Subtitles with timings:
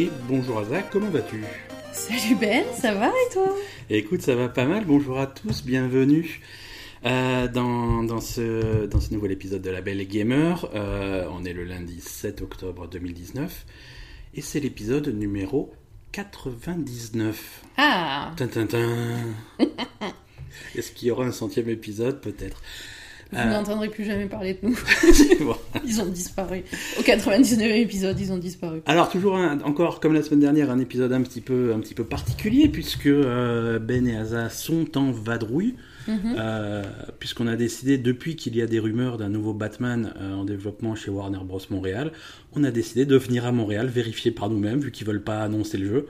[0.00, 1.44] et bonjour Aza, comment vas-tu?
[1.92, 3.54] Salut Ben, ça va et toi?
[3.90, 6.40] Écoute, ça va pas mal, bonjour à tous, bienvenue
[7.04, 10.70] euh, dans, dans, ce, dans ce nouvel épisode de La Belle Gamer.
[10.74, 13.66] Euh, on est le lundi 7 octobre 2019
[14.34, 15.70] et c'est l'épisode numéro
[16.12, 17.62] 99.
[17.76, 19.18] Ah Tintintin
[20.76, 22.22] Est-ce qu'il y aura un centième épisode?
[22.22, 22.62] Peut-être.
[23.32, 23.50] Vous Euh.
[23.50, 24.78] n'entendrez plus jamais parler de nous.
[25.44, 25.54] Bon.
[25.86, 26.62] Ils ont disparu.
[26.98, 28.80] Au 99e épisode, ils ont disparu.
[28.86, 31.94] Alors toujours un- encore comme la semaine dernière un épisode un petit peu un petit
[31.94, 35.74] peu particulier puisque euh, Ben et Asa sont en vadrouille
[36.08, 36.34] Mhm.
[36.38, 36.82] euh,
[37.18, 40.94] puisqu'on a décidé depuis qu'il y a des rumeurs d'un nouveau Batman euh, en développement
[40.96, 42.10] chez Warner Bros Montréal,
[42.54, 45.76] on a décidé de venir à Montréal vérifier par nous-mêmes vu qu'ils veulent pas annoncer
[45.78, 46.06] le jeu.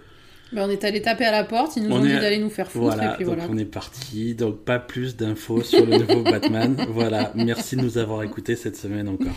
[0.52, 2.50] Ben, on est allé taper à la porte, ils nous On ont dit d'aller nous
[2.50, 3.50] faire foutre, Voilà, et puis donc voilà.
[3.52, 4.34] on est parti.
[4.34, 6.76] Donc pas plus d'infos sur le nouveau Batman.
[6.90, 9.36] Voilà, merci de nous avoir écoutés cette semaine encore.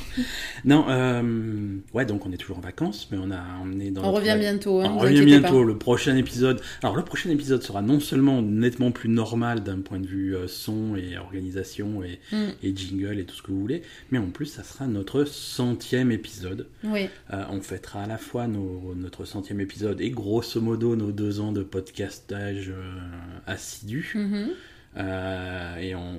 [0.66, 4.02] Non, euh, ouais, donc on est toujours en vacances, mais on a on est dans
[4.02, 5.60] On notre- revient bientôt, hein, on revient bientôt.
[5.62, 5.64] pas.
[5.66, 6.62] Le prochain épisode.
[6.82, 10.48] Alors le prochain épisode sera non seulement nettement plus normal d'un point de vue euh,
[10.48, 12.36] son et organisation et, Mm.
[12.64, 16.12] et jingle et tout ce que vous voulez, mais en plus ça sera notre centième
[16.12, 16.68] épisode.
[16.84, 21.12] Oui, Euh, on fêtera à la fois nos- notre centième épisode et grosso modo nos
[21.12, 23.00] deux ans de podcastage euh,
[23.46, 24.12] assidu.
[24.16, 24.50] Mhm.
[24.96, 26.18] Euh, et on,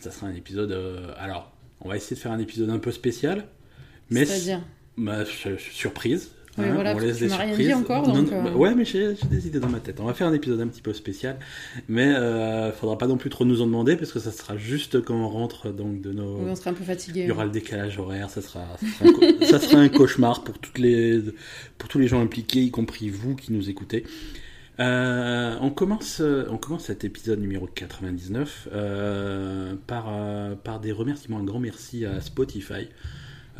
[0.00, 0.72] ça sera un épisode.
[0.72, 3.44] euh, alors, on va essayer de faire un épisode un peu spécial,
[4.10, 4.24] mais
[4.96, 6.30] bah, su- surprise.
[6.56, 8.42] Oui, voilà, on laisse des rien dit encore, donc, non, euh.
[8.42, 9.98] bah, ouais, mais j'ai des idées dans ma tête.
[10.00, 11.36] On va faire un épisode un petit peu spécial,
[11.88, 15.02] mais euh, faudra pas non plus trop nous en demander parce que ça sera juste
[15.02, 16.36] quand on rentre donc de nos.
[16.38, 17.22] Oui, on serait un peu fatigué.
[17.22, 19.88] Il y aura le décalage horaire, ça sera, ça sera, un, co- ça sera un
[19.88, 21.20] cauchemar pour toutes les,
[21.78, 24.04] pour tous les gens impliqués, y compris vous qui nous écoutez.
[24.80, 31.38] Euh, on commence, on commence cet épisode numéro 99 euh, par, euh, par des remerciements.
[31.38, 32.88] Un grand merci à Spotify.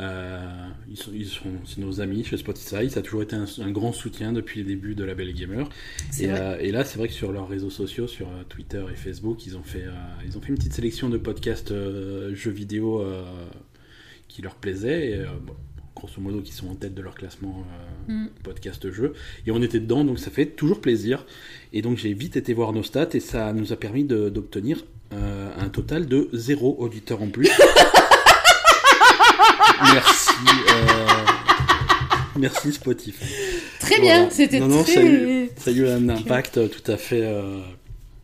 [0.01, 2.89] Euh, ils sont, ils sont, c'est nos amis chez Spotify.
[2.89, 5.69] Ça a toujours été un, un grand soutien depuis le début de la Belle Gamer.
[6.19, 8.95] Et, euh, et là, c'est vrai que sur leurs réseaux sociaux, sur euh, Twitter et
[8.95, 9.91] Facebook, ils ont fait, euh,
[10.27, 13.23] ils ont fait une petite sélection de podcasts euh, jeux vidéo euh,
[14.27, 15.11] qui leur plaisaient.
[15.11, 15.53] Et, euh, bon,
[15.95, 17.63] grosso modo, qui sont en tête de leur classement
[18.09, 18.27] euh, Mm.
[18.43, 19.13] podcast jeux.
[19.47, 21.25] Et on était dedans, donc ça fait toujours plaisir.
[21.73, 24.85] Et donc j'ai vite été voir nos stats et ça nous a permis de- d'obtenir
[25.13, 27.49] euh, un total de zéro auditeur en plus.
[29.93, 30.29] Merci.
[30.69, 31.07] euh,
[32.37, 33.25] Merci Spotify.
[33.79, 34.19] Très Voilà.
[34.19, 34.93] bien, c'était Non, non, très...
[34.93, 37.59] ça a eu, ça a eu un impact tout à fait, euh,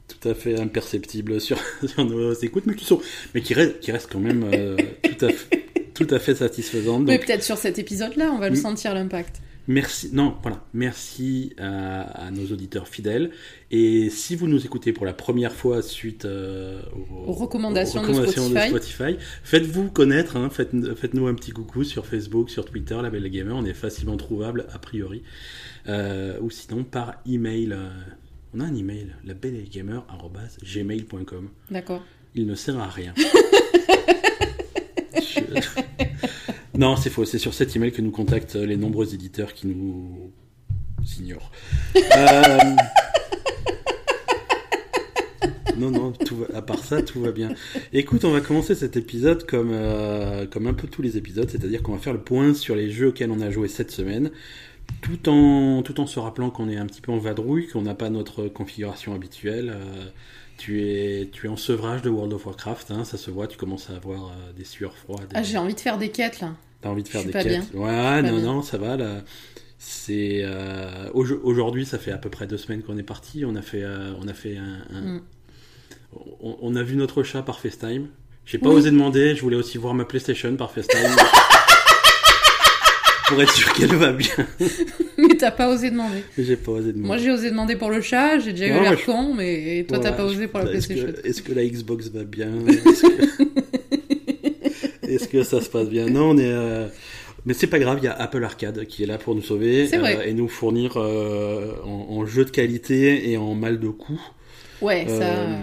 [0.07, 1.57] tout à fait imperceptible sur,
[1.87, 2.99] sur nos écoutes, mais qui sont,
[3.33, 7.03] mais qui restent, qui restent quand même euh, tout à fait, tout à fait satisfaisantes.
[7.05, 8.61] Mais Donc, peut-être sur cet épisode-là, on va le Mm.
[8.61, 9.37] sentir l'impact.
[9.67, 13.31] Merci, non, voilà, merci à, à nos auditeurs fidèles.
[13.71, 18.07] Et si vous nous écoutez pour la première fois suite euh, aux, Aux recommandations de
[18.07, 18.69] recommandations Spotify.
[18.69, 23.29] Spotify, faites-vous connaître, hein, faites, faites-nous un petit coucou sur Facebook, sur Twitter, La Belle
[23.29, 25.23] Gamer, on est facilement trouvable a priori,
[25.87, 27.73] Euh, ou sinon par email.
[27.73, 27.89] euh,
[28.53, 31.49] on a un email, labellegamer@gmail.com.
[31.69, 32.03] D'accord.
[32.35, 33.13] Il ne sert à rien.
[36.77, 37.25] Non, c'est faux.
[37.25, 40.31] C'est sur cet email que nous contactent les nombreux éditeurs qui nous
[41.19, 41.51] ignorent.
[41.95, 42.57] Euh,
[45.77, 46.13] Non, non,
[46.53, 47.49] à part ça, tout va bien.
[47.93, 51.81] Écoute, on va commencer cet épisode comme, euh, comme un peu tous les épisodes, c'est-à-dire
[51.81, 54.29] qu'on va faire le point sur les jeux auxquels on a joué cette semaine,
[55.01, 57.95] tout en, tout en se rappelant qu'on est un petit peu en vadrouille, qu'on n'a
[57.95, 59.73] pas notre configuration habituelle.
[59.73, 60.05] euh,
[60.61, 63.57] tu es, tu es en sevrage de World of Warcraft, hein, ça se voit, tu
[63.57, 65.27] commences à avoir euh, des sueurs froides.
[65.33, 66.51] Ah, j'ai envie de faire des quêtes, là.
[66.81, 68.41] T'as envie de faire Je des pas quêtes Ouais, non, bien.
[68.41, 69.21] non, ça va là.
[69.79, 73.43] C'est euh, aujo- aujourd'hui, ça fait à peu près deux semaines qu'on est parti.
[73.45, 75.21] On a fait, euh, on a fait un, un- Mm.
[76.41, 78.07] on, on a vu notre chat par FaceTime.
[78.45, 78.75] J'ai pas Oui.
[78.75, 79.35] osé demander.
[79.35, 81.15] Je voulais aussi voir ma PlayStation par FaceTime
[83.31, 84.29] pour être sûr qu'elle va bien.
[85.17, 86.23] Mais t'as pas osé demander.
[86.37, 87.07] J'ai pas osé demander.
[87.07, 89.99] Moi, j'ai osé demander pour le chat, j'ai déjà eu l'air je- con, mais toi,
[89.99, 91.21] t'as pas osé pour la est-ce que- PlayStation.
[91.29, 92.49] Est-ce que, la Xbox va bien?
[95.03, 95.43] Est-ce que...
[95.43, 96.07] ça se passe bien?
[96.09, 96.43] Non, on est.
[96.51, 96.87] euh,
[97.45, 99.85] Mais c'est pas grave, il y a Apple Arcade qui est là pour nous sauver
[99.87, 100.29] vrai.
[100.29, 104.21] et nous fournir euh, en, en jeu de qualité et en mal de coût.
[104.81, 105.23] Ouais, ça...
[105.23, 105.57] Euh,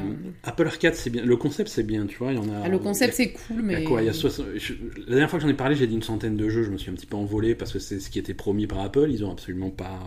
[0.45, 1.25] Apple Arcade, c'est bien.
[1.25, 2.33] Le concept, c'est bien, tu vois.
[2.33, 2.63] Il y en a.
[2.65, 3.85] Ah, le concept, c'est cool, Il y a mais...
[3.85, 4.75] quoi Il y a 60 je-
[5.07, 6.63] La dernière fois que j'en ai parlé, j'ai dit une centaine de jeux.
[6.63, 8.81] Je me suis un petit peu envolé parce que c'est ce qui était promis par
[8.81, 9.09] Apple.
[9.11, 9.99] Ils ont absolument pas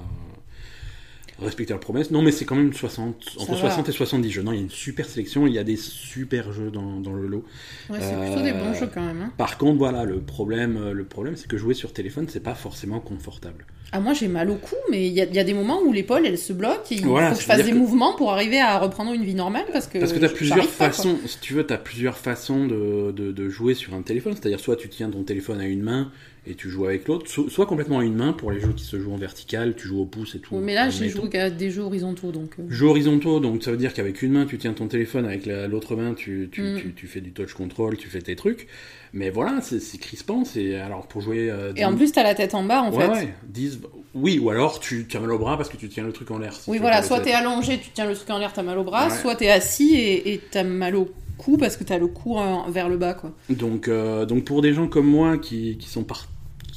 [1.42, 2.12] euh, respecté leur promesse.
[2.12, 3.58] Non, mais c'est quand même 60, entre va.
[3.58, 4.42] 60 et 70 jeux.
[4.44, 5.48] Non, il y a une super sélection.
[5.48, 7.44] Il y a des super jeux dans, dans le lot.
[7.90, 9.22] Ouais, c'est plutôt des bons Euh, jeux, quand même.
[9.22, 9.34] hein.
[9.38, 12.56] Par contre, voilà, le problème, euh, le problème, c'est que jouer sur téléphone, c'est pas
[12.56, 13.66] forcément confortable.
[13.94, 15.82] Ah, moi, j'ai mal au cou, mais il y a, il y a des moments
[15.82, 18.16] où l'épaule, elle se bloque, et il Voilà, faut que je fasse des que- mouvements
[18.16, 19.98] pour arriver à reprendre une vie normale, parce que...
[20.00, 22.68] Parce que tu as j- plusieurs pas, façons, si tu veux, tu as plusieurs façons
[22.68, 24.32] de, de, de jouer sur un téléphone.
[24.34, 26.10] C'est-à-dire, soit tu tiens ton téléphone à une main
[26.48, 28.84] et tu joues avec l'autre, so- soit complètement à une main pour les jeux qui
[28.84, 30.56] se jouent en vertical, tu joues au pouce et tout.
[30.58, 32.52] mais là, j'ai joué qu'à des jeux horizontaux, donc.
[32.60, 35.46] euh, Jeux horizontaux, donc ça veut dire qu'avec une main tu tiens ton téléphone, avec
[35.46, 36.78] la- l'autre main tu, tu, Mm.
[36.80, 38.68] tu, tu fais du touch control, tu fais tes trucs.
[39.14, 40.46] Mais voilà, c'est crispant.
[40.46, 41.52] C'est alors pour jouer.
[41.52, 43.12] euh, Et en plus, t'as la tête en bas, en ouais, fait.
[43.12, 43.80] ouais, 10
[44.16, 46.38] oui, ou alors tu, as mal au bras parce que tu tiens le truc en
[46.40, 46.54] l'air.
[46.54, 48.84] si Oui, voilà, soit t'es allongé, tu tiens le truc en l'air, t'as mal au
[48.84, 49.16] bras, Ouais.
[49.16, 52.38] soit t'es assis et t'as mal au cou parce que t'as le cou
[52.70, 53.34] vers le bas, quoi.
[53.50, 56.28] Donc, euh, donc pour des gens comme moi qui, qui sont par-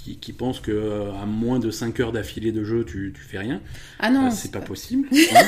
[0.04, 3.22] qui, qui pensent que euh, à moins de 5 heures d'affilée de jeu, tu, tu
[3.22, 3.60] fais rien,
[3.98, 5.08] Ah non, euh, c'est pas possible.
[5.12, 5.44] hein.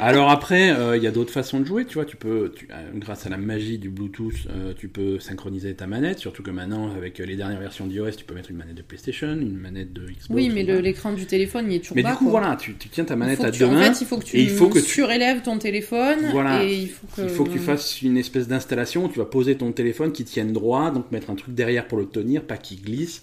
[0.00, 2.68] Alors après, euh, il y a d'autres façons de jouer, tu vois, tu peux, tu-
[2.70, 6.50] euh, grâce à la magie du Bluetooth, euh, tu peux synchroniser ta manette, surtout que
[6.50, 9.56] maintenant, avec euh, les dernières versions d'iOS, tu peux mettre une manette de PlayStation, une
[9.56, 10.26] manette de Xbox.
[10.30, 10.80] Oui, mais pas.
[10.80, 12.40] l'écran du téléphone, il est toujours Mais bas, du coup, quoi.
[12.40, 14.24] voilà, tu, tu tiens ta manette à tu- deux en mains, fait, il faut que
[14.24, 16.64] tu, et il faut que tu- surélèves ton téléphone Voilà.
[16.64, 17.22] et il faut que...
[17.22, 20.24] Il faut que tu fasses une espèce d'installation où tu vas poser ton téléphone qui
[20.24, 23.22] tienne droit, donc mettre un truc derrière pour le tenir, pas qu'il glisse.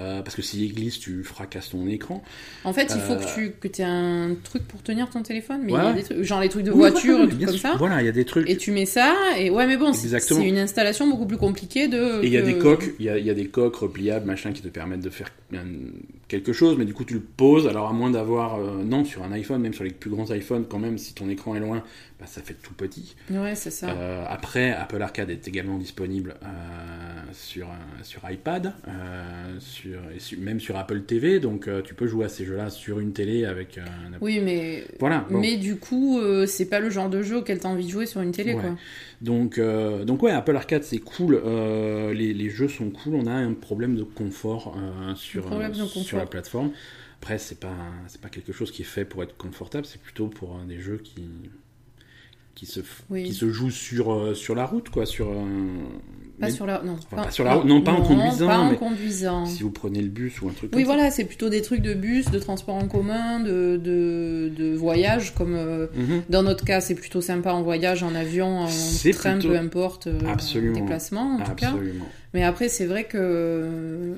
[0.00, 2.22] Euh, parce que s'il glisse, tu fracasses ton écran.
[2.64, 5.60] En fait, il faut Euh, que tu que aies un truc pour tenir ton téléphone,
[5.64, 7.46] mais il y a des trucs, genre les trucs de Oui, voiture, voilà, trucs bien
[7.48, 7.70] comme sûr.
[7.70, 7.76] ça.
[7.78, 8.48] Voilà, il y a des trucs.
[8.48, 10.08] Et tu mets ça, et ouais, mais bon, c'est
[10.46, 12.22] une installation beaucoup plus compliquée de.
[12.22, 14.26] Et il y a des coques, il y a, il y a des coques repliables,
[14.26, 15.58] machin, qui te permettent de faire euh,
[16.28, 19.22] quelque chose, mais du coup tu le poses, alors à moins d'avoir, euh, non, sur
[19.22, 21.82] un iPhone, même sur les plus grands iPhones, quand même, si ton écran est loin,
[22.22, 23.16] bah, ça fait tout petit.
[23.30, 23.90] Ouais, c'est ça.
[23.90, 26.46] Euh, après, Apple Arcade est également disponible euh,
[27.32, 27.72] sur, euh,
[28.04, 28.72] sur iPad,
[29.58, 33.12] sur, et même sur Apple TV, donc tu peux jouer à ces jeux-là sur une
[33.12, 34.12] télé avec un...
[34.20, 34.84] Oui, mais.
[35.00, 35.40] Voilà, bon.
[35.40, 38.20] Mais du coup, c'est pas le genre de jeu auquel t'as envie de jouer sur
[38.20, 38.60] une télé, Ouais.
[38.60, 38.76] quoi.
[39.20, 41.42] Donc, donc ouais, Apple Arcade c'est cool,
[42.14, 44.76] les, les jeux sont cool, on a un problème de confort
[45.16, 46.02] sur, Un problème de confort.
[46.04, 46.70] sur la plateforme.
[47.20, 47.74] Après, c'est pas,
[48.08, 50.98] c'est pas quelque chose qui est fait pour être confortable, c'est plutôt pour des jeux
[50.98, 51.22] qui,
[52.54, 53.24] qui, se, Oui.
[53.24, 55.46] qui se jouent sur, euh, sur la route, quoi, sur un...
[56.40, 56.82] Pas sur la.
[56.82, 59.46] Non, Enfin, pas sur la route, non, pas en conduisant, Pas en mais conduisant.
[59.46, 61.82] Si vous prenez le bus ou un truc Oui, comme voilà, c'est plutça des trucs
[61.82, 65.86] de bus, de transport en commun, de, de, de voyage, comme euh.
[65.94, 66.22] Mhm.
[66.30, 70.06] dans notre cas, c'est plutôt sympa en voyage, en avion, en train, plutôt- peu importe,
[70.08, 70.80] euh, Absolument.
[70.80, 71.74] déplacement en tout cas.
[72.34, 74.14] Mais après, c'est vrai que euh,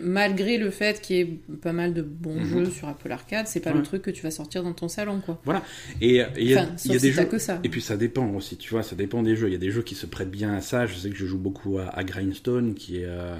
[0.00, 2.44] malgré le fait qu'il y ait pas mal de bons Mhm.
[2.46, 3.76] jeux sur Apple Arcade, c'est pas Ouais.
[3.76, 5.40] le truc que tu vas sortir dans ton salon, quoi.
[6.00, 7.24] Et et il y a, Enfin, il y a des si jeux...
[7.24, 7.60] que ça.
[7.62, 9.48] Et puis ça dépend aussi, tu vois, ça dépend des jeux.
[9.48, 10.86] Il y a des jeux qui se prêtent bien à ça.
[10.86, 13.36] Je sais que je joue beaucoup à, à Grindstone, qui est, euh,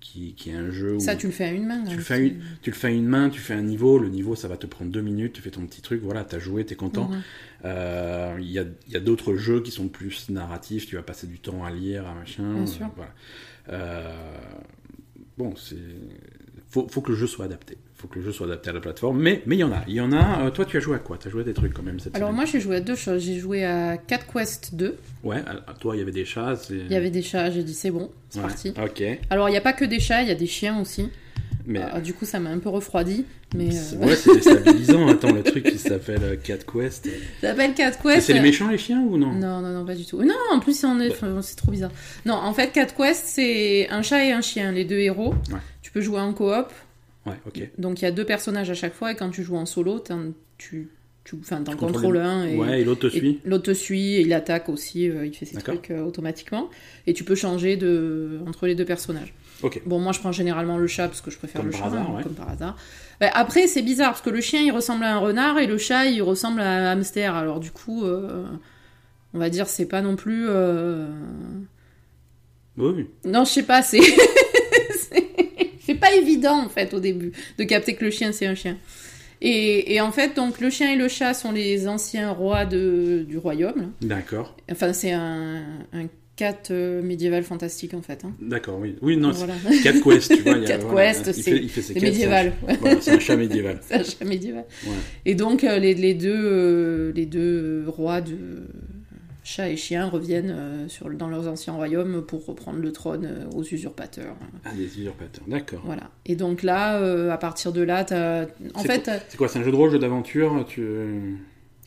[0.00, 1.84] qui, qui est un jeu où Ça, tu le fais à une main.
[1.84, 3.98] tu hein, le, fais une, tu le fais à une main, tu fais un niveau.
[4.00, 5.34] Le niveau, ça va te prendre deux minutes.
[5.34, 7.08] Tu fais ton petit truc, voilà, t'as joué, t'es content.
[7.10, 7.22] Mhm.
[7.64, 10.86] Euh, Il y a, y a d'autres jeux qui sont plus narratifs.
[10.88, 12.52] Tu vas passer du temps à lire, à machin.
[12.54, 12.90] Bien euh, sûr.
[12.96, 13.12] voilà.
[13.68, 14.10] Euh,
[15.38, 15.76] bon, c'est.
[16.68, 17.76] Faut, faut que le jeu soit adapté.
[17.94, 19.20] Faut que le jeu soit adapté à la plateforme.
[19.20, 19.84] Mais mais il y en a.
[19.86, 20.46] Il y en a.
[20.46, 21.18] Euh, toi, tu as joué à quoi?
[21.18, 22.36] Tu as joué à des trucs quand même cette Alors semaine?
[22.36, 23.22] moi, j'ai joué à deux choses.
[23.22, 24.96] J'ai joué à Cat Quest 2.
[25.22, 26.54] Ouais, à- à toi, il y avait des chats.
[26.70, 28.74] Il y avait des chats, j'ai dit c'est bon, c'est Ouais, parti.
[28.82, 29.02] Ok.
[29.30, 31.10] Alors il n'y a pas que des chats, il y a des chiens aussi.
[31.66, 33.24] Mais Ah, du coup, ça m'a un peu refroidi.
[33.54, 35.06] Mais euh, ouais, c'est déstabilisant.
[35.08, 37.06] Attends, le truc qui s'appelle euh, Cat Quest.
[37.40, 38.26] ça s'appelle Cat Quest.
[38.26, 39.32] C'est les méchants les chiens ou non?
[39.32, 40.22] Non, non, non, pas du tout.
[40.22, 40.82] Non, en plus.
[40.82, 40.88] Bah.
[41.10, 41.92] enfin, c'est trop bizarre.
[42.26, 45.34] Non, en fait, Cat Quest, c'est un chat et un chien, les deux héros.
[45.52, 45.58] Ouais.
[45.82, 46.66] Tu peux jouer en coop.
[47.26, 47.70] Ouais, ok.
[47.78, 49.12] Donc, il y a deux personnages à chaque fois.
[49.12, 50.88] Et quand tu joues en solo, t'en- tu,
[51.24, 52.44] tu, enfin, t'en contrôles contrôles les- un.
[52.46, 53.38] Et, Ouais, et l'autre te suit.
[53.44, 55.08] l'autre te suit et il attaque aussi.
[55.08, 56.68] euh, il fait ses trucs euh, automatiquement.
[57.06, 58.40] Et tu peux changer de...
[58.48, 59.32] entre les deux personnages.
[59.86, 62.10] Bon, moi, je prends généralement le chat parce que je préfère Comme le chat, hasard,
[62.10, 62.22] hein, ouais.
[62.22, 62.76] comme par hasard.
[63.20, 65.78] Bah, après, c'est bizarre parce que le chien, il ressemble à un renard et le
[65.78, 67.34] chat, il ressemble à un hamster.
[67.34, 68.44] Alors, du coup, euh,
[69.34, 70.46] on va dire, c'est pas non plus.
[70.48, 71.06] euh,
[72.76, 73.06] Oui.
[73.24, 74.00] Non, je sais pas, c'est.
[74.00, 78.76] c'est- pas évident, en fait, au début, de capter que le chien, c'est un chien.
[79.42, 83.24] Et, et en fait, donc, le chien et le chat sont les anciens rois de,
[83.28, 83.92] du royaume.
[84.00, 84.56] D'accord.
[84.70, 86.06] Enfin, c'est un, un
[86.42, 88.24] cat euh, médiéval fantastique, en fait.
[88.24, 88.32] hein.
[88.40, 88.96] D'accord, oui.
[89.00, 89.54] Oui, non, Voilà.
[89.70, 90.56] c'est Cat Quest, tu vois.
[90.58, 92.52] il y a- Cat voilà, Quest, il c'est- médiéval.
[92.66, 93.78] c'est un- Voilà, c'est un chat médiéval.
[93.86, 94.64] C'est un chat médiéval.
[94.86, 94.92] Ouais.
[95.24, 98.36] Et donc, euh, les, les deux, euh, les deux rois de
[99.44, 103.56] chat et chien reviennent euh, sur, dans leurs anciens royaumes pour reprendre le trône euh,
[103.56, 104.36] aux usurpateurs.
[104.64, 105.82] Ah, des usurpateurs, d'accord.
[105.84, 106.10] Voilà.
[106.26, 108.46] Et donc là, euh, à partir de là, t'as...
[108.74, 110.82] En fait, quoi, c'est un jeu de rôle, jeu d'aventure tu...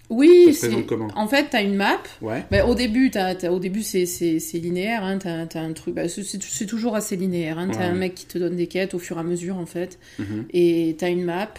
[0.09, 1.07] oui, Ça se comment?
[1.15, 1.99] En fait, t'as une map.
[2.21, 3.11] Ouais, Ben, au début,
[3.49, 4.05] au début c'est,
[4.53, 5.03] linéaire.
[5.03, 5.19] Hein,
[5.55, 5.95] un truc.
[5.95, 7.57] ben, c'est, toujours assez linéaire.
[7.57, 7.85] Hein, t'as Ouais.
[7.85, 9.97] un mec qui te donne des quêtes au fur et à mesure, en fait.
[10.19, 11.49] mhm, et tu as une map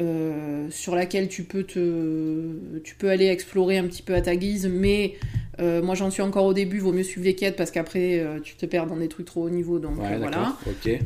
[0.00, 4.36] euh, sur laquelle tu peux te tu peux aller explorer un petit peu à ta
[4.36, 5.14] guise mais
[5.60, 8.40] Euh, moi, j'en suis encore au début, vaut mieux suivre les quêtes parce qu'après, euh,
[8.42, 9.78] tu te perds dans des trucs trop haut niveau.
[9.78, 10.56] Donc Ouais, voilà.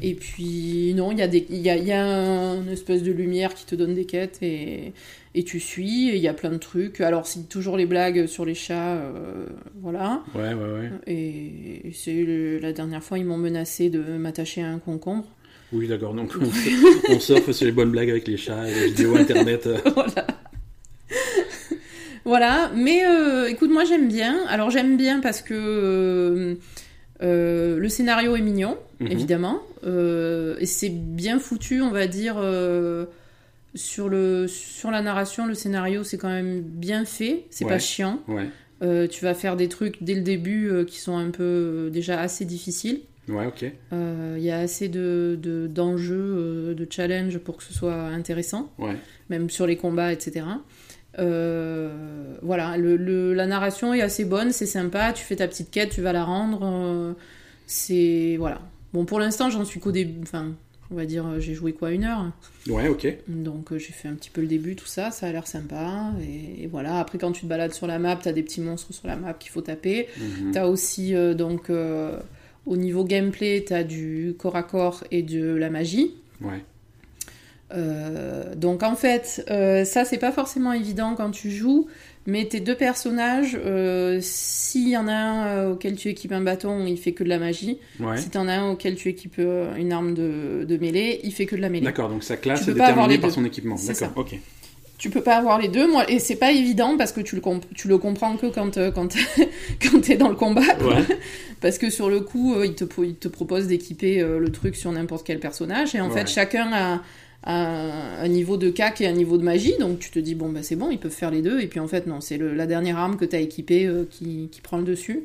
[0.04, 3.02] Et puis, non, il y, a des- il y, a, y a un- une espèce
[3.02, 4.92] de lumière qui te donne des quêtes et,
[5.36, 6.08] et tu suis.
[6.08, 7.00] Il y a plein de trucs.
[7.00, 8.94] Alors, c'est toujours les blagues sur les chats.
[8.96, 9.46] euh,
[9.80, 10.22] voilà.
[10.34, 10.90] Ouais, ouais, ouais.
[11.06, 12.26] Et c'est
[12.60, 15.26] la dernière fois, ils m'ont menacé de m'attacher à un concombre.
[15.72, 16.14] Oui, d'accord.
[16.14, 16.46] Donc, on,
[17.14, 19.68] on surfe sur les bonnes blagues avec les chats et les vidéos internet.
[19.94, 20.26] voilà.
[22.24, 24.40] voilà, mais euh, écoute, moi j'aime bien.
[24.48, 26.56] Alors j'aime bien parce que
[27.22, 29.08] euh, le scénario est mignon, Mhm.
[29.12, 32.36] évidemment, et c'est bien foutu, on va dire.
[33.76, 37.70] Sur, le, sur la narration, le scénario, c'est quand même bien fait, c'est Ouais.
[37.72, 38.20] pas chiant.
[38.28, 38.48] Ouais,
[38.82, 41.90] Euh, tu vas faire des trucs dès le début euh, qui sont un peu euh,
[41.90, 43.00] déjà assez difficiles.
[43.28, 43.64] ouais, ok.
[43.92, 48.96] Il y a assez de, de- d'enjeux, de challenges pour que ce soit intéressant Ouais,
[49.30, 50.44] même sur les combats, etc.
[52.42, 55.90] Voilà, le, le- la narration est assez bonne, c'est sympa, tu fais ta petite quête,
[55.90, 57.14] tu vas la rendre.
[57.66, 58.36] c'est.
[58.38, 58.60] Voilà.
[58.92, 60.20] Bon, pour l'instant, j'en suis qu'au début.
[60.22, 60.54] Enfin,
[60.90, 62.30] on va dire, euh, j'ai joué quoi, une heure
[62.68, 63.06] ouais, ok.
[63.28, 66.12] Donc, euh, j'ai fait un petit peu le début, tout ça, ça a l'air sympa.
[66.22, 68.92] Et, et voilà, après, quand tu te balades sur la map, t'as des petits monstres
[68.92, 70.08] sur la map qu'il faut taper.
[70.18, 70.52] Mhm.
[70.52, 72.18] T'as aussi, euh, donc, euh,
[72.66, 76.14] au niveau gameplay, t'as du corps à corps et de la magie.
[76.40, 76.62] Ouais,
[77.72, 79.44] Euh, donc en fait,
[79.84, 81.88] ça c'est pas forcément évident quand tu joues,
[82.26, 86.40] mais tes deux personnages, euh, s'il y en a un euh, auquel tu équipes un
[86.40, 87.78] bâton, il fait que de la magie.
[88.00, 88.16] ouais.
[88.18, 91.46] Si t'en as un auquel tu équipes euh, une arme de, de mêlée, il fait
[91.46, 91.84] que de la mêlée.
[91.84, 93.34] D'accord, donc sa classe est déterminée par deux.
[93.34, 93.76] son équipement.
[93.86, 94.38] D'accord, ok.
[94.98, 97.42] Tu peux pas avoir les deux, moi, et c'est pas évident parce que tu le,
[97.74, 99.14] tu le comprends que quand, euh, quand,
[99.82, 100.62] quand t'es dans le combat.
[100.80, 101.04] Ouais,
[101.60, 104.74] Parce que sur le coup, euh, il, te, il te propose d'équiper euh, le truc
[104.74, 105.94] sur n'importe quel personnage.
[105.94, 106.20] Et en Ouais.
[106.20, 107.02] fait, chacun a,
[107.54, 109.74] un niveau de cac et un niveau de magie.
[109.78, 111.60] Donc tu te dis, bon, bah, c'est bon, ils peuvent faire les deux.
[111.60, 114.48] Et puis en fait, non, c'est la dernière arme que tu as équipée euh, qui,
[114.50, 115.24] qui prend le dessus.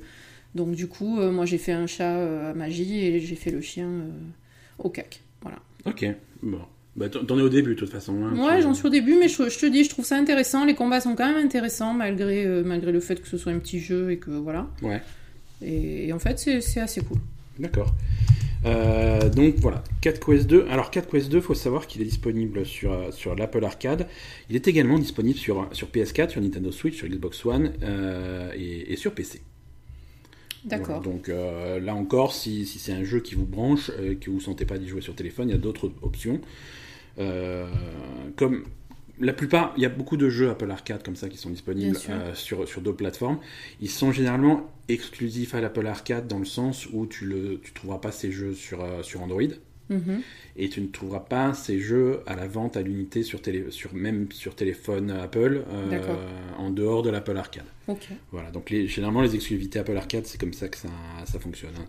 [0.55, 3.51] Donc du coup, euh, moi j'ai fait un chat euh, à magie et j'ai fait
[3.51, 3.87] le chien
[4.79, 5.21] au cac.
[5.41, 5.57] Voilà.
[5.85, 6.05] ok.
[6.43, 6.59] Bon.
[6.97, 8.21] Bah, t'en es au début, de toute façon.
[8.25, 10.17] hein, Ouais, tu- j'en suis au début, mais je, je te dis, je trouve ça
[10.17, 10.65] intéressant.
[10.65, 13.79] Les combats sont quand même intéressants malgré, malgré le fait que ce soit un petit
[13.79, 14.67] jeu et que voilà.
[14.81, 15.01] Ouais.
[15.61, 17.17] Et, et en fait, c'est assez cool.
[17.61, 17.93] D'accord.
[18.65, 20.67] Euh, donc voilà, Cat Quest 2.
[20.69, 24.07] Alors Cat Quest 2, faut savoir qu'il est disponible sur, euh, sur l'Apple Arcade.
[24.49, 28.93] Il est également disponible sur, sur PS4, sur Nintendo Switch, sur Xbox One euh, et,
[28.93, 29.41] et sur PC.
[30.65, 31.01] D'accord.
[31.01, 34.29] Voilà, donc euh, là encore, si, si c'est un jeu qui vous branche, euh, que
[34.29, 36.39] vous ne sentez pas d'y jouer sur téléphone, il y a d'autres options.
[37.19, 37.67] Euh,
[38.35, 38.65] comme
[39.19, 41.97] la plupart, il y a beaucoup de jeux Apple Arcade comme ça qui sont disponibles
[42.09, 43.39] euh, sur, sur d'autres plateformes.
[43.79, 47.99] Ils sont généralement exclusifs à l'Apple Arcade dans le sens où tu ne tu trouveras
[47.99, 49.41] pas ces jeux sur, euh, sur Android
[49.89, 50.21] Mhm.
[50.55, 53.93] et tu ne trouveras pas ces jeux à la vente à l'unité sur, télé, sur
[53.93, 55.89] même sur téléphone Apple euh,
[56.57, 57.65] en dehors de l'Apple Arcade.
[58.31, 60.87] Voilà, donc les, généralement les exclusivités Apple Arcade, c'est comme ça que ça,
[61.25, 61.73] ça fonctionne.
[61.77, 61.85] hein.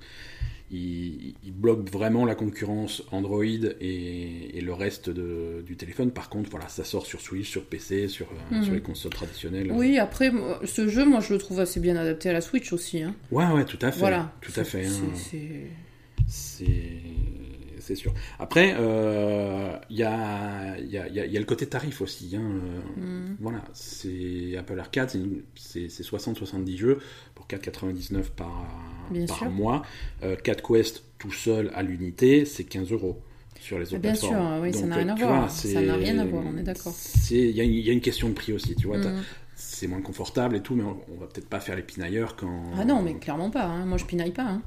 [0.74, 6.10] Ils bloquent vraiment la concurrence Android et, et le reste de- du téléphone.
[6.10, 8.64] Par contre, voilà, ça sort sur Switch, sur PC, sur, euh, Mhm.
[8.64, 9.70] sur les consoles traditionnelles.
[9.70, 12.72] Oui, après, moi, ce jeu, moi, je le trouve assez bien adapté à la Switch
[12.72, 13.02] aussi.
[13.02, 13.14] Hein.
[13.30, 13.98] Ouais, ouais, tout à fait.
[14.00, 14.32] Voilà.
[14.40, 14.86] Tout à fait.
[14.86, 14.90] hein.
[16.26, 17.00] c'est-
[17.78, 18.14] c'est sûr.
[18.38, 21.46] Après, euh, il y, a, il y, a, il y a- il y a le
[21.46, 22.34] côté tarif aussi.
[22.36, 22.40] hein.
[22.40, 23.36] Euh, Mhm.
[23.40, 25.10] Voilà, c'est Apple Arcade,
[25.56, 26.98] c'est 60-70 jeux
[27.42, 28.66] pour 4,99 par,
[29.10, 29.50] Bien par sûr.
[29.50, 29.82] mois.
[30.22, 33.20] Euh, 4 Quest tout seul à l'unité, c'est 15 euros
[33.60, 34.54] sur les autres Bien plateformes.
[34.56, 35.40] sûr, oui, ça Donc, n'a rien euh, à tu voir.
[35.40, 36.94] vois, Ça n'a rien à voir, on est d'accord.
[37.30, 38.98] Il y, a une- il y a une question de prix aussi, tu vois.
[38.98, 39.22] Mhm.
[39.64, 42.62] C'est moins confortable et tout, mais on, on va peut-être pas faire les pinailleurs quand.
[42.78, 43.64] Ah non, mais clairement pas.
[43.64, 43.84] hein.
[43.84, 44.44] Moi, je pinaille pas.
[44.44, 44.62] hein.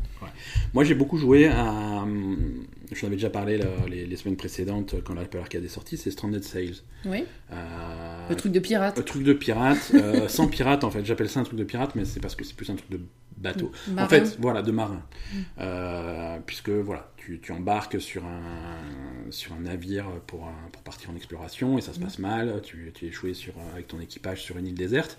[0.73, 2.01] Moi, j'ai beaucoup joué à.
[2.03, 5.95] hum, Je avais déjà parlé là, les, les semaines précédentes quand l'Apple Arcade est sorti,
[5.97, 6.75] c'est Stranded Sales.
[7.05, 7.23] Oui.
[7.53, 8.97] Euh, Le truc de pirate.
[8.99, 11.05] un truc de pirate, euh, sans pirate en fait.
[11.05, 12.99] J'appelle ça un truc de pirate, mais c'est parce que c'est plus un truc de
[13.37, 13.71] bateau.
[13.87, 14.05] Marin.
[14.05, 15.01] En fait, voilà, de marin.
[15.59, 21.09] Euh, puisque voilà, tu, tu embarques sur un, sur un navire pour, un- pour partir
[21.09, 22.61] en exploration et ça se passe mal.
[22.63, 25.17] Tu, tu es échoué sur, avec ton équipage sur une île déserte.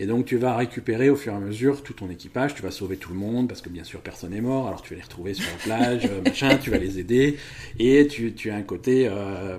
[0.00, 2.70] Et donc tu vas récupérer au fur et à mesure tout ton équipage, tu vas
[2.70, 5.02] sauver tout le monde, parce que bien sûr personne n'est mort, alors tu vas les
[5.02, 7.36] retrouver sur la plage, machin, tu vas les aider,
[7.80, 9.58] et tu, tu as un côté euh,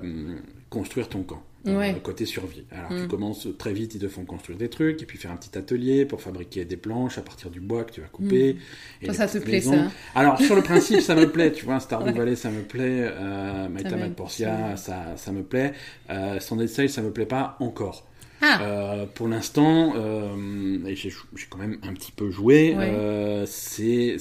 [0.69, 1.43] construire ton camp.
[1.67, 2.63] Euh, côté survie.
[2.71, 3.01] Alors Mm.
[3.01, 5.57] tu commences très vite, ils te font construire des trucs, et puis faire un petit
[5.57, 8.57] atelier pour fabriquer des planches à partir du bois que tu vas couper.
[9.01, 9.73] et des ça te plaît, maisons.
[9.73, 12.17] ça hein Alors sur le principe, ça me plaît, tu vois, Stardew Ouais.
[12.17, 15.73] Valley, ça me plaît, euh, Maïta Portia, ça, ça me plaît,
[16.09, 18.05] euh, Sale, ça me plaît pas encore.
[18.41, 21.11] Ah Euh, pour l'instant, euh, j'ai
[21.49, 23.43] quand même un petit peu joué, Ouais.
[23.47, 24.15] c'est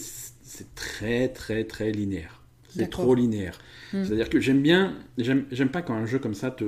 [0.75, 2.38] très très très linéaire.
[2.69, 3.59] C'est trop linéaire.
[3.93, 4.05] Hmm.
[4.05, 6.65] C'est-à-dire que j'aime bien, j'aime pas quand un jeu comme ça te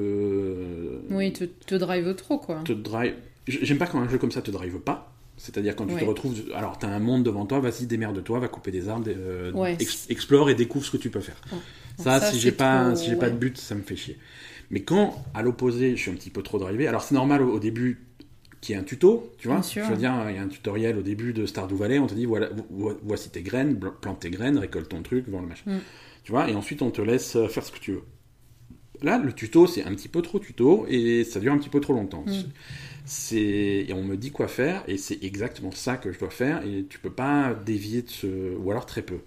[1.11, 2.63] Oui, te, te drive trop, quoi.
[2.65, 3.15] te drive.
[3.47, 5.13] J'aime pas quand un jeu comme ça te drive pas.
[5.37, 6.01] C'est-à-dire quand tu Ouais.
[6.01, 9.07] te retrouves, alors tu as un monde devant toi, vas-y démerde-toi, va couper des arbres,
[9.09, 9.75] euh, Ouais.
[9.81, 11.41] ex- explore et découvre ce que tu peux faire.
[11.99, 14.19] Ça, si j'ai pas, trop- si j'ai pas de but, ça me fait chier.
[14.71, 17.55] Mais quand, à l'opposé, je suis un petit peu trop drivé, alors c'est normal au,
[17.55, 18.01] au début
[18.61, 19.57] qu'il y ait un tuto, tu vois.
[19.59, 19.85] Bien sûr.
[19.87, 22.15] Je veux dire, il y a un tutoriel au début de Stardew Valley, on te
[22.15, 25.63] dit voilà, vo- voici tes graines, plante tes graines, récolte ton truc, vends le machin.
[25.71, 25.79] Mm.
[26.25, 28.03] Tu vois, et ensuite on te laisse euh, faire ce que tu veux.
[29.03, 31.81] Là, le tuto, c'est un petit peu trop tuto et ça dure un petit peu
[31.81, 32.25] trop longtemps.
[32.27, 32.33] Mm.
[33.07, 33.39] C'est
[33.89, 36.85] et on me dit quoi faire et c'est exactement ça que je dois faire et
[36.89, 39.21] tu peux pas dévier de ce ou alors très peu.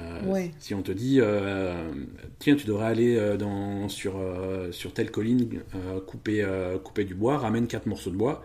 [0.00, 0.50] Euh, Ouais.
[0.58, 1.92] Si on te dit euh,
[2.40, 5.60] tiens tu devrais aller dans sur euh, sur telle colline
[6.06, 6.44] couper
[6.82, 8.44] couper du bois ramène quatre morceaux de bois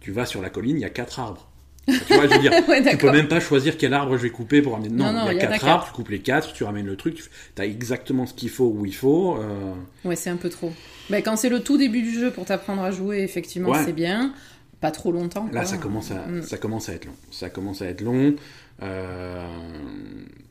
[0.00, 1.48] tu vas sur la colline il y a quatre arbres
[1.86, 4.28] tu vois je veux dire Ouais, tu peux même pas choisir quel arbre je vais
[4.30, 4.90] couper pour ramener.
[4.90, 6.96] Non, Non, non, il y a quatre arbres, tu coupes les quatre, tu ramènes le
[6.96, 9.38] truc, tu as exactement ce qu'il faut où il faut.
[9.38, 9.72] euh,
[10.04, 10.70] Ouais, c'est un peu trop.
[11.08, 13.82] Bah, quand c'est le tout début du jeu pour t'apprendre à jouer, effectivement, Ouais.
[13.86, 14.34] c'est bien.
[14.82, 15.44] Pas trop longtemps.
[15.46, 15.64] Là, quoi.
[15.64, 16.42] ça commence, à, Mm.
[16.42, 17.14] ça commence à être long.
[17.30, 18.34] Ça commence à être long.
[18.82, 19.48] Euh,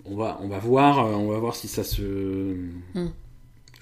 [0.06, 2.02] on, va, on, va voir, euh, on va voir si ça se.
[2.02, 3.10] Mm.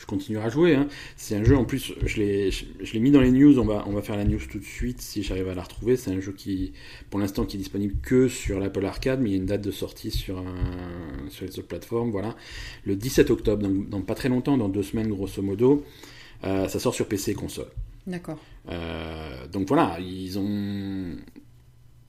[0.05, 0.75] Je continuerai à jouer.
[0.75, 0.87] hein.
[1.17, 3.57] C'est un jeu, en plus, je l'ai je, je l'ai mis dans les news.
[3.57, 5.97] On va, on va faire la news tout de suite si j'arrive à la retrouver.
[5.97, 6.73] C'est un jeu qui,
[7.09, 9.61] pour l'instant, qui est disponible que sur l'Apple Arcade, mais il y a une date
[9.61, 12.11] de sortie sur, un- sur les autres plateformes.
[12.11, 12.35] Voilà.
[12.85, 15.83] Le 17 octobre, donc dans pas très longtemps, dans deux semaines grosso modo,
[16.43, 17.67] euh, ça sort sur PC et console.
[18.05, 18.37] D'accord.
[18.69, 21.15] Euh, donc voilà, ils ont.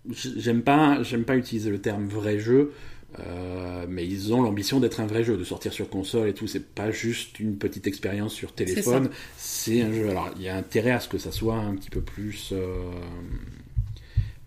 [0.08, 2.72] J'aime pas, j'aime pas utiliser le terme vrai jeu,
[3.18, 6.46] euh, mais ils ont l'ambition d'être un vrai jeu, de sortir sur console et tout.
[6.46, 10.10] C'est pas juste une petite expérience sur téléphone, c'est un jeu.
[10.10, 12.90] Alors il y a intérêt à ce que ça soit un petit peu plus euh,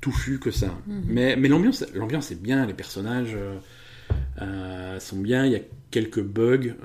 [0.02, 0.78] touffu que ça.
[0.88, 1.04] Mhm.
[1.08, 3.36] Mais, mais l'ambiance, l'ambiance est bien, les personnages
[4.42, 5.46] euh, sont bien.
[5.46, 5.62] Il y a
[5.92, 6.76] quelques bugs.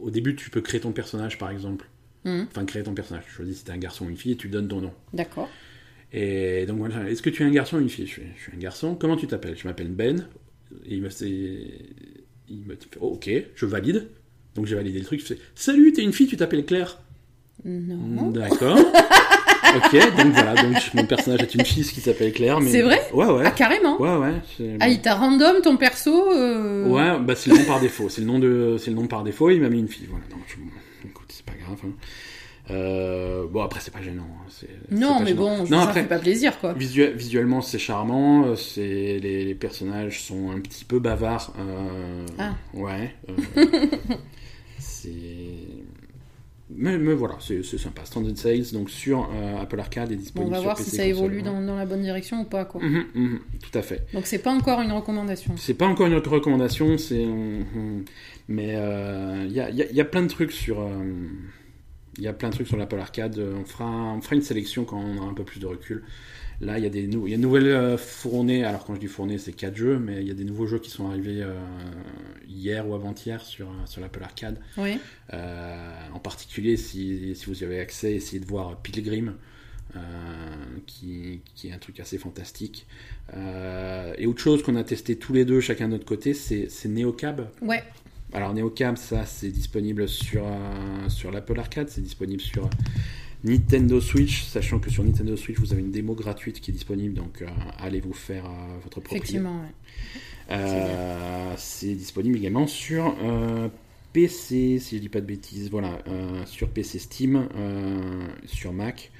[0.00, 1.86] au début, tu peux créer ton personnage, par exemple.
[2.24, 2.46] Mhm.
[2.50, 3.24] Enfin, créer ton personnage.
[3.26, 4.92] Tu choisis si t'es un garçon ou une fille et tu donnes ton nom.
[5.12, 5.48] D'accord.
[6.12, 8.06] Et donc voilà, est-ce que tu es un garçon ou une fille?
[8.06, 8.94] Je, suis un garçon.
[8.94, 9.56] Comment tu t'appelles?
[9.56, 10.26] Je m'appelle Ben.
[10.86, 11.26] Et il me c'est-
[12.48, 14.08] il me fait, oh, ok, je valide.
[14.56, 15.20] Donc j'ai validé le truc.
[15.20, 16.98] Je fais, salut, t'es une fille, tu t'appelles Claire?
[17.64, 18.30] Non.
[18.30, 18.76] D'accord.
[19.76, 22.60] ok, donc voilà, donc mon personnage est une fille qui s'appelle Claire.
[22.60, 22.70] Mais...
[22.70, 23.00] C'est vrai?
[23.12, 23.42] Ouais, ouais.
[23.46, 24.74] Ah, carrément Ouais, ouais.
[24.80, 28.08] Ah, il t'a random ton perso euh, Ouais, bah c'est le nom par défaut.
[28.08, 29.50] C'est le nom de, c'est le nom par défaut.
[29.50, 30.06] Il m'a mis une fille.
[30.08, 30.24] Voilà.
[30.30, 31.78] Donc, je- écoute, c'est pas grave.
[31.84, 31.92] hein.
[32.70, 34.22] Euh, bon après c'est pas gênant.
[34.24, 34.66] hein.
[34.90, 35.40] Non, pas mais gênant.
[35.40, 36.72] bon, Non, ça fait pas plaisir, quoi.
[36.74, 38.44] Visuel- visuellement, c'est charmant.
[38.46, 41.52] euh, C'est les, les personnages sont un petit peu bavards.
[41.58, 42.54] euh, Ah.
[42.74, 43.14] Ouais.
[43.28, 43.64] euh,
[44.78, 45.10] c'est.
[46.72, 48.04] Mais, mais voilà, c'est sympa.
[48.04, 49.28] Standard Sales, donc sur
[49.60, 51.42] Apple Arcade est disponible on va sur voir PC si ça évolue ouais.
[51.42, 52.80] dans, dans la bonne direction ou pas, quoi.
[52.80, 54.06] Mhm, mhm, tout à fait.
[54.14, 55.54] Donc c'est pas encore une recommandation.
[55.56, 57.26] C'est pas encore une recommandation, c'est.
[58.46, 58.68] Mais
[59.48, 60.86] il y, a, il y a- il y a plein de trucs sur.
[62.20, 63.38] Euh, Il y a plein de trucs sur l'Apple Arcade.
[63.38, 66.02] On fera, on fera une sélection quand on aura un peu plus de recul.
[66.62, 68.64] Là, il y a des nou- il y a une nouvelle euh, fournée.
[68.64, 70.78] Alors, quand je dis fournée, c'est 4 jeux, mais il y a des nouveaux jeux
[70.78, 71.54] qui sont arrivés euh,
[72.46, 74.58] hier ou avant-hier sur, euh, sur l'Apple Arcade.
[74.76, 74.98] Oui.
[75.32, 79.36] Euh, en particulier, si, si vous y avez accès, essayez de voir Pilgrim,
[79.96, 79.98] euh,
[80.86, 82.86] qui, qui est un truc assez fantastique.
[83.34, 86.68] Euh, et autre chose qu'on a testé tous les deux, chacun de notre côté, c'est
[86.68, 87.48] c'est Neocab.
[87.62, 87.82] Ouais.
[88.32, 92.70] Alors Neocab, ça c'est disponible sur, euh, sur l'Apple Arcade, c'est disponible sur
[93.42, 97.14] Nintendo Switch, sachant que sur Nintendo Switch vous avez une démo gratuite qui est disponible,
[97.14, 97.46] donc euh,
[97.78, 98.48] allez vous faire euh,
[98.84, 99.16] votre propre.
[99.16, 99.62] Effectivement,
[100.48, 101.54] ouais.
[101.56, 103.16] C'est disponible également sur
[104.12, 105.70] PC, si je dis pas de bêtises.
[105.70, 105.98] Voilà,
[106.46, 107.48] sur PC Steam,
[108.46, 109.12] sur Mac,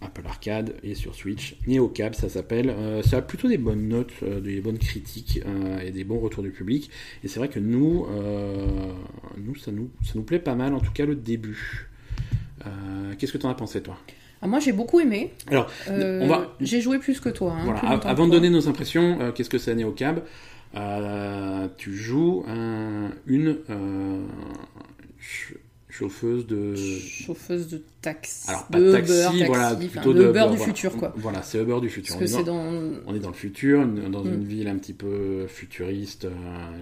[0.00, 1.56] Apple Arcade et sur Switch.
[1.66, 2.70] NeoCab, ça s'appelle.
[2.70, 6.20] Euh, ça a plutôt des bonnes notes, euh, des bonnes critiques euh, et des bons
[6.20, 6.90] retours du public.
[7.24, 8.06] Et c'est vrai que nous,
[9.38, 11.88] nous, ça nous, ça nous plaît pas mal, en tout cas le début.
[13.18, 13.96] Qu'est-ce que tu en as pensé, toi?
[14.40, 15.32] Ah, moi j'ai beaucoup aimé.
[15.48, 17.52] Alors, on va, J'ai joué plus que toi.
[17.58, 20.22] hein, voilà, plus avant de donner nos impressions, qu'est-ce que c'est Neocab
[21.76, 23.56] Tu joues un- une
[25.98, 26.74] chauffeuse de.
[26.74, 28.48] Chauffeuse de taxi.
[28.48, 30.64] Alors, pas de taxi, Uber, taxi, voilà, plutôt de Uber du voilà.
[30.72, 31.12] futur, quoi.
[31.16, 32.16] Voilà, c'est Uber du futur.
[32.18, 33.02] Parce On que est dans- c'est dans.
[33.06, 34.34] On est dans le futur, dans Mm.
[34.34, 36.30] une ville un petit peu futuriste, euh,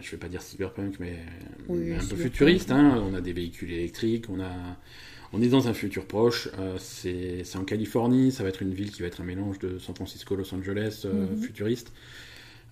[0.03, 1.17] je vais pas dire cyberpunk, mais,
[1.69, 2.71] Oui, un peu futuriste.
[2.71, 3.03] hein.
[3.11, 4.51] On a des véhicules électriques, on, a,
[5.33, 6.49] on est dans un futur proche.
[6.59, 9.59] euh, c'est c'est en Californie, ça va être une ville qui va être un mélange
[9.59, 11.43] de San Francisco, Los Angeles, euh, Mhm.
[11.43, 11.93] futuriste.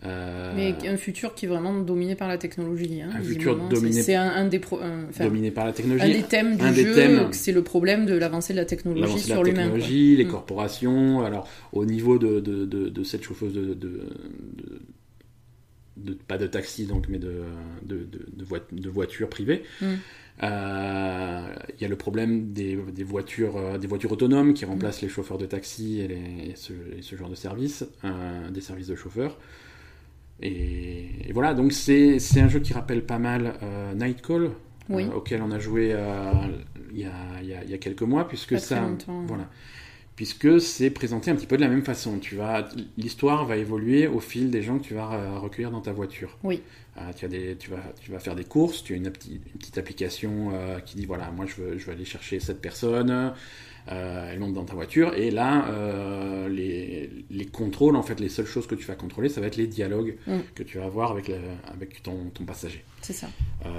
[0.07, 3.01] Euh, Mais un futur qui est vraiment dominé par la technologie.
[3.01, 5.71] Hein, Un futur dominé- C'est- C'est un, un des pro- un- enfin, dominé par la
[5.71, 6.13] un technologie.
[6.13, 6.95] des thèmes du un jeu.
[6.95, 7.29] thèmes.
[7.33, 9.69] C'est le problème de l'avancée de la technologie sur la l'humain.
[9.69, 9.79] quoi.
[9.79, 10.31] technologie, les Mm.
[10.31, 11.25] corporations.
[11.25, 13.79] Alors, au niveau de, de, de, de cette chauffeuse de,
[16.27, 17.43] pas de taxi donc, mais de,
[17.83, 18.07] de,
[18.73, 19.63] de, voitures privées.
[19.81, 19.85] Mm.
[20.43, 21.47] Euh,
[21.79, 25.09] il y a le problème des, des, voitures, euh, des voitures autonomes qui remplacent les
[25.09, 26.73] chauffeurs de taxi et, les, ce,
[27.17, 27.85] genre de services,
[28.51, 29.39] des services de chauffeurs.
[30.43, 33.55] Et, voilà, donc c'est un jeu qui rappelle pas mal
[33.97, 34.51] Nightcall,
[34.91, 35.97] auquel on a joué
[36.93, 38.89] il y a, y, y, a, quelques mois, puisque ça,
[39.27, 39.49] voilà,
[40.17, 42.19] puisque c'est présenté un petit peu de la même façon.
[42.19, 45.93] Tu vas, l'histoire va évoluer au fil des gens que tu vas recueillir dans ta
[45.93, 46.39] voiture.
[46.43, 46.63] Oui.
[46.99, 49.33] Euh, tu, as des, tu, vas, tu vas faire des courses, tu as une, petite,
[49.33, 52.61] une petite application euh, qui dit voilà, moi je veux, je veux aller chercher cette
[52.61, 53.33] personne.
[53.93, 55.69] Euh, elle monte dans ta voiture et là
[56.49, 59.57] les, les, contrôles en fait les seules choses que tu vas contrôler ça va être
[59.59, 60.39] les dialogues mm.
[60.55, 61.31] que tu vas avoir avec,
[61.71, 63.29] avec ton, ton passager c'est ça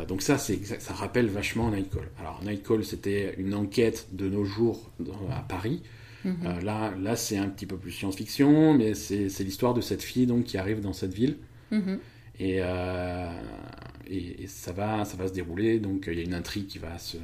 [0.08, 4.92] donc ça c'est ça, rappelle vachement Nightcall alors Nightcall c'était une enquête de nos jours
[5.32, 5.82] à Paris
[6.26, 6.38] Mhm.
[6.46, 10.26] Euh, là, là c'est un petit peu plus science-fiction, mais c'est l'histoire de cette fille
[10.26, 11.38] donc, qui arrive dans cette ville.
[11.72, 12.00] Mhm.
[12.42, 16.68] Euh, et, et, ça, va, ça va se dérouler, donc il y a une intrigue
[16.68, 17.18] qui va se,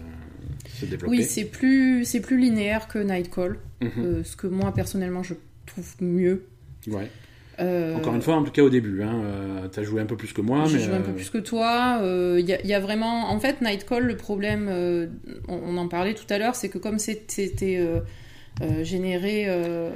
[0.67, 1.17] se développer.
[1.17, 3.91] Oui, c'est plus, plus linéaire que Nightcall, mhm.
[3.97, 6.45] euh, ce que moi personnellement je trouve mieux.
[6.87, 7.09] Ouais.
[7.59, 10.33] Encore une fois, en tout cas au début, hein, tu as joué un peu plus
[10.33, 10.65] que moi.
[10.65, 12.01] J'ai joué un peu plus que toi.
[12.03, 13.29] Il y, y, a vraiment.
[13.29, 14.67] En fait, Nightcall, le problème,
[15.47, 17.99] on, on, en parlait tout à l'heure, c'est que comme c'était euh.
[18.61, 19.89] Euh,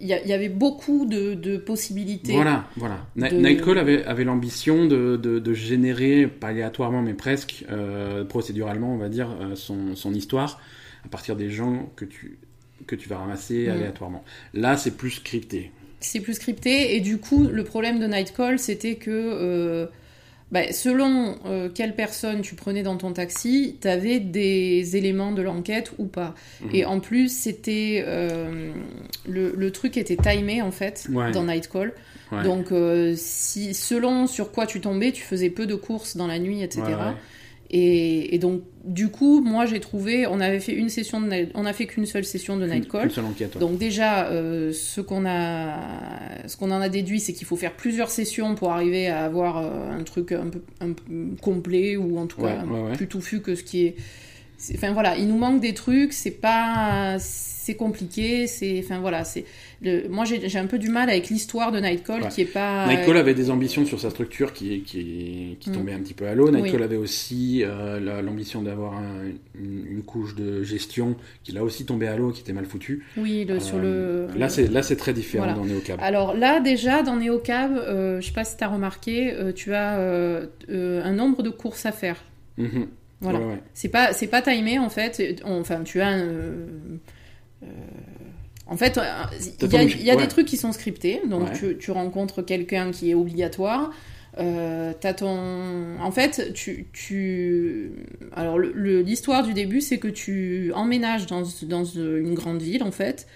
[0.00, 2.32] il y, avait beaucoup de, possibilités.
[2.32, 3.06] Voilà, voilà.
[3.16, 9.08] Nightcall avait, avait l'ambition de, de, générer, pas aléatoirement, mais presque, euh, procéduralement, on va
[9.08, 10.60] dire, son, son, histoire
[11.04, 12.38] à partir des gens que tu,
[12.86, 13.70] que tu vas ramasser mm.
[13.70, 14.24] aléatoirement.
[14.54, 15.72] Là, c'est plus scripté.
[16.00, 19.88] C'est plus scripté, et du coup, le problème de Nightcall, c'était que
[20.50, 25.42] bah, selon euh, quelle personne tu prenais dans ton taxi, tu avais des éléments de
[25.42, 26.34] l'enquête ou pas.
[26.62, 26.70] Mhm.
[26.72, 28.72] Et en plus, c'était euh,
[29.28, 31.92] le, le, truc était timé en fait dans Nightcall.
[32.44, 36.38] Donc, euh, si selon sur quoi tu tombais, tu faisais peu de courses dans la
[36.38, 36.82] nuit, etc.
[37.70, 41.72] Et, donc, du coup, moi, j'ai trouvé, on avait fait une session de, on a
[41.74, 43.10] fait qu'une seule session de Nightcall.
[43.60, 45.76] Donc déjà, euh, ce qu'on a,
[46.46, 49.58] ce qu'on en a déduit, c'est qu'il faut faire plusieurs sessions pour arriver à avoir
[49.58, 51.02] euh, un truc un peu, un peu
[51.42, 53.96] complet ou en tout cas plus touffu que ce qui est.
[54.74, 56.14] Enfin voilà, il nous manque des trucs.
[56.14, 58.46] C'est pas, c'est compliqué.
[58.46, 59.44] C'est, enfin voilà, c'est
[60.08, 62.86] moi, j'ai un peu du mal avec l'histoire de Nightcall qui est pas.
[62.88, 65.72] Nightcall avait des ambitions sur sa structure qui, qui, qui mm.
[65.72, 66.50] tombait un petit peu à l'eau.
[66.50, 69.00] Nightcall avait aussi euh, l'ambition d'avoir
[69.54, 73.04] une, couche de gestion qui l'a aussi tombé à l'eau, qui était mal foutue.
[73.16, 74.26] Oui, le, sur le.
[74.36, 75.98] Là, c'est là, c'est très différent dans NeoCab.
[76.02, 79.74] Alors là, déjà dans NeoCab, euh, je sais pas si tu as remarqué, euh, tu
[79.74, 82.16] as euh, un nombre de courses à faire.
[82.58, 82.86] Mm-hmm.
[83.20, 83.40] Voilà.
[83.74, 85.40] C'est pas c'est pas timé en fait.
[85.44, 86.24] Enfin, tu as un
[88.68, 89.02] en fait, euh,
[89.62, 91.22] il y a, des trucs qui sont scriptés.
[91.28, 93.90] Donc, tu, rencontres quelqu'un qui est obligatoire.
[94.38, 95.98] Euh, ton...
[96.00, 96.86] En fait, tu...
[96.92, 97.92] tu...
[98.36, 103.26] Alors, l'histoire du début, c'est que tu emménages dans, dans, une grande ville, en fait,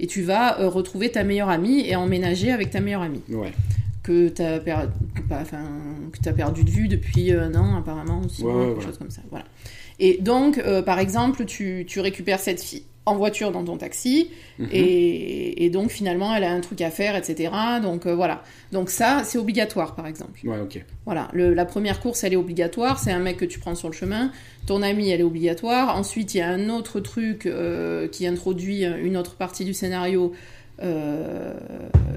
[0.00, 3.22] et tu vas euh, retrouver ta meilleure amie et emménager avec ta meilleure amie.
[3.28, 3.52] Ouais.
[4.02, 4.74] Que tu as, per...
[5.30, 5.62] enfin,
[6.34, 9.22] perdu de vue depuis un an, apparemment, ou ouais, quelque chose comme ça.
[9.30, 9.44] Voilà.
[10.00, 14.30] Et donc, euh, par exemple, tu, tu récupères cette fille en voiture dans ton taxi
[14.58, 14.68] mhm.
[14.72, 17.50] et, et, donc finalement elle a un truc à faire etc
[17.82, 18.42] donc euh, voilà.
[18.72, 20.40] Donc ça c'est obligatoire par exemple.
[20.44, 20.84] Ouais ok.
[21.06, 21.28] Voilà.
[21.32, 22.98] Le, la première course elle est obligatoire.
[22.98, 24.30] C'est un mec que tu prends sur le chemin.
[24.66, 25.96] Ton ami elle est obligatoire.
[25.96, 30.32] Ensuite il y a un autre truc euh, qui introduit une autre partie du scénario.
[30.82, 31.54] Euh,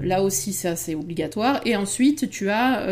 [0.02, 1.60] là aussi ça c'est obligatoire.
[1.64, 2.86] Et ensuite tu as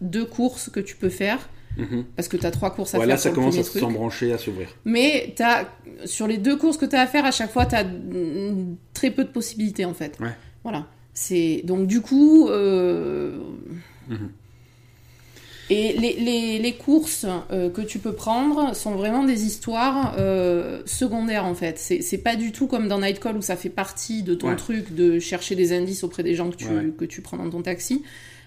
[0.00, 2.04] deux courses que tu peux faire Mhm.
[2.16, 3.06] Parce que tu as trois courses à faire.
[3.06, 4.68] Là, ça commence à s'embrancher, à s'ouvrir.
[4.84, 5.66] Mais as,
[6.04, 7.84] sur les deux courses que tu as à faire, à chaque fois, tu as
[8.94, 10.18] très peu de possibilités, en fait.
[10.20, 10.34] Ouais.
[10.62, 10.86] Voilà.
[11.14, 12.48] C'est Donc, du coup.
[12.48, 13.38] Euh...
[14.08, 14.30] Mhm.
[15.68, 20.82] Et les, les, les courses euh, que tu peux prendre sont vraiment des histoires euh,
[20.86, 21.76] secondaires en fait.
[21.78, 25.18] C'est pas du tout comme dans Nightcall où ça fait partie de ton truc de
[25.18, 28.04] chercher des indices auprès des gens que tu, que tu prends dans ton taxi.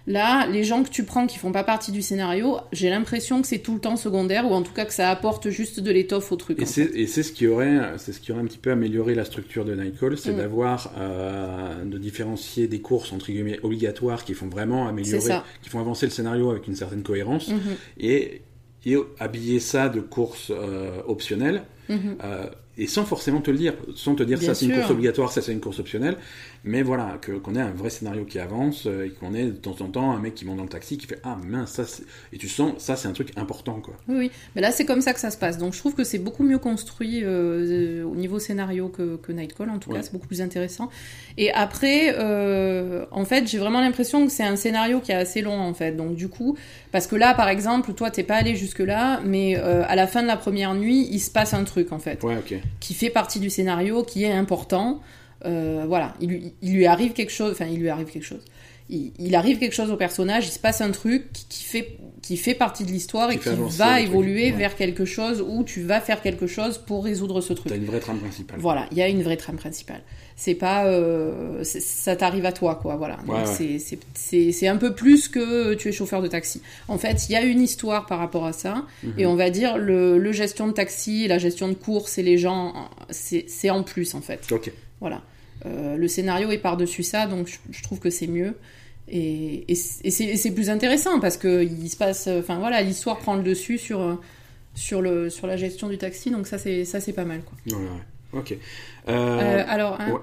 [0.09, 3.47] Là, les gens que tu prends qui font pas partie du scénario, j'ai l'impression que
[3.47, 6.31] c'est tout le temps secondaire ou en tout cas que ça apporte juste de l'étoffe
[6.31, 6.59] au truc.
[6.59, 9.65] Et c'est ce qui aurait, c'est ce qui aurait un petit peu amélioré la structure
[9.65, 10.37] de Nightcall, c'est mm.
[10.37, 15.79] d'avoir euh, de différencier des courses entre guillemets obligatoires qui font vraiment améliorer, qui font
[15.79, 17.99] avancer le scénario avec une certaine cohérence, mm-hmm.
[17.99, 18.41] et,
[18.87, 22.17] et habiller ça de courses euh, optionnelles Mhm.
[22.23, 22.45] Euh,
[22.77, 25.31] et sans forcément te le dire, sans te dire Bien ça c'est une course obligatoire,
[25.33, 26.15] ça c'est une course optionnelle,
[26.63, 29.75] mais voilà, qu'on ait un vrai scénario qui avance, euh, et qu'on ait de temps
[29.81, 31.83] en temps un mec qui monte dans le taxi qui fait Ah mince, ça.
[32.31, 33.95] Et tu sens, ça c'est un truc important quoi.
[34.07, 34.31] Oui, oui.
[34.55, 35.57] Mais là, c'est comme ça que ça se passe.
[35.57, 39.69] Donc, je trouve que c'est beaucoup mieux construit euh, au niveau scénario que, que Nightcall.
[39.69, 39.97] En tout Ouais.
[39.97, 40.89] cas, c'est beaucoup plus intéressant.
[41.37, 45.41] Et après, euh, en fait, j'ai vraiment l'impression que c'est un scénario qui est assez
[45.41, 45.93] long, en fait.
[45.93, 46.57] Donc, du coup,
[46.91, 50.21] parce que là, par exemple, toi, t'es pas allé jusque-là, mais euh, à la fin
[50.21, 52.55] de la première nuit, il se passe un truc, en fait, Ouais, ok.
[52.79, 55.01] qui fait partie du scénario, qui est important.
[55.45, 57.51] Euh, voilà, il il lui arrive quelque chose.
[57.53, 58.43] Enfin, il lui arrive quelque chose.
[58.89, 62.37] Il, il arrive quelque chose au personnage, il se passe un truc qui, fait, qui
[62.37, 64.57] fait partie de l'histoire et qui va truc, évoluer ouais.
[64.57, 67.69] vers quelque chose où tu vas faire quelque chose pour résoudre ce truc.
[67.71, 68.59] T'as une vraie trame principale.
[68.59, 70.01] Voilà, il y a une vraie trame principale.
[70.35, 72.95] C'est pas, euh, ça t'arrive à toi, quoi.
[72.95, 73.19] Voilà.
[73.27, 76.61] Ouais, c'est- un peu plus que tu es chauffeur de taxi.
[76.87, 79.13] En fait, il y a une histoire par rapport à ça, Mhm.
[79.17, 82.37] et on va dire le, le gestion de taxi, la gestion de course et les
[82.37, 84.47] gens, c'est c'est en plus en fait.
[84.51, 84.71] Ok.
[85.01, 85.21] Voilà.
[85.65, 88.55] Euh, le scénario est par-dessus ça, donc je, je trouve que c'est mieux.
[89.11, 92.27] Et, et c'est plus intéressant parce que il se passe.
[92.27, 94.19] Enfin voilà, l'histoire prend le dessus sur,
[94.75, 97.41] sur, le, sur la gestion du taxi, donc ça c'est ça, c'est pas mal.
[97.41, 97.77] Quoi.
[97.77, 98.39] Ouais, ouais.
[98.39, 98.51] Ok.
[98.53, 98.57] Euh,
[99.09, 100.19] Euh, alors, hein, ouais.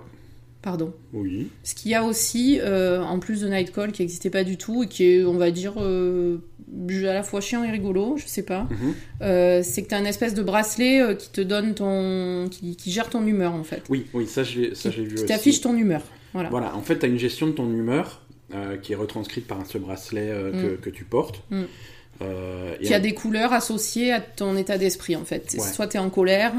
[0.62, 0.92] pardon.
[1.12, 1.48] Oui.
[1.64, 4.84] Ce qu'il y a aussi, euh, en plus de Nightcall, qui n'existait pas du tout
[4.84, 8.68] et qui est, on va dire, à la fois chiant et rigolo, je sais pas,
[8.70, 8.94] Mhm.
[9.22, 12.48] euh, c'est que tu as une espèce de bracelet euh, qui te donne ton.
[12.50, 13.82] qui, qui gère ton humeur en fait.
[13.88, 16.02] Oui, oui, ça l'ai vu Qui t'affiche ton humeur.
[16.32, 16.50] Voilà.
[16.50, 18.22] Voilà, en fait, tu as une gestion de ton humeur
[18.54, 21.42] euh, qui est retranscrite par ce bracelet euh, que, que tu portes.
[21.50, 21.62] Mm.
[22.22, 25.54] Euh, Qui a des couleurs associées à ton état d'esprit en fait.
[25.54, 25.60] Ouais.
[25.60, 26.52] Soit tu es en colère,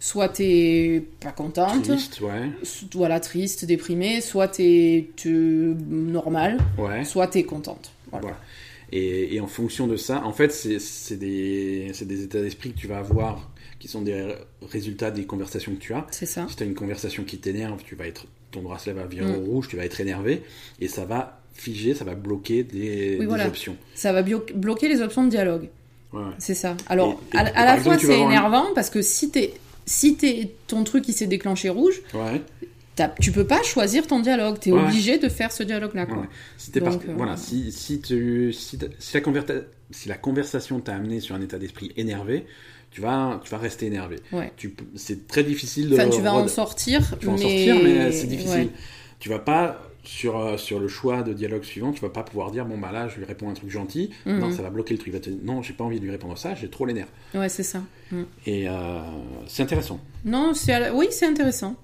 [0.00, 2.50] soit tu es pas contente, triste, ouais.
[2.94, 5.08] voilà, triste, déprimée, soit tu es
[5.88, 7.04] normal, Ouais.
[7.04, 7.92] soit tu es contente.
[8.10, 8.22] Voilà.
[8.22, 8.40] Voilà.
[8.92, 12.78] Et, et en fonction de ça, en fait, c'est des, c'est des états d'esprit que
[12.78, 16.06] tu vas avoir qui sont des résultats des conversations que tu as.
[16.10, 16.46] C'est ça.
[16.48, 19.36] Si tu as une conversation qui t'énerve, tu vas être, ton bracelet va virer Mm.
[19.36, 20.42] au rouge, tu vas être énervé,
[20.80, 23.46] et ça va figer, ça va bloquer des, des voilà.
[23.46, 23.76] options.
[23.94, 25.68] Ça va bloquer les options de dialogue.
[26.12, 26.22] Ouais.
[26.38, 26.76] C'est ça.
[26.88, 29.02] Alors, Et- et- à, et à par la exemple, fois, tu c'est énervant parce que
[29.02, 29.52] si t'es
[29.86, 32.40] si t'es ton truc qui s'est déclenché rouge, Ouais.
[33.20, 34.58] tu peux pas choisir ton dialogue.
[34.58, 34.80] T'es Ouais.
[34.80, 36.06] obligé de faire ce dialogue-là.
[36.56, 39.54] Si, Donc, par- euh, voilà, si, si, tu, si, si la
[39.90, 42.46] si la conversation t'a amené sur un état d'esprit énervé,
[42.94, 44.16] tu vas, tu vas rester énervé.
[44.32, 44.52] Ouais.
[44.94, 45.94] C'est très difficile de.
[45.94, 47.42] Enfin, tu vas en sortir, tu vas en mais...
[47.42, 48.50] sortir, mais c'est difficile.
[48.60, 48.68] ouais.
[49.18, 52.50] Tu vas pas sur, euh, sur le choix de dialogue suivant, tu vas pas pouvoir
[52.50, 54.38] dire bon bah là je lui réponds un truc gentil, Mhm.
[54.38, 56.68] non ça va bloquer le truc, non j'ai pas envie de lui répondre ça, j'ai
[56.68, 57.08] trop les nerfs.
[57.34, 57.80] Ouais, c'est ça.
[58.12, 58.22] Mm.
[58.46, 58.98] Et euh,
[59.46, 61.74] c'est intéressant, Non, c'est la- oui, c'est intéressant.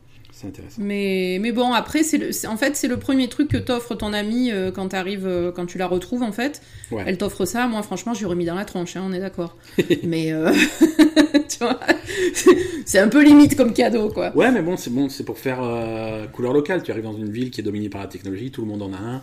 [0.40, 0.80] C'est intéressant.
[0.80, 4.50] Mais, mais bon, après, c'est en fait, c'est le premier truc que t'offre ton amie
[4.50, 6.62] euh, quand t'arrives, euh, quand tu la retrouves, en fait.
[6.90, 7.02] Ouais.
[7.06, 7.66] Elle t'offre ça.
[7.66, 9.56] Moi, franchement, j'ai remis dans la tronche, hein, on est d'accord.
[10.02, 10.50] mais, euh,
[11.48, 11.78] tu vois,
[12.86, 14.34] c'est un peu limite comme cadeau, quoi.
[14.36, 15.58] Ouais mais bon c'est bon c'est pour faire
[16.32, 16.82] couleur locale.
[16.82, 18.92] Tu arrives dans une ville qui est dominée par la technologie, tout le monde en
[18.92, 19.22] a un.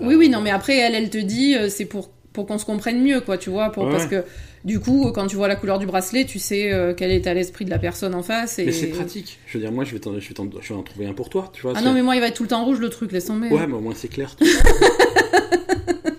[0.00, 3.02] Oui, oui, non, mais après, elle, elle te dit, c'est pour, pour qu'on se comprenne
[3.02, 4.24] mieux, quoi, tu vois, pour, Ouais, parce que
[4.64, 7.34] du coup, quand tu vois la couleur du bracelet, tu sais euh, quel est à
[7.34, 8.58] l'esprit de la personne en face.
[8.58, 8.66] Et...
[8.66, 9.38] Mais c'est pratique.
[9.46, 11.12] Je veux dire moi je vais, t'en- je vais, t'en- je vais en trouver un
[11.14, 11.72] pour toi, tu vois.
[11.76, 13.48] Ah non, mais moi, il va être tout le temps rouge, le truc, laisse tomber.
[13.48, 14.36] Ouais mais au moins c'est clair.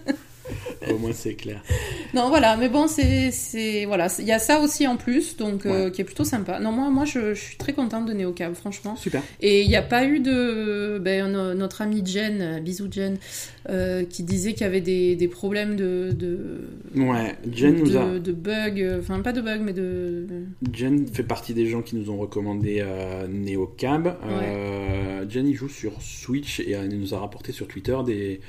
[0.93, 1.61] au moins c'est clair.
[2.13, 5.65] Non, voilà, mais bon, c'est, c'est, voilà, il y a ça aussi en plus, donc,
[5.65, 6.59] euh, qui est plutôt sympa.
[6.59, 8.97] Non, moi, moi, je, je suis très contente de Neocab, franchement.
[8.97, 9.23] Super.
[9.39, 13.17] Et il n'y a pas eu de, ben, no- notre amie Jen, euh, bisous Jen,
[13.69, 17.97] euh, qui disait qu'il y avait des, des problèmes de, de, Ouais, Jen nous de,
[17.97, 18.19] a...
[18.19, 20.25] de bugs, enfin pas de bugs, mais de,
[20.73, 24.17] Jen fait partie des gens qui nous ont recommandé euh, NeoCab.
[25.29, 28.41] Jen il joue sur Switch et elle nous a rapporté sur Twitter des,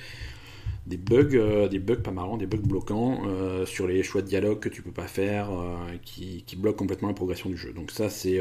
[0.87, 4.27] des bugs, euh, des bugs pas marrants, des bugs bloquants euh, sur les choix de
[4.27, 7.73] dialogue que tu peux pas faire, euh, qui, qui bloquent complètement la progression du jeu.
[7.73, 8.41] Donc ça c'est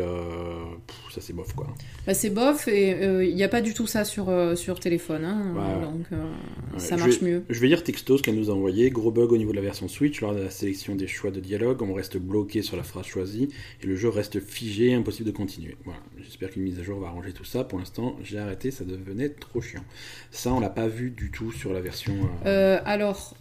[1.12, 1.68] ça c'est bof quoi.
[2.08, 2.92] Bah, c'est bof et
[3.28, 6.98] il n'y a pas du tout ça sur, sur téléphone, hein, Ouais, donc Ouais, ça
[6.98, 7.44] je marche vais- mieux.
[7.50, 8.90] Je vais lire texto ce qu'elle nous a envoyé.
[8.90, 10.20] Gros bug au niveau de la version Switch.
[10.22, 13.50] Lors de la sélection des choix de dialogue, on reste bloqué sur la phrase choisie
[13.84, 15.76] et le jeu reste figé, impossible de continuer.
[15.86, 16.00] Voilà.
[16.20, 17.64] J'espère qu'une mise à jour va arranger tout ça.
[17.64, 19.84] Pour l'instant, j'ai arrêté, ça devenait trop chiant.
[20.32, 22.14] Ça, on l'a pas vu du tout sur la version.
[22.46, 23.34] Euh, alors,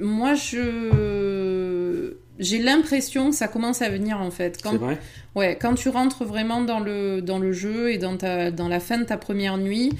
[0.00, 4.60] moi, je j'ai l'impression que ça commence à venir en fait.
[4.62, 4.98] Quand, C'est vrai?
[5.34, 8.78] Ouais, quand tu rentres vraiment dans le, dans le jeu et dans, ta, dans la
[8.80, 9.90] fin de ta première nuit,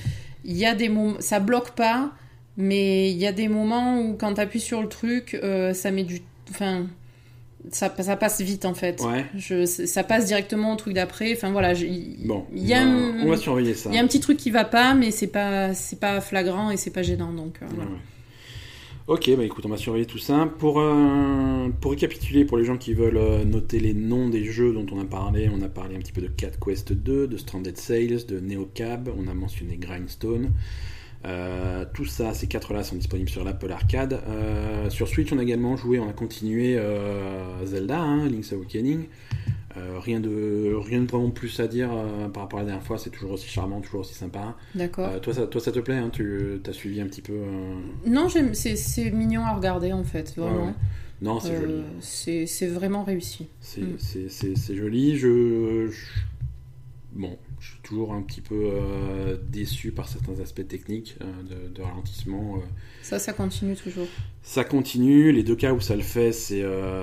[0.44, 2.10] il y a des moments, ça bloque pas,
[2.58, 5.90] mais il y a des moments où quand tu appuies sur le truc, euh, ça
[5.90, 6.20] met du,
[6.50, 6.86] enfin,
[7.70, 9.00] ça, ça passe vite en fait.
[9.00, 9.24] Ouais.
[9.34, 11.32] Je, ça passe directement au truc d'après.
[11.34, 11.72] Enfin voilà,
[12.24, 12.90] Bon, il y a on va-
[13.22, 13.88] un- on va surveiller ça.
[13.90, 16.70] il y a un petit truc qui va pas, mais c'est pas, c'est pas flagrant
[16.70, 17.56] et c'est pas gênant donc.
[17.62, 17.90] euh, voilà.
[17.92, 17.96] Ouais.
[19.08, 20.46] Ok, bah écoute, on va surveiller tout ça.
[20.58, 24.72] Pour, euh, pour récapituler, pour les gens qui veulent euh, noter les noms des jeux
[24.72, 27.36] dont on a parlé, on a parlé un petit peu de Cat Quest 2, de
[27.36, 30.50] Stranded Sales, de Neocab, on a mentionné Grindstone.
[31.26, 34.20] Euh, tout ça, ces quatre-là sont disponibles sur l'Apple Arcade.
[34.28, 39.06] Euh, sur Switch, on a également joué, on a continué euh, Zelda, hein, Link's Awakening.
[40.00, 41.90] Rien, de, rien de vraiment plus à dire
[42.32, 44.56] par rapport à la dernière fois, c'est toujours aussi charmant, toujours aussi sympa.
[44.74, 45.20] D'accord.
[45.20, 47.34] Toi, ça, toi, ça te plaît hein, Tu as suivi un petit peu
[48.06, 50.56] Non, c'est mignon à regarder en fait, vraiment.
[50.60, 50.72] Ouais, ouais.
[51.20, 52.46] Non, c'est joli.
[52.46, 53.48] c'est vraiment réussi.
[53.60, 53.96] C'est Mm.
[53.98, 55.16] c'est- c'est- c'est joli.
[55.18, 56.06] Je, je-
[57.12, 61.74] Bon, je suis toujours un petit peu euh, déçu par certains aspects techniques euh, de,
[61.74, 62.56] de ralentissement.
[62.56, 62.60] euh.
[63.02, 64.06] Ça, ça continue toujours.
[64.42, 65.32] Ça continue.
[65.32, 66.62] Les deux cas où ça le fait, c'est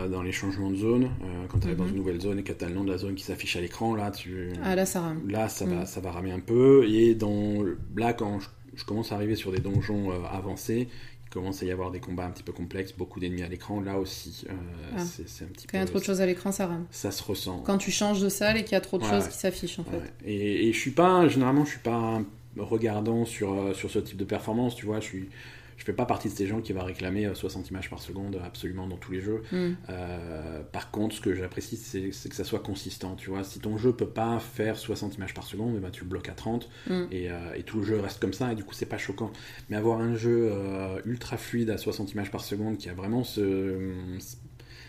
[0.10, 1.10] dans les changements de zone.
[1.50, 1.89] Quand tu arrives dans Mhm.
[1.92, 3.62] une nouvelle zone et que tu as le nom de la zone qui s'affiche à
[3.62, 4.50] l'écran, là, tu...
[4.63, 5.22] Ah là, ça rame.
[5.30, 5.86] là ça, va, Mm.
[5.86, 6.86] ça va ramer un peu.
[6.89, 7.63] Et dans...
[7.96, 10.88] là, quand je, je commence à arriver sur des donjons avancés,
[11.34, 13.82] commence à y avoir des combats un petit peu complexes, beaucoup d'ennemis à l'écran.
[13.82, 14.54] Là aussi, euh,
[14.98, 15.00] Ah.
[15.04, 15.91] c'est un petit Quand il y a peu...
[15.91, 16.86] trop de choses à l'écran, ça rame.
[16.91, 17.60] Ça se ressent.
[17.65, 19.30] Quand tu changes de salle et qu'il y a trop de Ouais, choses ouais.
[19.32, 20.13] qui s'affichent en fait.
[20.26, 22.22] Et, et je suis pas, généralement, je suis pas
[22.58, 25.00] regardant sur, euh, sur ce type de performance, tu vois.
[25.00, 25.30] Je suis,
[25.78, 28.40] je fais pas partie de ces gens qui va réclamer euh, 60 images par seconde
[28.44, 29.44] absolument dans tous les jeux.
[29.52, 29.72] Mm.
[29.90, 33.44] Euh, par contre, ce que j'apprécie, c'est c'est que ça soit consistant, tu vois.
[33.44, 36.30] Si ton jeu peut pas faire 60 images par seconde, eh ben, tu le bloques
[36.30, 37.04] à 30 Mm.
[37.12, 39.32] et, euh, et tout le jeu reste comme ça et du coup c'est pas choquant.
[39.70, 43.24] Mais avoir un jeu euh, ultra fluide à 60 images par seconde qui a vraiment
[43.24, 43.92] ce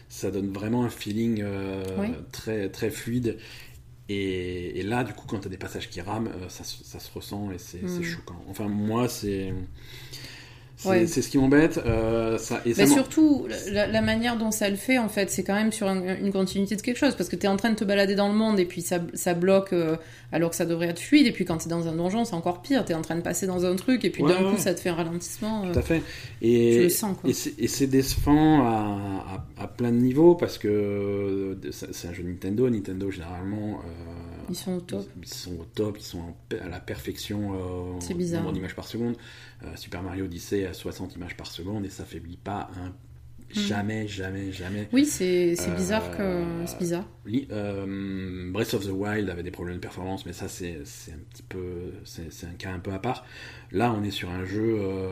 [0.08, 2.08] ça donne vraiment un feeling euh, Oui.
[2.30, 3.38] très très fluide.
[4.10, 6.84] Et, et là, du coup, quand tu as des passages qui rament, euh, ça, se-
[6.84, 8.04] ça se ressent et c'est c'est Mm.
[8.04, 8.44] choquant.
[8.48, 9.52] Enfin, moi, c'est
[10.76, 11.06] c'est Ouais.
[11.06, 11.78] ce qui m'embête.
[11.86, 15.54] euh, ça Mais surtout, la, la manière dont ça le fait, en fait, c'est quand
[15.54, 17.14] même sur un- une continuité de quelque chose.
[17.14, 18.98] Parce que tu es en train de te balader dans le monde et puis ça,
[19.14, 19.96] ça bloque euh,
[20.32, 21.26] alors que ça devrait être fluide.
[21.26, 22.84] Et puis quand tu es dans un donjon, c'est encore pire.
[22.84, 24.74] Tu es en train de passer dans un truc et puis Ouais, d'un coup, ça
[24.74, 25.64] te fait un ralentissement.
[25.64, 26.02] euh, Tout à fait.
[26.40, 27.30] tu Et, le sens, quoi.
[27.30, 27.32] et
[27.68, 32.68] c'est- décevant à, à- à plein de niveaux parce que euh, c'est un jeu Nintendo.
[32.68, 33.78] Nintendo, généralement,
[34.48, 35.06] Ils sont au top.
[35.22, 38.42] Ils sont au top, ils sont en à la perfection euh, C'est en bizarre.
[38.42, 39.16] nombre d'images par seconde.
[39.62, 42.88] Euh, Super Mario Odyssey à 60 images par seconde et ça faiblit pas un...
[42.88, 43.60] Mm.
[43.60, 44.88] jamais, jamais, jamais.
[44.92, 46.42] Oui, c'est Euh, bizarre que.
[46.66, 47.04] C'est bizarre.
[47.52, 51.42] Euh, Breath of the Wild avait des problèmes de performance, mais ça c'est un petit
[51.48, 53.24] peu, c'est c'est un cas un peu à part.
[53.70, 54.76] Là, on est sur un jeu.
[54.80, 55.08] euh,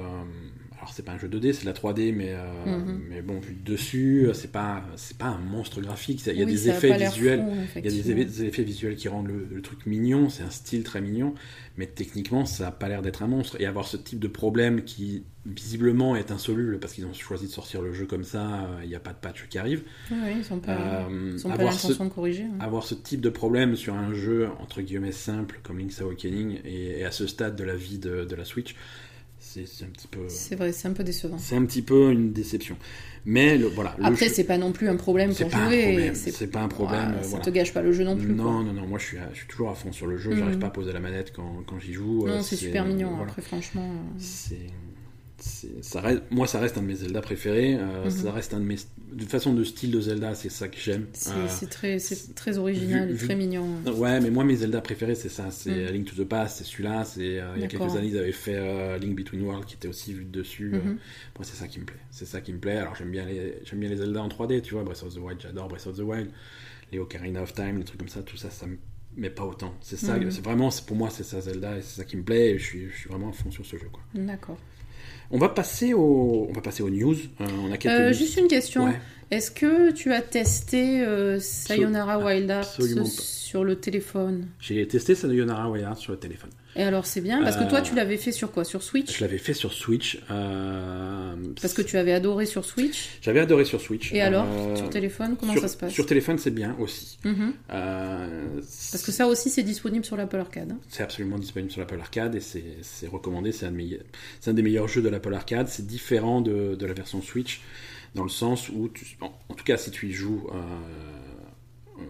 [0.82, 3.00] alors c'est pas un jeu 2D, c'est de la 3D, mais euh, Mhm.
[3.08, 6.20] mais bon vu de dessus, c'est pas c'est pas un monstre graphique.
[6.26, 7.44] Il y a Oui, des a effets visuels.
[7.76, 10.42] Il y a des effets, des effets visuels qui rendent le, le truc mignon, c'est
[10.42, 11.34] un style très mignon,
[11.76, 13.60] mais techniquement ça n'a pas l'air d'être un monstre.
[13.60, 17.50] Et avoir ce type de problème qui visiblement est insoluble parce qu'ils ont choisi de
[17.52, 19.82] sortir le jeu comme ça, euh, il n'y a pas de patch qui arrive.
[20.10, 22.44] Oui, ils sont pas, Euh, ils ont pas avoir, ce, l'intention de corriger.
[22.44, 22.56] hein.
[22.60, 27.00] avoir ce type de problème sur un jeu entre guillemets simple comme Link's Awakening et,
[27.00, 28.74] et à ce stade de la vie de, de la Switch,
[29.66, 30.20] c'est un petit peu.
[30.28, 31.38] C'est vrai, c'est un peu décevant.
[31.38, 32.76] C'est un petit peu une déception.
[33.24, 33.94] Mais le, voilà.
[33.98, 36.12] le Après, jeu- c'est pas non plus un problème pour jouer.
[36.14, 37.00] C'est pas un problème.
[37.10, 37.44] Voilà, ça voilà.
[37.44, 38.32] te gâche pas le jeu non plus.
[38.32, 38.52] Non, quoi.
[38.64, 40.38] non, non, moi je suis, à- je suis toujours à fond sur le jeu, Mhm.
[40.38, 42.26] j'arrive pas à poser la manette quand, quand j'y joue.
[42.26, 43.10] Non, euh, c'est super mignon.
[43.10, 43.24] voilà.
[43.30, 43.88] Après, franchement.
[43.88, 44.56] euh, c'est-
[45.42, 48.10] ça reste, moi ça reste un de mes Zelda préférés, euh, Mhm.
[48.10, 48.76] ça reste un de mes.
[49.12, 51.06] De façon de style de Zelda, c'est ça que j'aime.
[51.12, 51.98] C'est Euh, très,
[52.34, 53.66] très original vu- et très vu- mignon.
[53.96, 55.92] Ouais, mais moi mes Zelda préférés c'est ça, c'est Mhm.
[55.92, 58.32] Link to the Past, c'est celui-là, c'est euh, il y a quelques années ils avaient
[58.32, 60.70] fait euh, Link Between Worlds qui était aussi vu de dessus.
[60.70, 60.82] Mhm.
[61.36, 62.76] moi c'est ça qui me plaît, c'est ça qui me plaît.
[62.78, 65.40] Alors j'aime bien les bien les Zelda en 3D, tu vois, Breath of the Wild,
[65.40, 66.30] j'adore Breath of the Wild,
[66.92, 68.76] les Ocarina of Time, les trucs comme ça, tout ça ça me
[69.14, 69.74] mais pas autant.
[69.82, 70.30] C'est ça, Mhm.
[70.30, 72.64] c'est vraiment pour moi c'est ça Zelda et c'est ça qui me plaît et je
[72.64, 74.00] suis je suis vraiment à fond sur ce jeu quoi.
[74.14, 74.56] D'accord.
[75.32, 77.16] On va passer au on va passer aux news.
[77.40, 78.14] Euh, on a quelques Euh, news.
[78.14, 78.84] juste une question.
[78.84, 79.00] Ouais.
[79.32, 82.52] Est-ce que tu as testé euh, Sayonara Wild
[83.06, 84.48] sur le téléphone?
[84.60, 86.50] J'ai testé Sayonara Wild sur le téléphone.
[86.76, 88.64] Et alors, c'est bien Parce que toi, Euh, tu l'avais fait sur quoi?
[88.64, 89.16] Sur Switch?
[89.16, 90.20] Je l'avais fait sur Switch.
[90.30, 93.08] euh, Parce que tu avais adoré sur Switch?
[93.22, 94.12] J'avais adoré sur Switch.
[94.12, 95.92] Et alors, Euh, sur téléphone, comment sur, ça se passe?
[95.92, 97.18] Sur téléphone, c'est bien aussi.
[97.24, 97.54] Mhm.
[97.72, 100.72] Euh, Parce que ça aussi, c'est disponible sur l'Apple Arcade.
[100.72, 100.78] hein.
[100.90, 103.50] c'est absolument disponible sur l'Apple Arcade et c'est recommandé.
[103.52, 105.68] C'est un, des meilleurs jeux de l'Apple Arcade.
[105.68, 107.60] C'est différent de, de la version Switch
[108.14, 110.58] dans le sens où, tu, en, en tout cas, si tu y joues euh,
[111.98, 112.02] euh,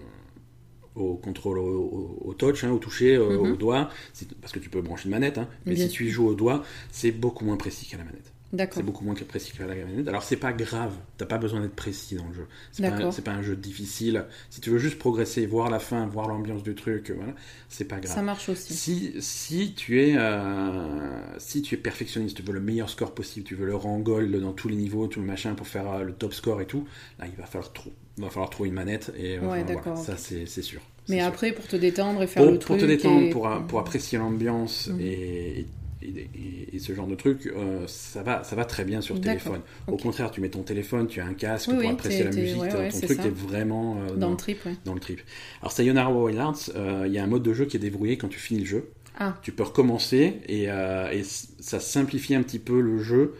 [0.94, 3.52] au contrôle au, touch, hein, au toucher, euh, Mhm.
[3.52, 6.06] au doigt, c'est- parce que tu peux brancher une manette, hein, mais Bien si tu
[6.06, 8.31] y joues au doigt, c'est beaucoup moins précis qu'à la manette.
[8.74, 10.08] C'est beaucoup moins précis que la manette.
[10.08, 12.46] Alors c'est pas grave, t'as pas besoin d'être précis dans le jeu.
[12.70, 14.26] C'est pas, un- pas jeu difficile.
[14.50, 17.32] Si tu veux juste progresser, voir la fin, voir l'ambiance du truc, voilà,
[17.70, 18.14] c'est pas grave.
[18.14, 18.74] Ça marche aussi.
[18.74, 23.46] Si, si tu es euh, si tu es perfectionniste, tu veux le meilleur score possible,
[23.46, 26.02] tu veux le rang gold dans tous les niveaux, tout le machin pour faire euh,
[26.04, 26.86] le top score et tout,
[27.18, 27.70] là il va falloir,
[28.18, 30.80] va trouver une manette et euh, Ouais, voilà, d'accord, ça c'est sûr.
[31.08, 31.26] Mais sûr.
[31.26, 32.80] après, pour te détendre et faire pour, le pour truc.
[32.80, 35.00] te détendre, et- pour, pour apprécier l'ambiance Mhm.
[35.00, 35.66] et, et,
[36.78, 39.60] ce genre de truc, euh, ça, va, ça va très bien sur téléphone.
[39.86, 43.06] Au contraire, tu mets ton téléphone, tu as un casque pour apprécier la musique, ton
[43.06, 44.60] truc est vraiment euh, dans, le trip.
[44.84, 45.20] Dans le trip.
[45.60, 48.16] Alors, Sayonara Wild Arts, euh, il y a un mode de jeu qui est déverrouillé
[48.16, 48.90] quand tu finis le jeu.
[49.18, 49.36] Ah.
[49.42, 51.22] Tu peux recommencer et, et,
[51.60, 53.34] ça simplifie un petit peu le jeu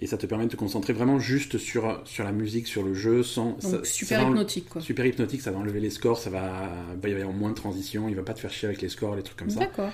[0.00, 2.94] et ça te permet de te concentrer vraiment juste sur, sur la musique, sur le
[2.94, 3.56] jeu, sans...
[3.84, 4.82] super hypnotique, quoi.
[4.82, 8.08] Super hypnotique, ça va enlever les scores, ça va, va y avoir moins de transition,
[8.08, 9.60] il va pas te faire chier avec les scores, les trucs comme ça.
[9.60, 9.90] D'accord.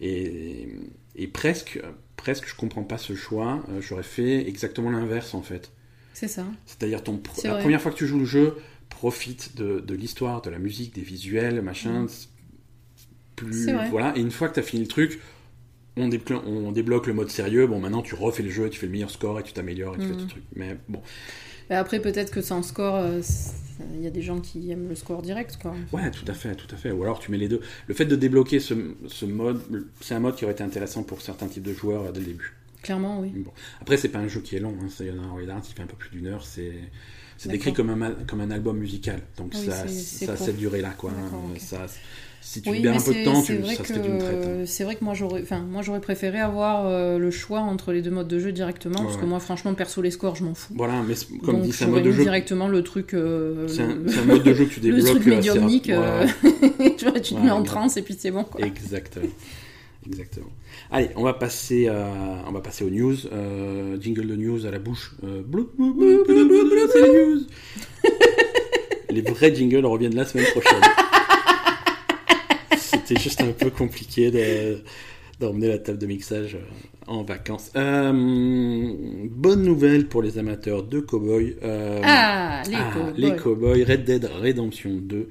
[0.00, 0.68] Et,
[1.16, 1.80] et, presque,
[2.16, 5.72] presque, je comprends pas ce choix, euh, j'aurais fait exactement l'inverse, en fait.
[6.12, 6.44] C'est ça.
[6.66, 8.56] C'est-à-dire, ton, la première fois que tu joues le jeu,
[8.88, 12.04] profite de, de l'histoire, de la musique, des visuels, machin...
[12.04, 12.08] Mm.
[13.36, 15.18] Plus, voilà, et une fois que tu as fini le truc,
[15.96, 16.08] on,
[16.72, 17.66] débloque, le mode sérieux.
[17.66, 19.98] Bon, maintenant tu refais le jeu, tu fais le meilleur score et tu t'améliores et
[19.98, 20.44] tu fais tout truc.
[20.54, 21.00] Mais bon.
[21.70, 23.20] Après, peut-être que sans score, euh,
[23.94, 25.74] il y a des gens qui aiment le score direct, quoi.
[25.92, 26.90] Ouais, tout à fait, tout à fait.
[26.90, 27.60] Ou alors tu mets les deux.
[27.86, 28.74] Le fait de débloquer ce,
[29.24, 29.60] mode,
[30.00, 32.54] c'est un mode qui aurait été intéressant pour certains types de joueurs dès le début.
[32.82, 33.32] Clairement, oui.
[33.34, 33.52] Bon.
[33.80, 34.74] Après, c'est pas un jeu qui est long.
[34.82, 34.88] Hein.
[35.00, 36.44] Il y en a un il fait un peu plus d'une heure.
[36.44, 36.74] C'est
[37.36, 39.20] c'est décrit comme un, comme un album musical.
[39.36, 41.10] Donc ça, ça a cette durée-là, quoi.
[41.10, 41.58] Hein.
[41.58, 41.86] Ça,
[42.46, 44.44] si tu oui, un peu de temps, tu, ça se fait d'une traite.
[44.44, 44.64] Hein.
[44.66, 48.02] C'est vrai que moi j'aurais, enfin moi j'aurais préféré avoir euh, le choix entre les
[48.02, 50.74] deux modes de jeu directement, parce que moi franchement perso les scores je m'en fous.
[50.76, 53.14] Voilà, mais comme dit c'est un mode de jeu directement le truc.
[53.14, 55.04] Euh, c'est un, mode de jeu que tu débloques.
[55.04, 56.26] le truc médiumnique, euh,
[56.98, 58.44] tu vois, tu te mets en transe et puis c'est bon.
[58.44, 58.60] Quoi.
[58.60, 59.24] Exactement.
[60.06, 60.50] Exactement.
[60.90, 61.90] Allez, on va passer,
[62.46, 63.16] on va passer aux news.
[64.02, 65.16] jingle de news à la bouche.
[65.22, 67.40] c'est les news.
[69.10, 70.82] les vrais jingles reviennent la semaine prochaine
[73.04, 74.30] c'était juste un peu compliqué
[75.40, 76.60] d'emmener la table de mixage euh,
[77.06, 77.70] en vacances.
[77.76, 78.12] Euh,
[79.30, 81.56] bonne nouvelle pour les amateurs de cowboy.
[81.62, 83.84] Euh, ah, les ah, Les cowboys.
[83.84, 85.28] Red Dead Redemption 2,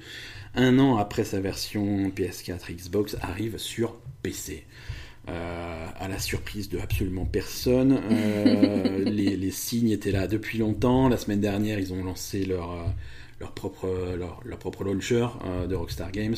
[0.55, 4.65] un an après sa version PS4 Xbox, arrive sur PC.
[5.27, 7.99] à la surprise de absolument personne.
[9.05, 11.09] les, signes étaient là depuis longtemps.
[11.09, 12.85] La semaine dernière, ils ont lancé leur,
[13.39, 15.27] leur, propre, leur, propre launcher
[15.67, 16.35] de Rockstar Games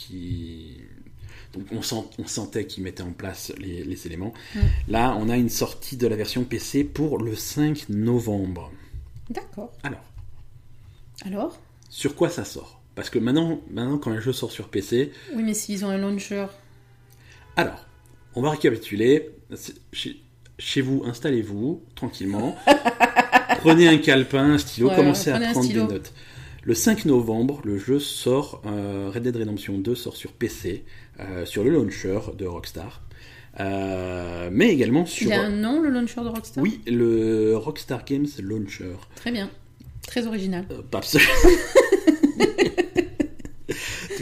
[0.00, 0.78] qui
[1.52, 4.32] donc on, sent, on sentait qu'ils mettaient en place les, éléments.
[4.88, 8.70] Là, on a une sortie de la version PC pour le 5 novembre.
[9.30, 9.72] D'accord.
[9.82, 10.04] Alors.
[11.24, 11.58] Alors?
[11.88, 12.80] Sur quoi ça sort?
[12.94, 15.12] Parce que maintenant, maintenant, quand un jeu sort sur PC.
[15.34, 16.46] Oui, mais s'ils ont un launcher.
[17.56, 17.84] Alors,
[18.36, 19.30] on va récapituler.
[19.92, 22.56] Chez, vous, installez-vous tranquillement.
[23.58, 26.12] prenez un calepin, un stylo, commencez à prendre des notes.
[26.70, 30.84] Le 5 novembre, le jeu sort, euh, Red Dead Redemption 2 sort sur PC,
[31.18, 33.02] euh, sur le launcher de Rockstar.
[33.58, 35.26] Euh, mais également sur.
[35.26, 36.62] Il a un nom, le launcher de Rockstar?
[36.62, 38.94] Oui, le Rockstar Games Launcher.
[39.16, 39.50] Très bien.
[40.06, 40.64] Très original.
[40.92, 41.32] pas absolument.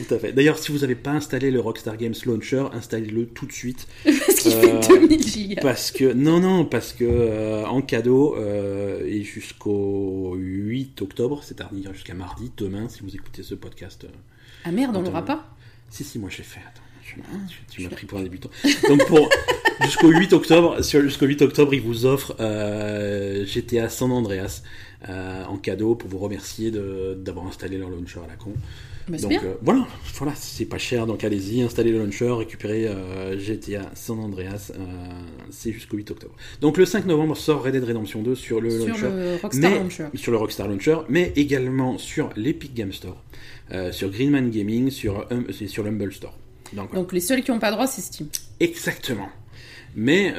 [0.08, 0.32] Tout à fait.
[0.32, 3.86] D'ailleurs, si vous n'avez pas installé le Rockstar Games Launcher, installez-le tout de suite.
[4.04, 5.60] parce qu'il fait 2000 gigas.
[5.60, 11.92] Parce que non, non, parce que euh, en cadeau euh, et jusqu'au 8 octobre, c'est-à-dire
[11.92, 14.04] jusqu'à mardi, demain, si vous écoutez ce podcast.
[14.04, 14.08] Euh,
[14.64, 15.54] ah merde, on l'aura pas
[15.90, 16.60] Si, si, moi j'ai fait.
[16.60, 17.36] Attends, ah,
[17.70, 18.50] tu, m'as pris pour un débutant.
[18.88, 19.28] Donc pour
[19.82, 22.34] jusqu'au 8 octobre, jusqu'au 8 octobre, il vous offre
[23.44, 24.62] GTA San Andreas
[25.06, 28.54] en cadeau pour vous remercier d'avoir installé leur launcher à la con.
[29.08, 33.38] Bah, donc euh, voilà, voilà, c'est pas cher, donc allez-y, installez le launcher, récupérez euh,
[33.38, 34.84] GTA San Andreas, euh,
[35.50, 36.34] c'est jusqu'au 8 octobre.
[36.60, 39.70] Donc le 5 novembre sort Red Dead Redemption 2 sur le sur launcher, le Rockstar
[39.70, 40.04] Launcher.
[40.14, 43.22] sur le Rockstar Launcher, mais également sur l'Epic Game Store,
[43.92, 46.36] sur Greenman Gaming, sur hum, sur l'Humble Store.
[46.74, 48.28] Donc, donc les seuls qui n'ont pas droit, c'est Steam.
[48.60, 49.28] Exactement.
[49.96, 50.34] Mais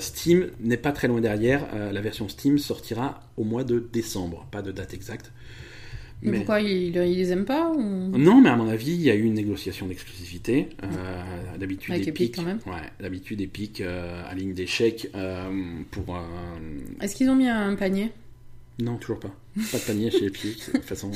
[0.00, 1.66] Steam n'est pas très loin derrière.
[1.92, 5.30] la version Steam sortira au mois de décembre, pas de date exacte.
[6.22, 9.22] Mais, pourquoi ils, les aiment pas Non, mais à mon avis, il y a eu
[9.22, 10.68] une négociation d'exclusivité.
[10.82, 12.58] Euh, d'habitude, Avec Epic, quand même.
[12.66, 15.48] Ouais, d'habitude, Epic euh, aligne des chèques euh,
[15.90, 16.18] pour.
[17.00, 18.12] Est-ce qu'ils ont mis un panier?
[18.82, 19.30] Non, toujours pas.
[19.72, 20.66] Pas de panier chez Epic.
[20.66, 21.10] De toute façon.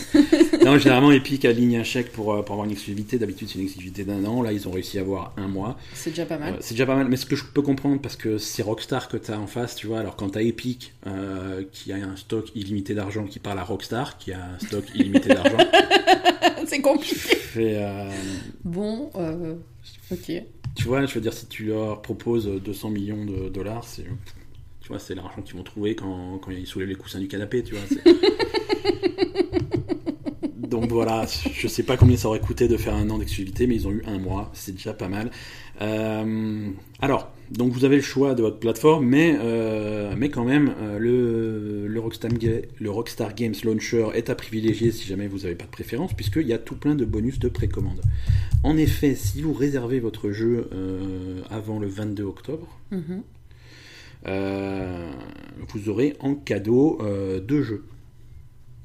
[0.64, 3.18] Non, généralement, Epic aligne un chèque pour, euh, pour avoir une exclusivité.
[3.18, 4.42] D'habitude, c'est une exclusivité d'un an.
[4.42, 5.78] Là, ils ont réussi à avoir un mois.
[5.94, 6.54] C'est déjà pas mal.
[6.54, 7.08] Euh, c'est déjà pas mal.
[7.08, 9.76] Mais ce que je peux comprendre, parce que c'est Rockstar que tu as en face,
[9.76, 10.00] tu vois.
[10.00, 13.64] Alors, quand tu as Epic euh, qui a un stock illimité d'argent, qui parle à
[13.64, 15.58] Rockstar, qui a un stock illimité d'argent.
[16.66, 17.86] c'est compliqué.
[18.64, 19.10] Bon,
[20.10, 20.32] ok.
[20.74, 24.04] Tu vois, je veux dire, si tu leur proposes 200 millions de dollars, c'est
[24.84, 27.62] tu vois, c'est l'argent qu'ils vont trouver quand, quand ils soulèvent les coussins du canapé,
[27.62, 27.84] tu vois.
[30.68, 33.76] Donc voilà, je sais pas combien ça aurait coûté de faire un an d'exclusivité, mais
[33.76, 35.30] ils ont eu un mois, c'est déjà pas mal.
[35.80, 36.68] Euh,
[37.00, 40.98] alors, donc vous avez le choix de votre plateforme, mais, euh, mais quand même, euh,
[40.98, 42.30] le, le, Rockstar,
[42.78, 46.46] le Rockstar Games Launcher est à privilégier si jamais vous n'avez pas de préférence, puisqu'il
[46.46, 48.02] y a tout plein de bonus de précommande.
[48.62, 50.68] En effet, si vous réservez votre jeu
[51.50, 53.22] avant le 22 octobre, Mhm.
[54.26, 56.98] Vous aurez en cadeau
[57.46, 57.84] deux jeux.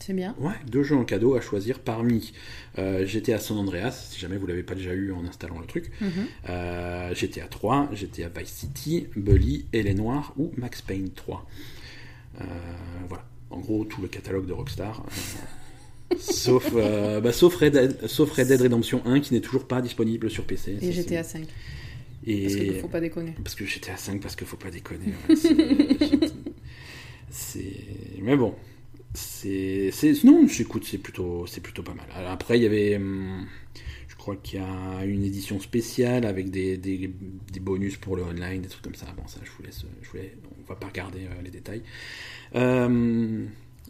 [0.02, 0.34] C'est bien.
[0.40, 2.32] Ouais, deux jeux en cadeau à choisir parmi
[2.78, 5.92] euh, GTA San Andreas, si jamais vous l'avez pas déjà eu en installant le truc,
[6.00, 6.10] Mhm.
[6.48, 11.46] euh, GTA 3, GTA Vice City, Bully, et les Noirs ou Max Payne 3.
[12.40, 12.44] Euh,
[13.10, 15.04] voilà, en gros tout le catalogue de Rockstar.
[15.06, 19.68] euh, sauf, euh, bah, sauf, Red Dead, sauf Red Dead Redemption 1 qui n'est toujours
[19.68, 20.78] pas disponible sur PC.
[20.82, 21.48] Et GTA c'est- 5.
[22.30, 22.44] Et...
[22.44, 23.36] Parce qu'il faut pas déconner.
[23.44, 25.14] Parce que GTA 5, parce qu'il faut pas déconner.
[25.28, 25.56] ouais, c'est-
[27.30, 27.76] c'est.
[28.22, 28.56] Mais bon.
[29.14, 29.90] C'est.
[29.92, 32.06] c'est- Non, j'écoute, c'est plutôt, c'est plutôt pas mal.
[32.16, 32.96] Alors après, il y avait.
[32.98, 33.46] hum,
[34.08, 37.10] Je crois qu'il y a une édition spéciale avec des, des,
[37.54, 39.08] des bonus pour le online, des trucs comme ça.
[39.18, 39.84] Bon, ça, je vous laisse.
[40.02, 41.82] Je vous laisse- on va pas regarder euh, les détails.
[42.56, 43.46] Euh,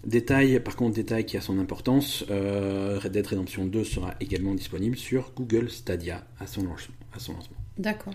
[0.05, 4.53] Détail, par contre, détail qui a son importance, euh, Red Dead Redemption 2 sera également
[4.55, 7.57] disponible sur Google Stadia à son, lancement- à son lancement.
[7.79, 8.13] D'accord.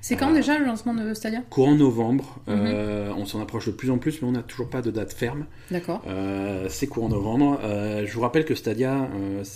[0.00, 1.40] C'est quand Euh, déjà le lancement de Stadia?
[1.50, 2.54] Courant novembre, Mhm.
[2.68, 5.12] euh, on s'en approche de plus en plus, mais on n'a toujours pas de date
[5.12, 5.46] ferme.
[5.72, 6.02] D'accord.
[6.06, 7.58] Euh, c'est courant novembre.
[7.64, 9.10] Euh, je vous rappelle que Stadia,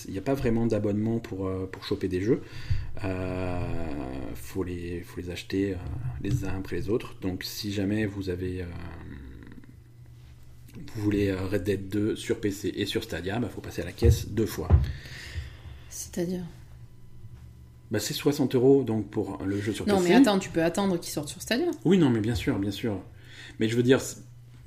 [0.08, 2.42] il n'y a pas vraiment d'abonnement pour, pour choper des jeux.
[3.04, 3.08] Il
[4.34, 5.76] faut, les, faut les acheter
[6.22, 7.14] les uns après les autres.
[7.20, 8.64] Donc si jamais vous avez...
[10.96, 13.92] vous voulez Red Dead 2 sur PC et sur Stadia, il faut passer à la
[13.92, 14.68] caisse deux fois.
[15.88, 16.42] C'est-à-dire?
[17.92, 20.08] Bah, c'est 60 euros donc pour le jeu sur Non, PC.
[20.08, 21.66] mais attends, tu peux attendre qu'il sorte sur Stadia.
[21.84, 22.98] Oui, non, mais bien sûr, bien sûr.
[23.60, 24.00] Mais je veux dire,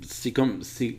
[0.01, 0.61] c'est- comme.
[0.61, 0.95] C'est.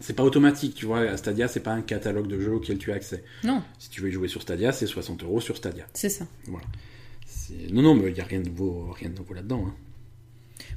[0.00, 1.16] C'est pas automatique, tu vois.
[1.16, 3.24] Stadia, c'est pas un catalogue de jeux auquel tu as accès.
[3.42, 5.86] Non, Si tu veux jouer sur Stadia, c'est 60 euros sur Stadia.
[5.94, 6.26] c'est ça.
[6.46, 6.66] Voilà.
[7.72, 9.64] Non, non, mais il n'y a rien de nouveau, rien de nouveau là-dedans.
[9.68, 9.74] hein.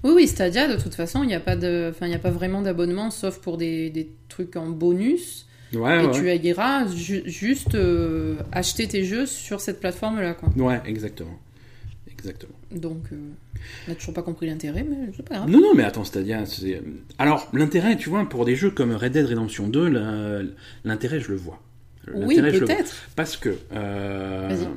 [0.03, 1.91] Oui, oui, Stadia, de toute façon, il n'y a, pas de...
[1.93, 5.47] enfin, y a pas vraiment d'abonnement, sauf pour des, des trucs en bonus.
[5.73, 6.11] Ouais, et ouais.
[6.39, 10.35] tu iras ju- juste euh, acheter tes jeux sur cette plateforme-là.
[10.57, 11.39] Ouais, exactement.
[12.11, 12.53] Exactement.
[12.71, 13.15] Donc, euh,
[13.87, 15.49] on n'a toujours pas compris l'intérêt, mais c'est pas grave.
[15.49, 16.81] Non, non, mais attends, Stadia, c'est.
[17.17, 20.41] Alors, l'intérêt, tu vois, pour des jeux comme Red Dead Redemption 2, la-
[20.83, 21.59] l'intérêt, je le vois.
[22.13, 22.95] Oui, peut-être.
[23.15, 23.55] Parce que.
[23.73, 24.67] euh,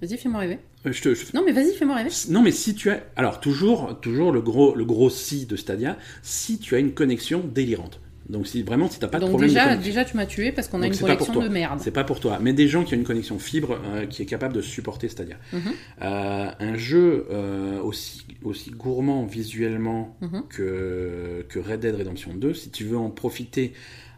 [0.00, 0.18] Vas-y.
[0.18, 0.58] Fais-moi rêver.
[0.84, 2.10] je te- je- Non, mais vas-y, fais-moi rêver.
[2.30, 3.02] Non, mais si tu as.
[3.16, 7.42] Alors, toujours, toujours le gros, le gros si de Stadia, si tu as une connexion
[7.44, 8.00] délirante.
[8.28, 9.84] Donc, si vraiment, si tu n'as pas de Donc problème déjà, connexion.
[9.84, 11.44] déjà, tu m'as tué parce qu'on a Donc, une toi.
[11.44, 11.80] de merde.
[11.82, 12.38] C'est pas pour toi.
[12.40, 15.36] Mais des gens qui ont une connexion fibre euh, qui est capable de supporter Stadia.
[15.52, 15.60] Mhm.
[16.02, 20.42] Euh, un jeu euh, aussi, aussi gourmand visuellement Mhm.
[20.48, 23.72] que, que Red Dead Redemption 2, si tu veux en profiter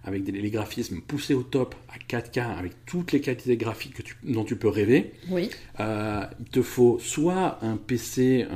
[0.04, 4.02] avec des, les graphismes poussés au top à 4K, avec toutes les qualités graphiques que
[4.02, 5.50] tu- dont tu peux rêver, Oui.
[5.80, 8.46] euh, il te faut soit un PC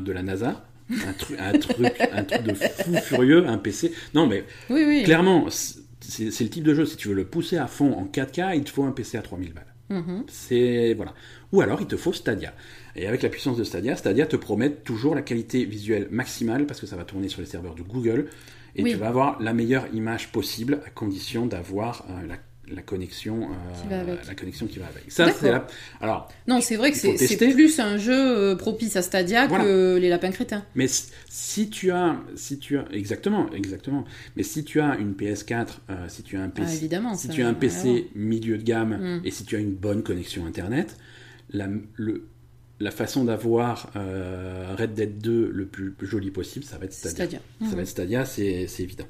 [0.00, 1.76] de la NASA, un, truc un, truc,
[2.12, 3.92] un truc de fou furieux, un PC.
[4.14, 5.02] Non, mais Oui, oui.
[5.04, 8.56] clairement, c'est le type de jeu, si tu veux le pousser à fond en 4K,
[8.56, 9.64] il te faut un PC à 3000 balles.
[9.90, 10.24] Mhm.
[10.28, 11.14] C'est voilà.
[11.52, 12.52] Ou alors il te faut Stadia.
[12.94, 16.80] Et avec la puissance de Stadia, Stadia te promet toujours la qualité visuelle maximale parce
[16.80, 18.26] que ça va tourner sur les serveurs de Google
[18.76, 18.90] et Oui.
[18.92, 22.36] tu vas avoir la meilleure image possible à condition d'avoir euh, la,
[22.74, 24.26] la connexion euh, Qui va avec.
[24.26, 25.04] la connexion qui va avec.
[25.10, 25.66] Ça c'est la...
[26.00, 29.64] alors Non, c'est vrai que c'est plus un jeu euh, propice à Stadia Voilà.
[29.64, 30.64] que les lapins crétins.
[30.74, 30.86] mais
[31.28, 34.04] si tu as si tu as exactement exactement
[34.36, 37.14] mais si tu as une PS4 euh, si tu as un Ah, PC évidemment.
[37.14, 37.54] si ça tu as un.
[37.54, 39.20] PC milieu de gamme Mm.
[39.26, 40.96] et si tu as une bonne connexion internet,
[41.50, 42.26] la, le-
[42.80, 47.14] la façon d'avoir euh, Red Dead 2 le plus joli possible, ça va être Stadia.
[47.26, 47.40] Stadia.
[47.68, 49.06] Ça va être Stadia, c'est évident.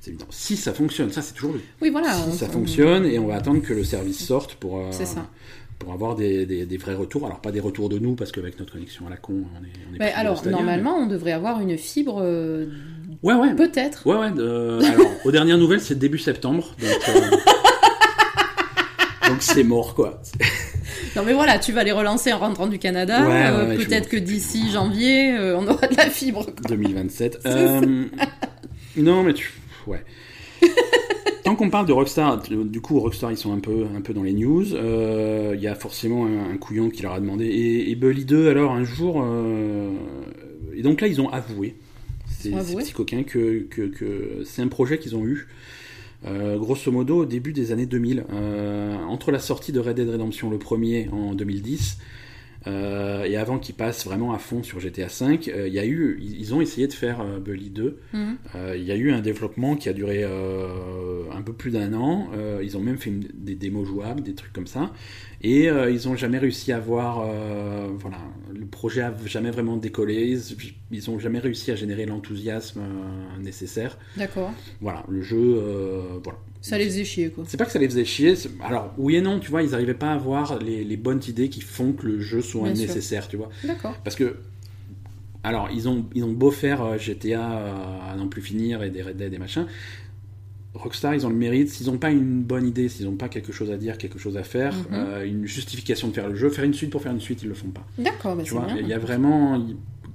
[0.00, 0.26] C'est évident.
[0.30, 1.60] Si ça fonctionne, ça c'est toujours le.
[1.82, 2.12] Oui, voilà.
[2.14, 4.78] si on- ça on- fonctionne et on va attendre que le service sorte pour.
[4.78, 5.04] euh, ça.
[5.78, 7.24] Pour avoir des, des- des vrais retours.
[7.24, 9.98] Alors, pas des retours de nous, parce qu'avec notre connexion à la con, on est.
[9.98, 12.66] On est alors, Stadia, normalement, on devrait avoir une fibre, euh,
[13.22, 13.54] Ouais, ouais.
[13.54, 14.06] peut-être.
[14.06, 14.86] Ouais, ouais.
[14.86, 16.74] Alors, aux dernières nouvelles, c'est début septembre.
[16.80, 17.20] Donc, euh,
[19.28, 20.20] donc c'est mort, quoi.
[21.16, 23.22] Non, mais voilà, tu vas les relancer en rentrant du Canada.
[23.22, 26.44] Ouais, ouais, euh, Peut-être que d'ici janvier, euh, on aura de la fibre.
[26.44, 26.54] quoi.
[26.68, 27.38] 2027.
[27.42, 28.04] C'est Euh,
[28.96, 29.52] non, mais tu.
[29.86, 30.04] Ouais.
[31.44, 34.22] Tant qu'on parle de Rockstar, du coup, Rockstar, ils sont un peu, un peu dans
[34.22, 34.74] les news.
[34.74, 37.46] Euh, Il y a forcément un, un couillon qui leur a demandé.
[37.46, 39.22] Et, et Bully 2, alors, un jour.
[39.24, 39.90] euh,
[40.74, 41.76] Et donc là, ils ont avoué,
[42.28, 45.48] ces, ces petits coquins, que, que, que c'est un projet qu'ils ont eu.
[46.26, 50.08] euh, grosso modo, au début des années 2000, euh, entre la sortie de Red Dead
[50.10, 51.96] Redemption le premier en 2010
[52.66, 56.18] Euh, et avant qu'ils passent vraiment à fond sur GTA V, euh, y a eu,
[56.20, 57.98] ils ont essayé de faire euh, Bully 2.
[58.12, 58.36] Mhm.
[58.54, 62.28] Euh, Il y a eu un développement qui a duré un peu plus d'un an.
[62.62, 64.92] Ils ont même fait une- des démos jouables, des trucs comme ça.
[65.42, 67.24] Et ils ont jamais réussi à voir,
[67.98, 68.18] voilà,
[68.54, 70.26] le projet a jamais vraiment décollé.
[70.32, 70.56] Ils,
[70.90, 72.80] ils ont jamais réussi à générer l'enthousiasme
[73.40, 73.96] nécessaire.
[74.16, 74.52] D'accord.
[74.80, 75.60] Voilà, le jeu,
[76.22, 76.38] voilà.
[76.62, 77.44] Ça les faisait chier, quoi.
[77.46, 78.34] C'est pas que ça les faisait chier.
[78.62, 81.48] Alors, oui et non, tu vois, ils n'arrivaient pas à avoir les, les bonnes idées
[81.48, 82.86] qui font que le jeu soit Bien sûr.
[82.88, 83.48] nécessaire, tu vois.
[83.64, 83.96] D'accord.
[84.04, 84.36] Parce que,
[85.42, 88.90] alors, ils ont, ils ont beau faire euh, GTA euh, à n'en plus finir et
[88.90, 89.66] des Red Dead et machin.
[90.74, 93.52] Rockstar, ils ont le mérite, s'ils n'ont pas une bonne idée, s'ils n'ont pas quelque
[93.52, 94.84] chose à dire, quelque chose à faire, Mhm.
[94.92, 97.48] euh, une justification de faire le jeu, faire une suite pour faire une suite, ils
[97.48, 97.84] le font pas.
[97.98, 99.66] D'accord, bah Tu c'est vois, il y a vraiment.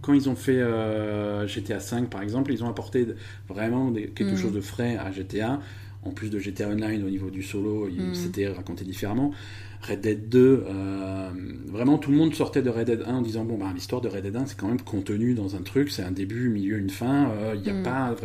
[0.02, 3.08] Quand ils ont fait euh, GTA V, par exemple, ils ont apporté
[3.50, 4.38] vraiment des- quelque Mhm.
[4.38, 5.60] chose de frais à GTA.
[6.06, 8.14] En plus de GTA Online, au niveau du solo, il Mhm.
[8.14, 9.32] s'était raconté différemment.
[9.82, 11.30] Red Dead 2, euh,
[11.68, 14.08] vraiment tout le monde sortait de Red Dead 1 en disant bon bah l'histoire de
[14.08, 16.78] Red Dead 1 c'est quand même contenu dans un truc, c'est un début, un milieu,
[16.80, 17.84] une fin, euh, il y a Mhm.
[17.84, 18.16] pas.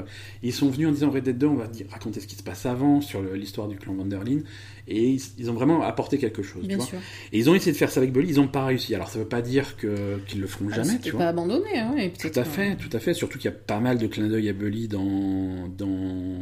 [0.43, 2.43] Ils sont venus en disant Red Dead 2 on va dire, raconter ce qui se
[2.43, 4.41] passe avant sur l'histoire du clan Vanderlyn
[4.89, 6.63] et ils, ils ont vraiment apporté quelque chose.
[6.63, 6.87] tu Bien vois.
[6.87, 6.99] sûr.
[7.33, 8.95] Et ils ont essayé de faire ça avec Bully, ils n'ont pas réussi.
[8.95, 11.21] Alors ça veut pas dire que qu'ils le feront Ah, jamais, tu vois.
[11.21, 13.13] pas abandonné, hein, et Tout à euh, fait, tout à fait.
[13.13, 16.39] Surtout qu'il y a pas mal de clins d'œil à Bully dans, dans,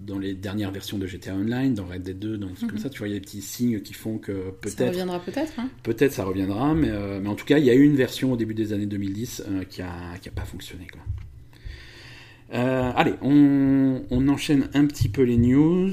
[0.00, 2.70] dans les dernières versions de GTA Online, dans Red Dead 2, dans des trucs Mhm.
[2.70, 2.88] comme ça.
[2.88, 5.52] Tu vois, il y a des petits signes qui font que Ça peut-être, reviendra peut-être.
[5.58, 5.68] Hein.
[5.82, 8.32] peut-être ça reviendra, mais, euh, mais en tout cas, il y a eu une version
[8.32, 11.02] au début des années 2010 euh, qui a, qui a pas fonctionné, quoi.
[12.52, 15.90] Euh, allez, on, on enchaîne un petit peu les news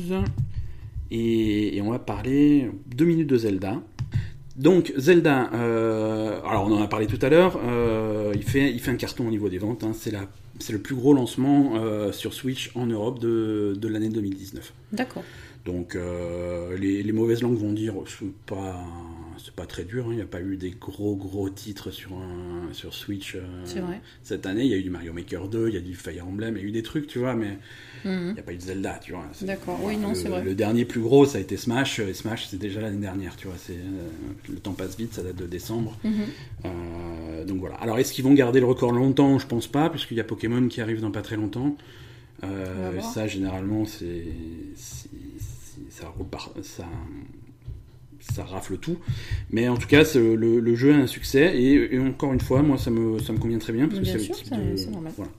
[1.11, 3.81] et, et on va parler deux minutes de Zelda.
[4.55, 7.59] Donc Zelda, alors on en a parlé tout à l'heure,
[8.33, 10.27] il, fait, il fait un carton au niveau des ventes, hein, c'est la-
[10.59, 14.73] c'est le plus gros lancement euh, sur Switch en Europe de, de l'année 2019.
[14.91, 15.23] D'accord.
[15.65, 18.85] Donc euh, les, les mauvaises langues vont dire c'est pas
[19.43, 22.13] c'est pas très dur, hein, il n'y a pas eu des gros gros titres sur
[22.13, 24.01] un, sur Switch euh, vrai.
[24.23, 24.63] cette année.
[24.63, 26.61] Il y a eu du Mario Maker 2, il y a du Fire Emblem, il
[26.61, 27.57] y a eu des trucs, tu vois, mais
[28.05, 28.27] Mhm.
[28.29, 29.25] il n'y a pas eu de Zelda, tu vois.
[29.41, 30.43] D'accord, oui, non, c'est vrai.
[30.43, 33.47] Le dernier plus gros, ça a été Smash, et Smash c'est déjà l'année dernière, tu
[33.47, 33.55] vois.
[33.57, 34.09] C'est euh,
[34.49, 35.97] le temps passe vite, ça date de décembre.
[36.03, 36.11] Mhm.
[36.65, 37.75] Euh, donc voilà.
[37.75, 39.39] Alors est-ce qu'ils vont garder le record longtemps?
[39.39, 41.75] Je pense pas, puisqu'il y a Pokémon qui arrive dans pas très longtemps.
[43.01, 44.25] Ça, généralement, c'est
[45.89, 46.85] ça repart, ça,
[48.33, 48.97] ça rafle tout.
[49.51, 52.41] Mais en tout cas, c'est- le, le jeu a un succès et, et encore une
[52.41, 54.45] fois, moi, ça me, ça me convient très bien parce que Bien c'est le type
[54.47, 55.13] ça- de c'est normal.
[55.17, 55.31] voilà.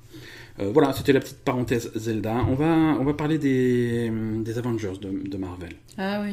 [0.61, 2.45] Euh, voilà, c'était la petite parenthèse Zelda.
[2.49, 2.67] On va,
[3.01, 4.11] on va parler des,
[4.45, 5.71] des Avengers de, de Marvel.
[5.97, 6.33] Ah oui.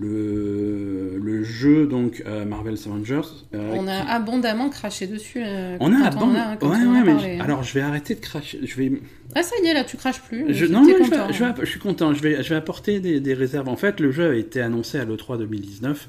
[0.00, 3.20] Le, le jeu, donc, euh, Marvel's Avengers.
[3.54, 5.42] euh, On a qui- abondamment craché dessus.
[5.44, 7.82] euh, on a, quand bon, on a, quand ouais, ouais, mais parlé, alors je vais
[7.82, 8.58] arrêter de cracher.
[8.62, 8.92] Je vais,
[9.34, 10.46] Ah ça y est, là, tu craches plus.
[10.54, 11.52] je, non, non, je, je, hein.
[11.56, 12.14] vais- je suis content.
[12.14, 13.68] Je vais, je vais apporter des, des réserves.
[13.68, 16.08] En fait, le jeu a été annoncé à l'E3 2019 euh,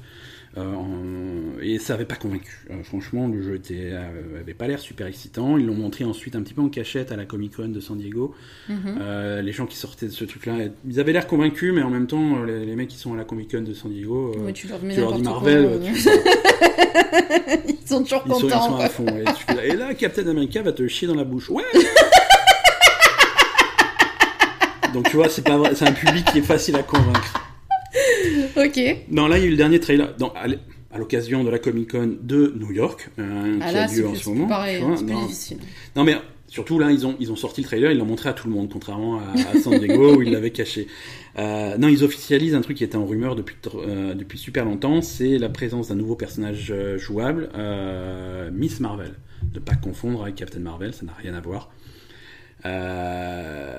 [1.62, 2.66] et ça avait pas convaincu.
[2.70, 5.56] Euh, franchement, le jeu était, euh, avait pas l'air super excitant.
[5.58, 7.96] Ils l'ont montré ensuite un petit peu en cachette à la Comic Con de San
[7.98, 8.34] Diego.
[8.68, 8.98] Mhm.
[9.00, 10.54] Euh, les gens qui sortaient de ce truc-là,
[10.86, 13.16] ils avaient l'air convaincus, mais en même temps, euh, les, les mecs qui sont à
[13.16, 16.08] la Comic Con de San Diego, euh, tu leur tu leur dis Marvel, quoi, tu-
[16.08, 16.12] euh.
[17.68, 18.62] Ils sont toujours ils sont, ils contents.
[18.62, 18.84] sont quoi.
[18.84, 19.06] à fond.
[19.62, 21.50] Et, là, Captain America va te chier dans la bouche.
[21.50, 21.62] Ouais.
[24.94, 27.53] Donc tu vois, c'est pas vrai, c'est un public qui est facile à convaincre.
[28.56, 28.80] Ok.
[29.10, 30.14] Non, là, il y a eu le dernier trailer.
[30.18, 30.32] dans-
[30.92, 34.00] à l'occasion de la Comic Con de New York, euh, Ah qui là, a c'est
[34.00, 34.46] lieu en ce moment.
[34.46, 34.90] pareil, vois.
[35.02, 35.58] non, difficile.
[35.96, 36.14] non, mais
[36.46, 38.54] surtout là, ils ont, ils ont sorti le trailer, ils l'ont montré à tout le
[38.54, 40.86] monde, contrairement à, à San Diego où ils l'avaient caché.
[41.36, 45.02] Euh, non, ils officialisent un truc qui était en rumeur depuis, euh, depuis super longtemps,
[45.02, 47.48] c'est la présence d'un nouveau personnage jouable,
[48.52, 49.14] Miss Marvel.
[49.52, 51.70] Ne pas confondre avec Captain Marvel, ça n'a rien à voir.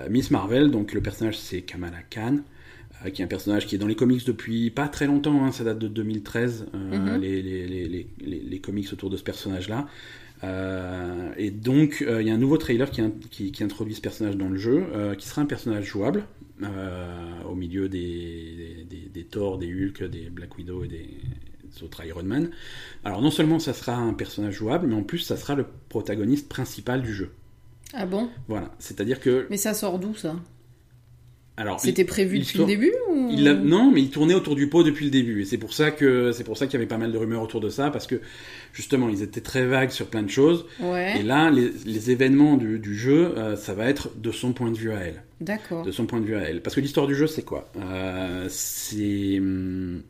[0.10, 2.40] Miss Marvel, donc le personnage c'est Kamala Khan,
[3.14, 5.64] qui est un personnage qui est dans les comics depuis pas très longtemps, hein, ça
[5.64, 7.22] date de 2013, euh, Mhm.
[7.22, 9.88] les, les, les, les, comics autour de ce personnage-là.
[10.44, 14.02] Euh, et donc, euh, il y a un nouveau trailer qui, qui, qui introduit ce
[14.02, 16.26] personnage dans le jeu, euh, qui sera un personnage jouable,
[16.64, 20.98] euh, au milieu des, des, des, des Thor, des Hulk, des Black Widow et des,
[21.64, 22.50] des autres Iron Man.
[23.04, 26.50] Alors, non seulement ça sera un personnage jouable, mais en plus, ça sera le protagoniste
[26.50, 27.32] principal du jeu.
[27.94, 28.30] Ah bon?
[28.48, 29.48] Voilà, c'est-à-dire que...
[29.50, 30.36] Mais ça sort d'où ça?
[31.58, 33.30] Alors, C'était prévu depuis le début ou...
[33.32, 35.92] Il non, mais il tournait autour du pot depuis le début, et c'est pour ça
[35.92, 38.08] que c'est pour ça qu'il y avait pas mal de rumeurs autour de ça, parce
[38.08, 38.20] que
[38.74, 42.58] justement ils étaient très vagues sur plein de choses, Ouais, et là les, les événements
[42.58, 45.84] du, du jeu, euh, ça va être de son point de vue à elle, d'accord.
[45.84, 47.70] de son point de vue à elle, parce que l'histoire du jeu c'est quoi?
[47.78, 50.02] Euh, C'est hum,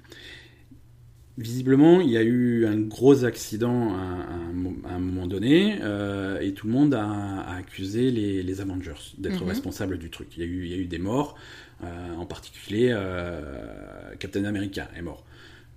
[1.37, 5.27] visiblement il y a eu un gros accident à, à un, mo- à un moment
[5.27, 7.05] donné, euh, et tout le monde a,
[7.41, 9.45] a accusé les, les Avengers d'être Mhm.
[9.45, 10.29] responsables du truc.
[10.37, 11.35] Il y a eu, il y a eu des morts.
[11.83, 15.25] Euh, en particulier, euh, Captain America est mort.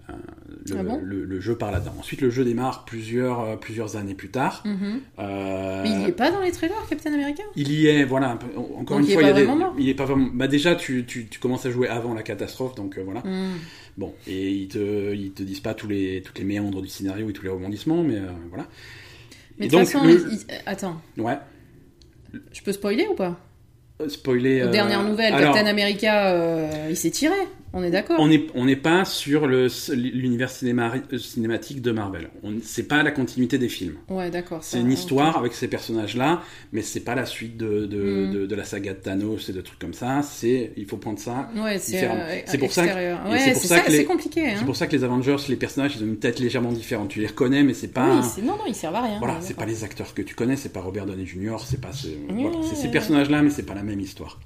[0.09, 1.95] Le, Ah bon le- le jeu part là-dedans.
[1.99, 4.63] Ensuite, le jeu démarre plusieurs, euh, plusieurs années plus tard.
[4.65, 5.01] Mhm.
[5.19, 7.43] Euh, Mais il est pas dans les trailers, Captain America?
[7.57, 8.39] Il y est, voilà.
[8.57, 9.47] Encore Donc une il fois, il y a des-
[9.79, 10.29] il est pas vraiment.
[10.33, 13.23] Bah déjà, tu, tu, tu commences à jouer avant la catastrophe, donc euh, voilà.
[13.25, 13.55] Mhm.
[13.97, 17.29] Bon, et ils te, ils te disent pas tous les, toutes les méandres du scénario
[17.29, 18.67] et tous les rebondissements, mais euh, voilà.
[19.59, 21.37] Mais Et de toute façon, le- il- il- attends, Ouais.
[22.53, 23.39] je peux spoiler ou pas?
[24.07, 24.65] Spoiler.
[24.65, 27.35] Nouvelles, alors, Captain America, il s'est tiré,
[27.73, 31.91] on est d'accord On n'est on n'est pas sur le- l'univers cinéma- euh, cinématique de
[31.93, 32.31] Marvel.
[32.43, 33.97] On- C'est pas la continuité des films.
[34.09, 34.63] Ouais, d'accord.
[34.63, 36.43] C'est une histoire avec ces personnages-là,
[36.73, 38.33] mais c'est pas la suite de, de, Mm.
[38.33, 40.23] de, de la saga de Thanos et de trucs comme ça.
[40.23, 41.49] C'est il faut prendre ça.
[41.57, 42.17] Ouais, c'est différent.
[42.19, 44.47] euh, C'est pour ça que- Ouais, c'est pour c'est ça ça, que les- c'est compliqué.
[44.47, 44.55] Hein.
[44.59, 47.09] C'est pour ça que les Avengers, les personnages, ils ont une tête légèrement différente.
[47.11, 48.17] Tu les reconnais, mais c'est pas.
[48.17, 49.19] Oui, c'est- non, non, ils servent à rien.
[49.19, 49.65] Voilà, c'est d'accord.
[49.65, 52.43] pas les acteurs que tu connais, c'est pas Robert Downey Jr., c'est pas ce- Oui,
[52.43, 54.39] voilà, c'est ces personnages-là, mais c'est pas la même histoire.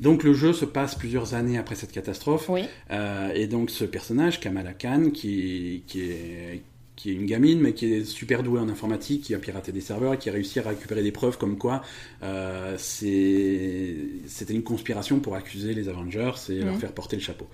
[0.00, 3.84] Donc le jeu se passe plusieurs années après cette catastrophe, Oui, euh, et donc ce
[3.84, 6.62] personnage, Kamala Khan, qui, qui est
[6.96, 9.80] qui est une gamine, mais qui est super douée en informatique, qui a piraté des
[9.80, 11.80] serveurs et qui a réussi à récupérer des preuves comme quoi
[12.22, 13.96] euh, c'est-
[14.26, 16.80] c'était une conspiration pour accuser les Avengers et leur Mhm.
[16.80, 17.46] faire porter le chapeau.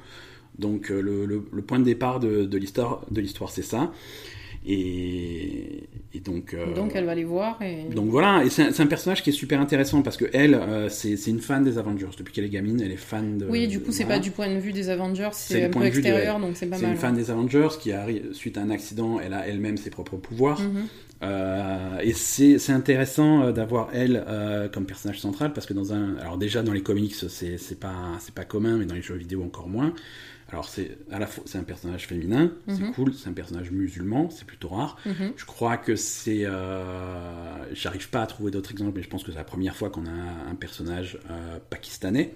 [0.59, 3.93] Donc euh, le, le- le point de départ de, de l'histoire, de l'histoire, c'est ça.
[4.69, 7.85] Et, et donc, euh, donc elle va les voir et.
[7.95, 10.55] donc voilà, et c'est un, c'est un personnage qui est super intéressant parce que elle,
[10.55, 12.09] euh, c'est c'est une fan des Avengers.
[12.19, 13.47] Depuis qu'elle est gamine, elle est fan de.
[13.47, 14.19] oui, du coup, c'est voilà.
[14.19, 16.67] pas du point de vue des Avengers, C'est c'est un peu de extérieur, donc c'est
[16.67, 16.93] pas C'est mal.
[16.93, 20.17] une fan des Avengers qui arrive suite à un accident, elle a elle-même ses propres
[20.17, 20.61] pouvoirs.
[20.61, 20.87] Mhm.
[21.23, 25.95] Euh, et c'est c'est intéressant euh, d'avoir elle euh, comme personnage central parce que dans
[25.95, 29.01] un alors déjà dans les comics c'est c'est pas c'est pas commun mais dans les
[29.01, 29.95] jeux vidéo encore moins.
[30.53, 32.93] Alors c'est à la fois c'est un personnage féminin, c'est Mhm.
[32.93, 34.97] cool, c'est un personnage musulman, c'est plutôt rare.
[35.05, 35.33] Mhm.
[35.37, 39.33] Je crois que c'est euh, j'arrive pas à trouver d'autres exemples mais je pense que
[39.33, 40.11] c'est la première fois qu'on a
[40.51, 42.33] un, personnage euh, pakistanais.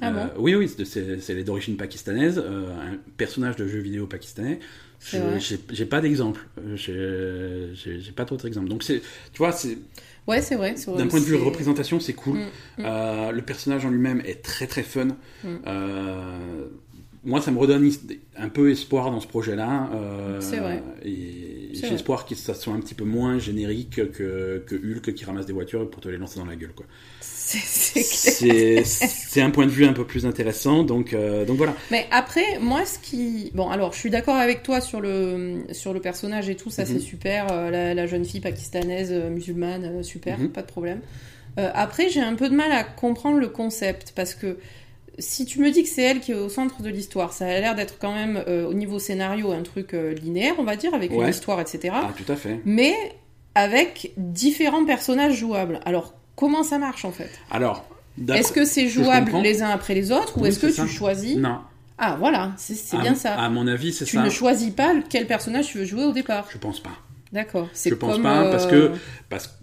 [0.00, 4.58] Ah Euh, oui, oui, c'est- d'origine pakistanaise, un personnage de jeu vidéo pakistanais.
[5.00, 7.72] J'ai pas d'exemple, j'ai-
[8.16, 8.68] pas d'autres exemples.
[8.68, 9.00] Donc c'est,
[9.32, 9.78] tu vois, c'est
[10.26, 10.74] Ouais, c'est vrai.
[10.96, 12.38] d'un point de vue représentation, c'est cool.
[12.38, 12.42] Mm,
[12.78, 12.84] mm.
[12.86, 15.08] Euh, le personnage en lui-même est très très fun.
[15.44, 15.48] Mm.
[15.66, 16.66] Euh,
[17.24, 17.90] moi, ça me redonne
[18.36, 19.90] un peu espoir dans ce projet-là.
[19.94, 20.82] euh, C'est vrai.
[21.04, 25.24] Et j'ai espoir que ça soit un petit peu moins générique que, que Hulk qui
[25.24, 26.72] ramasse des voitures pour te les lancer dans la gueule.
[26.74, 26.86] Quoi.
[27.24, 30.82] C'est un point de vue un peu plus intéressant.
[30.82, 31.74] Donc, euh, donc voilà.
[31.90, 33.50] Mais après, moi, ce qui.
[33.54, 36.82] Bon, alors, je suis d'accord avec toi sur le, sur le personnage et tout, ça
[36.82, 36.88] Mhm.
[36.88, 37.46] c'est super.
[37.52, 40.48] euh, la, la jeune fille pakistanaise, musulmane, super, Mhm.
[40.50, 41.00] pas de problème.
[41.56, 44.58] Après, j'ai un peu de mal à comprendre le concept parce que
[45.18, 47.60] si tu me dis que c'est elle qui est au centre de l'histoire, ça a
[47.60, 50.94] l'air d'être quand même euh, au niveau scénario un truc euh, linéaire, on va dire,
[50.94, 51.94] avec une histoire, etc.
[51.94, 52.60] Ah, tout à fait.
[52.64, 52.94] Mais
[53.54, 55.80] avec différents personnages jouables.
[55.84, 57.30] Alors, comment ça marche en fait?
[57.50, 57.84] Alors,
[58.28, 61.58] Est-ce que c'est jouable les uns après les autres ou est-ce que tu choisis Non.
[61.96, 63.34] Ah voilà, c'est bien ça.
[63.34, 64.24] À mon avis, c'est tu ça.
[64.24, 66.48] ne choisis pas quel personnage tu veux jouer au départ.
[66.50, 66.90] Je pense pas.
[67.32, 67.68] D'accord.
[67.72, 68.92] Je pense comme, pas euh, parce que
[69.28, 69.58] parce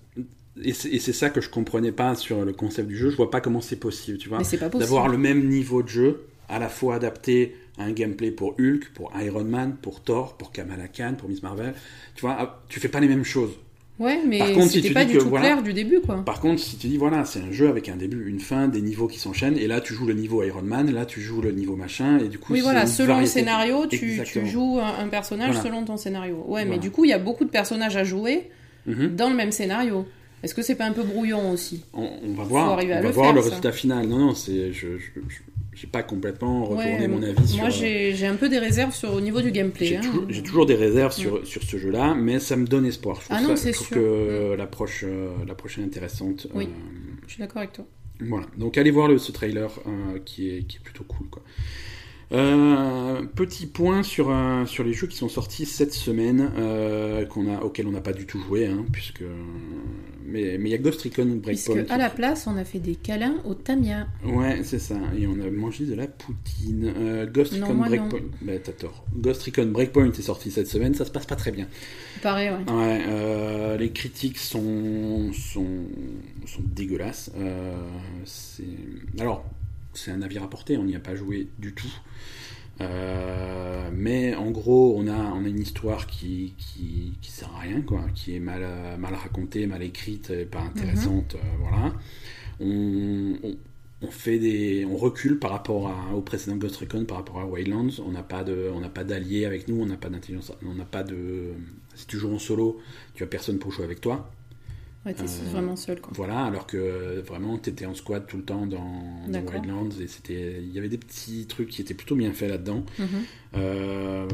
[0.63, 3.09] et c'est ça que je comprenais pas sur le concept du jeu.
[3.09, 4.83] Je vois pas comment c'est possible, tu vois, Mais c'est pas possible.
[4.83, 8.91] d'avoir le même niveau de jeu à la fois adapté à un gameplay pour Hulk,
[8.93, 11.73] pour Iron Man, pour Thor, pour Kamala Khan, pour Miss Marvel.
[12.15, 13.51] Tu vois, ah, tu fais pas les mêmes choses.
[13.99, 15.99] Ouais, mais Par contre, si tu pas dis du que, tout voilà, clair du début,
[16.01, 16.23] quoi.
[16.25, 18.81] Par contre, si tu dis voilà, c'est un jeu avec un début, une fin, des
[18.81, 21.51] niveaux qui s'enchaînent, et là tu joues le niveau Iron Man, là tu joues le
[21.51, 25.51] niveau machin, et du coup Oui, voilà, selon le scénario, tu, joues un, un personnage
[25.53, 25.63] Voilà.
[25.63, 26.43] selon ton scénario.
[26.47, 28.49] Ouais, mais du coup, il y a beaucoup de personnages à jouer
[28.87, 29.15] Mhm.
[29.15, 30.07] dans le même scénario.
[30.43, 33.09] Est-ce que c'est pas un peu brouillon aussi On, on va voir, on va le
[33.09, 34.07] voir faire, le résultat final.
[34.07, 34.87] Non, non, c'est, je,
[35.73, 37.57] j'ai pas complètement retourné Ouais, mon avis sur.
[37.59, 39.85] Moi, j'ai j'ai un peu des réserves sur, au niveau du gameplay.
[39.87, 40.01] J'ai hein.
[40.43, 43.17] toujours, des réserves sur, sur ce jeu-là, mais ça me donne espoir.
[43.21, 43.97] Je trouve, Ah non, ça- c'est je trouve sûr.
[43.97, 46.47] Que l'approche, euh, l'approche est intéressante.
[46.53, 46.65] Oui.
[46.65, 47.85] Euh, Je suis d'accord avec toi.
[48.19, 48.45] voilà.
[48.57, 51.27] Donc allez voir le, ce trailer euh, qui, est, qui est plutôt cool.
[51.29, 51.43] Quoi.
[52.31, 57.53] Euh, petit point sur, euh, sur les jeux qui sont sortis cette semaine, euh, qu'on
[57.53, 59.23] a, auxquels on n'a pas du tout joué, hein, puisque.
[60.25, 61.93] Mais mais il y a Ghost Recon Puisque Breakpoint.
[61.93, 64.07] à la place, on a fait des câlins au Tamia.
[64.23, 64.95] Ouais, c'est ça.
[65.17, 66.93] Et on a mangé de la poutine.
[66.95, 67.73] Euh, Ghost Recon.
[67.73, 68.19] Breakpoint.
[68.41, 69.03] Bah, t'as tort.
[69.13, 70.93] Ghost Recon Breakpoint est sorti cette semaine.
[70.93, 71.67] Ça se passe pas très bien.
[72.21, 72.73] Pareil, ouais.
[72.73, 75.85] Ouais, euh, les critiques sont, sont,
[76.45, 77.31] sont dégueulasses.
[77.37, 77.73] Euh,
[78.23, 78.63] c'est...
[79.19, 79.43] Alors,
[79.93, 81.91] c'est un navire à portée, on n'y a pas joué du tout.
[82.79, 87.59] Euh, mais en gros, on a, on a une histoire qui, qui, qui sert à
[87.59, 88.65] rien, quoi, qui est mal,
[88.97, 91.35] mal racontée, mal écrite, et pas intéressante.
[91.35, 91.93] euh, voilà.
[92.59, 93.57] On, on,
[94.01, 97.45] on fait des, on recule par rapport à, au précédent Ghost Recon, par rapport à
[97.45, 97.99] Wildlands.
[98.03, 100.73] On n'a pas de, on n'a pas d'alliés avec nous, on n'a pas d'intelligence, on
[100.73, 101.51] n'a pas de.
[101.93, 102.79] Si tu joues en solo,
[103.13, 104.31] tu as personne pour jouer avec toi.
[105.05, 106.11] Ouais, t'es Euh, vraiment seul, quoi.
[106.15, 109.01] Voilà, alors que euh, vraiment, t'étais en squad tout le temps dans.
[109.27, 112.85] Wildlands et c'était, il y avait des petits trucs qui étaient plutôt bien faits là-dedans.
[112.99, 113.07] Mhm.
[113.55, 114.27] Euh,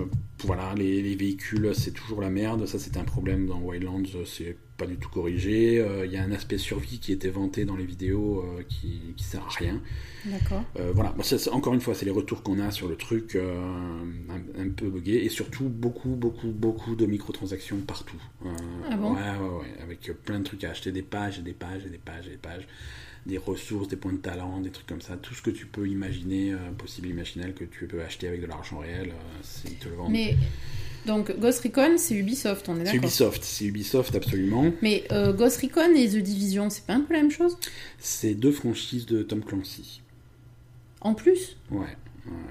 [0.43, 2.65] voilà, les, les véhicules, c'est toujours la merde.
[2.65, 5.80] Ça, c'était un problème dans Wildlands, c'est pas du tout corrigé.
[5.80, 9.13] Euh, Il y a un aspect survie qui était vanté dans les vidéos euh, qui,
[9.15, 9.82] qui sert à rien.
[10.25, 10.63] D'accord.
[10.80, 11.15] Euh, voilà,
[11.51, 15.23] encore une fois, c'est les retours qu'on a sur le truc un, un peu buggé
[15.25, 18.21] et surtout beaucoup, beaucoup, beaucoup de microtransactions partout.
[18.89, 21.53] Ah bon Ouais, ouais, ouais, avec plein de trucs à acheter, des pages et des
[21.53, 22.67] pages et des pages et des pages,
[23.25, 25.88] des ressources, des points de talent, des trucs comme ça, tout ce que tu peux
[25.88, 29.75] imaginer, euh, possible, imaginel, que tu peux acheter avec de l'argent réel, euh, c'est- ils
[29.78, 30.11] te le vendent.
[30.11, 30.36] Mais
[31.07, 32.97] donc Ghost Recon, c'est Ubisoft, on est C'est d'accord.
[32.97, 34.71] Ubisoft, c'est Ubisoft absolument.
[34.83, 37.57] Mais euh, Ghost Recon et The Division, c'est pas un peu la même chose?
[37.97, 40.01] C'est deux franchises de Tom Clancy.
[41.01, 41.87] En plus, Ouais.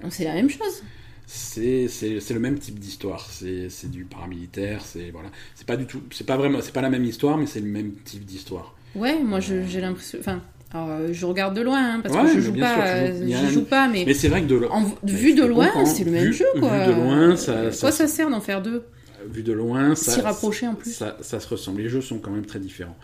[0.02, 0.82] donc c'est la même chose.
[1.28, 3.28] C'est c'est- c'est le même type d'histoire.
[3.30, 4.84] C'est c'est du paramilitaire.
[4.84, 5.30] C'est voilà.
[5.57, 6.00] C'est pas du tout.
[6.12, 6.61] C'est pas vraiment.
[6.62, 8.74] C'est pas la même histoire, mais c'est le même type d'histoire.
[8.94, 10.18] Ouais, moi je- j'ai l'impression.
[10.20, 10.40] Enfin,
[10.73, 12.75] alors, euh, je regarde de loin hein, parce Ouais, que je joue sûr, pas.
[13.07, 15.47] joues- euh, un- joue pas, mais, Mais c'est vrai que de, en, vu je de
[15.47, 16.87] loin, c'est le même Vu- jeu quoi.
[16.87, 18.83] vu de loin, ça- Euh, ça- Quoi ça sert d'en faire deux?
[19.29, 20.93] Vu de loin, ça, S'y rapprocher en plus.
[20.93, 21.81] ça, ça se ressemble.
[21.83, 22.97] Les jeux sont quand même très différents.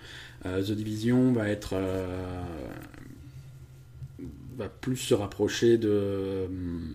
[0.47, 2.07] Euh, The Division va être euh,
[4.59, 6.95] va plus se rapprocher de hum,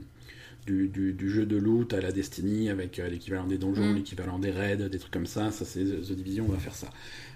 [0.67, 3.95] du, du- du jeu de loot à la Destiny avec euh, l'équivalent des donjons, Mm.
[3.95, 5.49] l'équivalent des raids, des trucs comme ça.
[5.51, 6.89] Ça, c'est The Division va faire ça.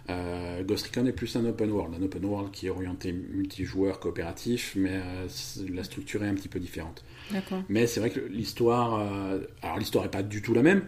[0.09, 3.99] Euh, Ghost Recon est plus un open world, un open world qui est orienté multijoueur
[3.99, 5.27] coopératif, mais euh,
[5.73, 7.03] la structure est un petit peu différente.
[7.69, 8.99] Mais c'est vrai que l'histoire,
[9.61, 10.81] alors l'histoire est pas du tout la même,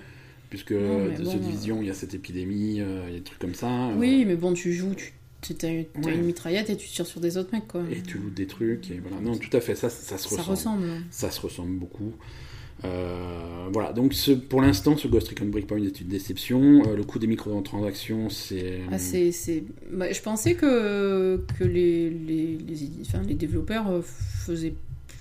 [0.50, 3.40] puisque Non, bon, The Division, il y a cette épidémie, il y a des trucs
[3.40, 3.90] comme ça.
[3.98, 5.14] Oui, mais bon, tu joues, tu
[5.44, 6.16] tu- t'as une, t'as Ouais.
[6.16, 7.84] une mitraillette et tu tires sur des autres mecs quoi.
[7.92, 9.18] Et tu lootes des trucs, et voilà.
[9.22, 10.84] Non, tout à fait, ça, ça se ça ressemble.
[10.86, 11.04] ressemble.
[11.12, 12.14] Ça se ressemble beaucoup.
[12.86, 16.84] Euh, voilà, donc ce, pour l'instant, ce Ghost Recon Breakpoint est une déception.
[16.86, 18.82] Euh, le coût des microtransactions, c'est.
[18.92, 19.64] Ah, c'est, c'est...
[19.92, 24.74] bah, je pensais que, que les, les, les, édi- enfin, les développeurs euh, faisaient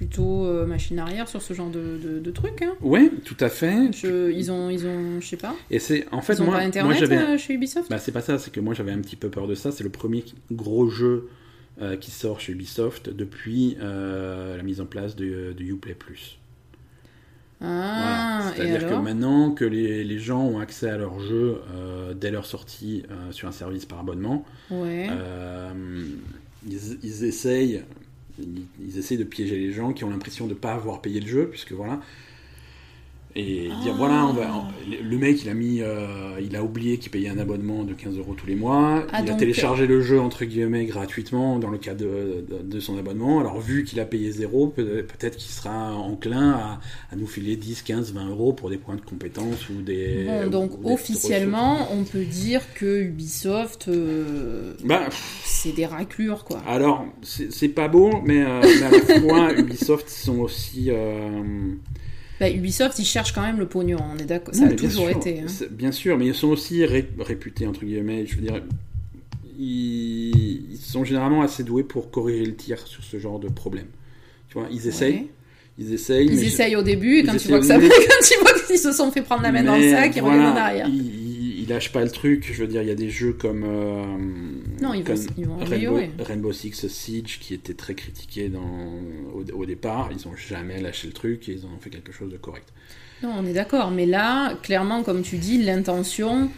[0.07, 2.61] plutôt euh, machine arrière sur ce genre de, de, de trucs.
[2.63, 2.73] Hein.
[2.81, 3.93] Ouais, tout à fait.
[3.93, 6.59] Je- ils ont, ils ont, je sais pas, Et c'est en fait ils ont moi,
[6.59, 7.19] pas moi j'avais.
[7.19, 7.89] euh, chez Ubisoft?
[7.89, 9.71] Bah, c'est pas ça, c'est que moi j'avais un petit peu peur de ça.
[9.71, 11.29] C'est le premier gros jeu
[11.81, 16.39] euh, qui sort chez Ubisoft depuis euh, la mise en place de, de Uplay Plus.
[17.61, 18.55] ah, Voilà.
[18.57, 22.45] C'est-à-dire que maintenant que les, les gens ont accès à leur jeu euh, dès leur
[22.45, 25.07] sortie sur un service par abonnement, Ouais.
[26.67, 27.83] ils, ils essayent.
[28.39, 31.27] Ils, essayent de piéger les gens qui ont l'impression de ne pas avoir payé le
[31.27, 32.01] jeu, puisque voilà.
[33.35, 33.97] Et dire Ah.
[33.97, 34.47] voilà, on va,
[35.03, 38.19] le mec il a mis, euh, il a oublié qu'il payait un abonnement de 15
[38.19, 39.05] euros tous les mois.
[39.11, 42.81] Ah, il a téléchargé le jeu entre guillemets gratuitement dans le cas de, de, de
[42.81, 43.41] son abonnement.
[43.41, 46.81] Alors vu qu'il a payé zéro, peut- peut-être qu'il sera enclin à,
[47.11, 50.25] à nous filer 10, 15, 20 euros pour des points de compétence ou des.
[50.27, 54.75] Bon, ou donc des officiellement, on peut dire que Ubisoft, euh.
[54.85, 55.09] Bah,
[55.43, 56.63] c'est des raclures, quoi.
[56.67, 60.91] Alors, c'est c'est pas beau, mais, euh, mais à la fois, Ubisoft sont aussi.
[62.43, 64.53] Bah, Ubisoft, ils cherchent quand même le pognon, on est d'accord.
[64.53, 65.39] non, Ça a mais bien toujours sûr, été.
[65.41, 65.67] hein.
[65.71, 68.27] Bien sûr, mais ils sont aussi ré- réputés, entre guillemets.
[68.27, 68.61] Je veux dire,
[69.59, 73.87] ils, ils sont généralement assez doués pour corriger le tir sur ce genre de problème.
[74.49, 75.27] Tu vois, ils essayent, Ouais.
[75.79, 76.27] ils essayent.
[76.27, 78.79] Ils mais essayent au début, et quand tu vois que ça quand tu vois qu'ils
[78.79, 80.89] se sont fait prendre la main dans le sac, ils voilà, reviennent en arrière.
[80.89, 81.22] Ils,
[81.63, 82.51] ils- ils lâchent pas le truc.
[82.53, 83.65] Je veux dire, il y a des jeux comme.
[83.65, 84.05] euh,
[84.81, 85.57] Non, ils vont, comme ils vont
[86.19, 88.61] Rainbow, Six Siege qui était très critiqué dans,
[89.35, 92.13] au, au départ, ils ont jamais lâché le truc et ils en ont fait quelque
[92.13, 92.69] chose de correct.
[93.23, 96.51] Non, on est d'accord, mais là, clairement, comme tu dis, l'intention,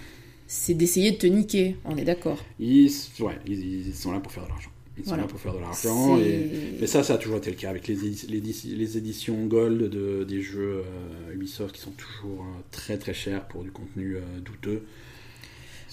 [0.46, 1.76] c'est d'essayer de te niquer.
[1.84, 2.42] On est d'accord.
[2.58, 2.90] Ils,
[3.20, 4.70] ouais, ils, ils sont là pour faire de l'argent.
[4.96, 6.18] Ils sont là pour faire de l'argent.
[6.18, 6.76] Et...
[6.80, 9.90] Mais ça, ça a toujours été le cas avec les, les, édi- les éditions Gold
[9.90, 14.16] de, des jeux euh, Ubisoft qui sont toujours euh, très très chers pour du contenu
[14.16, 14.82] euh, douteux.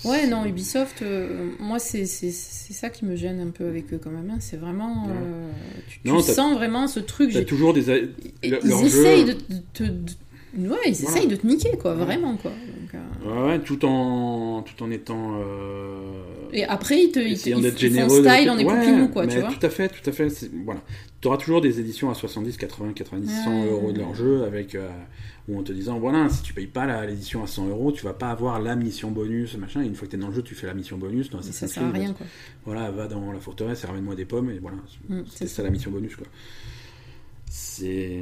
[0.06, 1.04] Ouais, non, Ubisoft,
[1.60, 4.32] moi, c'est ça qui me gêne un peu avec eux quand même.
[4.32, 4.38] hein.
[4.40, 5.08] C'est vraiment.
[5.88, 7.30] Tu tu Non, sens vraiment ce truc.
[7.30, 8.10] J'ai- toujours des.
[8.42, 8.54] Ils,
[8.86, 9.36] essayent de
[9.74, 9.84] te.
[9.84, 10.12] de-
[10.54, 10.90] Ouais, ils Voilà.
[11.18, 12.04] essayent de te niquer, quoi, Ouais.
[12.04, 12.52] vraiment, quoi.
[12.52, 12.98] Donc, euh,
[13.46, 15.40] Ouais, ouais, tout en, tout en étant.
[15.42, 18.22] euh, Et après, ils te, ils ils- font généreux.
[18.22, 19.50] de- style, on est Ouais, quoi, mais tu vois.
[19.50, 20.28] Tout à fait, tout à fait.
[20.66, 20.82] Voilà.
[21.22, 23.70] Tu auras toujours des éditions à 70, 80, 90, 100 Ouais.
[23.72, 24.76] euros de leur jeu avec.
[24.76, 24.88] euh,
[25.50, 28.14] ou en te disant, voilà, si tu payes pas l'édition à 100 euros, tu vas
[28.14, 29.82] pas avoir la mission bonus, machin.
[29.82, 31.30] Et une fois que tu es dans le jeu, tu fais la mission bonus.
[31.32, 32.28] Dans ça sert à rien, quoi.
[32.66, 34.78] Voilà, va dans la forteresse et ramène-moi des pommes, et voilà.
[35.10, 36.28] Mm, C'était c'est ça la mission bonus, quoi.
[37.50, 38.22] C'est.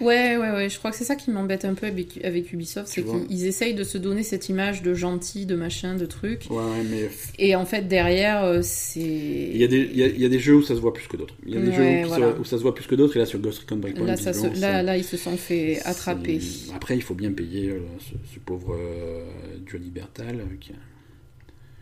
[0.00, 2.88] Ouais, ouais, ouais, je crois que c'est ça qui m'embête un peu avec, avec Ubisoft,
[2.88, 6.46] c'est qu'ils ils essayent de se donner cette image de gentil, de machin, de truc.
[6.50, 7.08] Ouais, mais.
[7.38, 9.00] Et en fait, derrière, euh, c'est.
[9.00, 10.80] Il y, a des, il, y a, il y a des jeux où ça se
[10.80, 11.34] voit plus que d'autres.
[11.46, 12.32] Il y a des Ouais, jeux où, voilà.
[12.32, 14.16] ça, où ça se voit plus que d'autres, et là sur Ghost Recon Breakpoint, Là,
[14.16, 16.40] ça se- là, c'est- là, ils se sont fait attraper.
[16.74, 19.24] Après, il faut bien payer euh, ce, ce pauvre euh,
[19.66, 20.36] Johnny Bertal.
[20.40, 20.72] euh, qui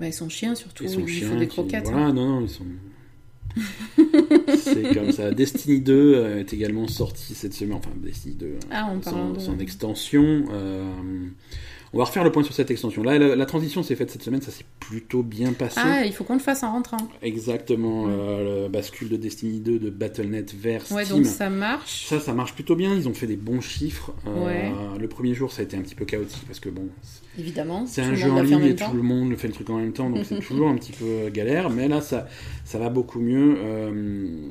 [0.01, 1.87] Bah, ils sont chiens surtout, Et son il chien faut des qui- croquettes.
[1.89, 1.91] hein.
[1.93, 2.65] Voilà, non, non, ils sont.
[4.59, 5.31] c'est comme ça.
[5.31, 7.75] Destiny 2 euh, est également sorti cette semaine.
[7.79, 10.45] Enfin, Destiny 2, euh, Ah, son, de- son extension.
[10.53, 10.85] euh,
[11.93, 13.03] on va refaire le point sur cette extension.
[13.03, 15.81] Là, la, la transition s'est faite cette semaine, ça s'est plutôt bien passé.
[15.83, 16.99] Ah, il faut qu'on le fasse en rentrant.
[17.23, 18.11] Exactement, Mm.
[18.13, 21.19] euh, le bascule de Destiny 2 de Battle.net vers Ouais, Steam.
[21.19, 22.07] donc ça marche.
[22.07, 22.95] Ça, ça marche plutôt bien.
[22.95, 24.13] Ils ont fait des bons chiffres.
[24.27, 24.73] Euh, Ouais.
[24.99, 26.89] Le premier jour, ça a été un petit peu chaotique parce que bon,
[27.39, 27.87] Évidemment.
[27.87, 28.91] c'est un jeu en ligne et temps.
[28.91, 31.29] tout le monde fait le truc en même temps, donc c'est toujours un petit peu
[31.31, 31.71] galère.
[31.71, 32.27] Mais là, ça,
[32.65, 33.57] ça va beaucoup mieux.
[33.59, 34.49] Euh,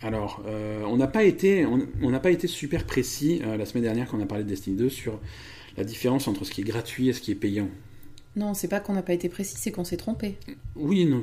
[0.00, 3.66] alors, euh, on n'a pas été, on on n'a pas été super précis euh, la
[3.66, 5.18] semaine dernière quand on a parlé de Destiny 2 sur
[5.78, 7.68] la différence entre ce qui est gratuit et ce qui est payant.
[8.36, 10.36] Non, c'est pas qu'on n'a pas été précis, c'est qu'on s'est trompé.
[10.76, 11.22] Oui, non,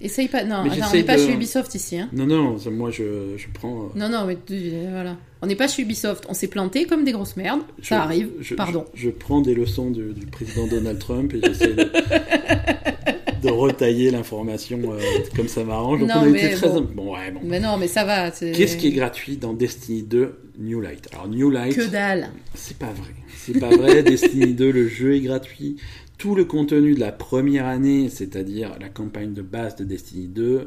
[0.00, 0.44] Essaye pas.
[0.44, 1.98] Non, attends, on n'est pas de- chez Ubisoft ici.
[1.98, 2.08] Hein.
[2.12, 2.56] non, non.
[2.70, 3.84] Moi, je, je prends.
[3.84, 5.16] euh, Non, non, mais tu- voilà.
[5.40, 6.24] On n'est pas chez Ubisoft.
[6.28, 7.62] On s'est planté comme des grosses merdes.
[7.80, 8.30] je- Ça arrive.
[8.40, 8.84] je- Pardon.
[8.94, 11.84] Je, je prends des leçons du, du président Donald Trump et j'essaie de,
[13.44, 14.98] de retailler l'information euh,
[15.36, 16.00] comme ça m'arrange.
[16.00, 16.68] Donc Non, on a été mais très.
[16.68, 16.80] bon.
[16.94, 17.40] Bon, ouais, bon.
[17.44, 18.30] Mais non, mais ça va.
[18.30, 21.08] Qu'est-ce qui est gratuit dans Destiny 2 New Light?
[21.12, 22.30] Alors New Light, Que dalle.
[22.54, 23.14] c'est pas vrai.
[23.36, 24.02] C'est pas vrai.
[24.02, 25.76] Destiny 2, le jeu est gratuit.
[26.16, 30.44] Tout le contenu de la première année, c'est-à-dire la campagne de base de Destiny 2,
[30.44, 30.66] euh,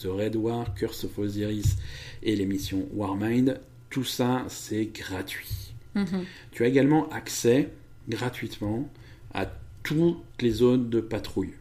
[0.00, 1.76] The Red War, Curse of Osiris
[2.22, 3.60] et l'émission Warmind,
[3.90, 5.74] tout ça c'est gratuit.
[5.94, 6.24] Mhm.
[6.52, 7.70] Tu as également accès
[8.08, 8.88] gratuitement
[9.34, 9.46] à
[9.82, 11.54] toutes les zones de patrouille.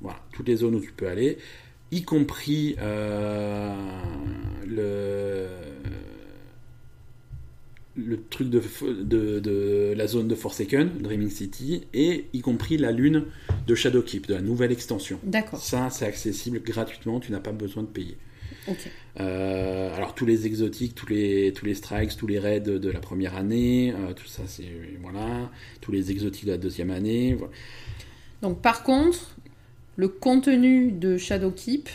[0.00, 1.38] Voilà, toutes les zones où tu peux aller,
[1.90, 3.74] y compris euh,
[4.66, 5.46] le,
[7.96, 8.62] le truc de,
[9.02, 13.24] de, de la zone de Forsaken, Dreaming City, et y compris la lune
[13.66, 15.18] de Shadowkeep, de la nouvelle extension.
[15.22, 15.60] D'accord.
[15.60, 18.16] Ça, c'est accessible gratuitement, tu n'as pas besoin de payer.
[19.18, 22.90] Euh, alors tous les exotiques, tous les, tous les strikes, tous les raids de, de
[22.90, 24.70] la première année, euh, tout ça c'est
[25.02, 27.34] voilà, tous les exotiques de la deuxième année.
[27.34, 27.52] Voilà.
[28.42, 29.36] Donc, par contre,
[30.00, 31.88] le contenu de Shadowkeep,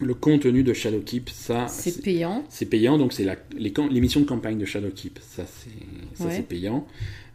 [0.00, 2.42] Le contenu de Shadowkeep, ça c'est payant.
[2.48, 5.70] c'est payant, donc c'est la- les, les missions de campagne de Shadowkeep, ça c'est
[6.18, 6.34] ça Ouais.
[6.36, 6.86] c'est payant.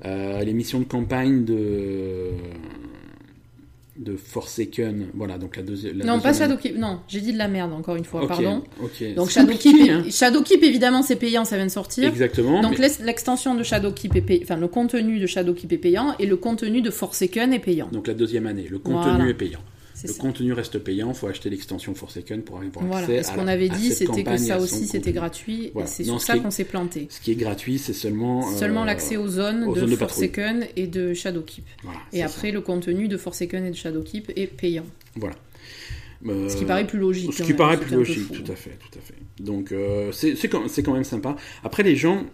[0.04, 2.32] Euh, les missions de campagne de
[3.98, 5.98] de Forsaken, voilà donc la deuxième.
[6.04, 6.78] Non, pas Shadowkeep.
[6.78, 8.64] Non, j'ai dit de la merde encore une fois, pardon.
[8.84, 9.14] Ok.
[9.16, 10.04] Donc Shadowkeep, compliqué, hein.
[10.10, 12.10] Shadowkeep évidemment c'est payant, ça vient de sortir.
[12.10, 12.62] Exactement.
[12.62, 16.26] Donc mais- l'extension de Shadowkeep est payant, enfin le contenu de Shadowkeep est payant et
[16.26, 17.88] le contenu de Forsaken est payant.
[17.92, 19.28] donc la deuxième année, le contenu Voilà.
[19.30, 19.60] est payant.
[20.08, 20.22] Le ça.
[20.22, 23.02] contenu reste payant, faut acheter l'extension Forsaken pour avoir Voilà.
[23.08, 25.88] accès Et ce qu'on avait dit, c'était que ça aussi c'était gratuit Voilà.
[25.88, 27.08] et c'est sur ce ça qu'on s'est planté.
[27.10, 29.96] Ce qui est gratuit, c'est seulement Seulement euh, l'accès aux zones aux de zones de.
[29.96, 31.66] Forsaken et de Shadowkeep.
[31.84, 34.86] Voilà, Et après, le contenu de Forsaken et de Shadowkeep est payant.
[35.16, 35.36] voilà.
[36.28, 37.34] Euh, Ce qui paraît plus logique.
[37.34, 39.14] Ce quand qui même, paraît plus logique, tout à fait, tout à fait.
[39.44, 41.36] Donc euh, c'est c'est quand, c'est quand même sympa.
[41.64, 42.26] Après les gens,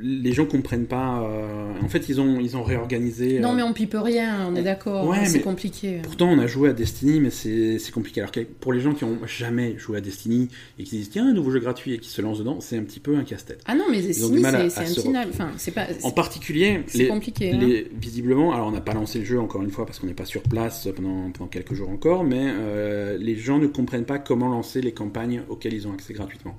[0.00, 1.22] les gens comprennent pas.
[1.22, 3.38] euh, en fait, ils ont ils ont réorganisé.
[3.38, 5.06] Non, euh, mais on pipe rien, on est d'accord.
[5.06, 6.00] Ouais, c'est compliqué.
[6.02, 8.20] Pourtant, on a joué à Destiny, mais c'est compliqué.
[8.20, 10.48] Alors que pour les gens qui ont jamais joué à Destiny
[10.78, 12.82] et qui disent tiens un nouveau jeu gratuit et qui se lancent dedans, c'est un
[12.82, 13.62] petit peu un casse-tête.
[13.66, 14.40] Ah non, mais Destiny,
[14.70, 15.18] c'est retrouver.
[15.28, 15.86] Enfin, c'est pas.
[16.02, 17.52] En particulier, C'est les, compliqué.
[17.52, 17.58] hein.
[17.60, 20.14] les- visiblement, alors on n'a pas lancé le jeu encore une fois parce qu'on n'est
[20.14, 24.18] pas sur place pendant, pendant quelques jours encore, mais euh, les gens ne comprennent pas
[24.18, 26.58] comment lancer les campagnes auxquelles ils ont accès gratuitement.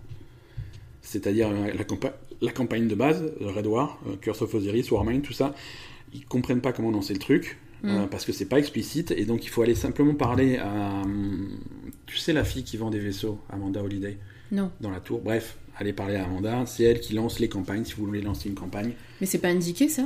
[1.02, 5.34] C'est-à-dire la, campa- la campagne de base, Red War, euh, Curse of Osiris, Warmind, tout
[5.34, 5.54] ça,
[6.14, 7.58] ils comprennent pas comment lancer le truc.
[7.86, 8.08] euh, Mm.
[8.10, 11.50] parce que c'est pas explicite et donc il faut aller simplement parler à hum,
[12.06, 14.18] tu sais la fille qui vend des vaisseaux Amanda Holiday?
[14.54, 17.84] Non, dans la tour bref allez parler à Amanda c'est elle qui lance les campagnes
[17.84, 20.04] si vous voulez lancer une campagne mais c'est pas indiqué ça?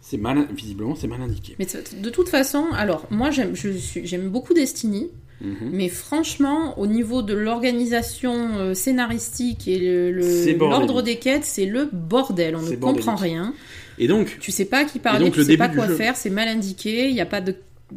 [0.00, 1.56] c'est mal, visiblement, c'est mal indiqué.
[1.58, 1.66] Mais
[2.00, 5.08] de toute façon, alors moi j'aime beaucoup Destiny,
[5.40, 5.70] Mhm.
[5.72, 10.10] mais franchement, au niveau de l'organisation euh, scénaristique et
[10.58, 12.56] l'ordre des quêtes, c'est le bordel.
[12.56, 13.54] On ne comprend rien.
[13.98, 15.94] Et donc, Tu sais pas qui parler, donc, tu sais pas quoi jeu.
[15.96, 17.08] faire, c'est mal indiqué.
[17.08, 17.54] Il y a pas de,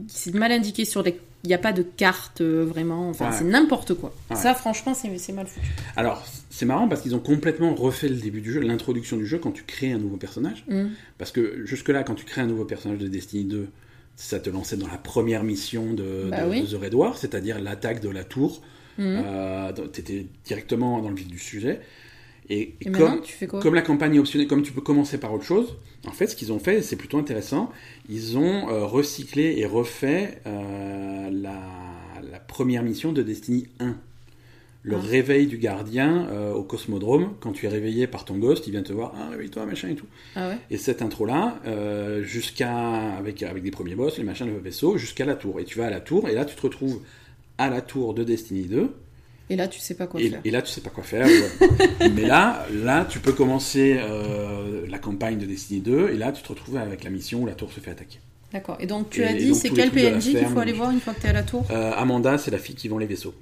[0.07, 3.09] c'est mal indiqué sur les, il y a pas de carte euh, vraiment.
[3.09, 3.35] Enfin, Ouais.
[3.37, 4.13] c'est n'importe quoi.
[4.29, 4.35] Ouais.
[4.35, 5.65] Ça, franchement, c'est c'est mal foutu.
[5.95, 9.37] alors, c'est marrant parce qu'ils ont complètement refait le début du jeu, l'introduction du jeu
[9.37, 10.63] quand tu crées un nouveau personnage.
[10.67, 10.87] Mm.
[11.17, 13.67] Parce que jusque-là, quand tu crées un nouveau personnage de Destiny 2,
[14.21, 16.61] ça te lançait dans la première mission de, Bah de- oui.
[16.61, 18.61] de The Red War, c'est-à-dire l'attaque de la tour.
[18.97, 19.23] Mhm.
[19.25, 21.79] Euh, tu étais directement dans le vif du sujet.
[22.49, 23.59] Et, et Et maintenant, comme, tu fais quoi?
[23.61, 26.35] comme la campagne est optionnelle, comme tu peux commencer par autre chose, en fait, ce
[26.35, 27.71] qu'ils ont fait, c'est plutôt intéressant,
[28.09, 31.59] ils ont euh, recyclé et refait euh, la,
[32.29, 33.95] la première mission de Destiny 1.
[34.83, 34.99] Le Ah.
[34.99, 38.81] réveil du gardien euh, au cosmodrome, quand tu es réveillé par ton ghost, il vient
[38.81, 40.07] te voir, ah réveille-toi, machin et tout.
[40.35, 40.57] Ah ouais.
[40.71, 42.73] Et cette intro-là, euh, jusqu'à
[43.17, 45.59] avec, avec des premiers boss, les machins, le vaisseau, jusqu'à la tour.
[45.59, 47.01] Et tu vas à la tour, et là tu te retrouves
[47.59, 48.89] à la tour de Destiny 2,
[49.51, 50.41] Et là, tu sais pas quoi et, faire.
[50.45, 51.27] et là, tu sais pas quoi faire.
[51.27, 52.09] ouais.
[52.15, 56.41] Mais là, là, tu peux commencer euh, la campagne de Destiny 2, et là, tu
[56.41, 58.19] te retrouves avec la mission où la tour se fait attaquer.
[58.51, 58.77] D'accord.
[58.79, 61.13] Et donc tu Et as dit, c'est quel PNJ qu'il faut aller voir une fois
[61.13, 61.65] que tu es à la tour?
[61.69, 63.33] Amanda, c'est la fille qui vend les vaisseaux.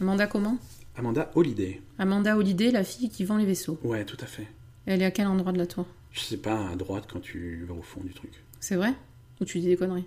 [0.00, 0.56] Amanda comment?
[0.98, 1.80] Amanda Holiday.
[1.98, 3.78] Amanda Holiday, la fille qui vend les vaisseaux.
[3.84, 4.46] Ouais, tout à fait.
[4.86, 5.86] Elle est à quel endroit de la tour?
[6.12, 8.32] Je sais pas, à droite quand tu vas au fond du truc.
[8.60, 8.92] C'est vrai?
[9.40, 10.04] Ou tu dis des conneries?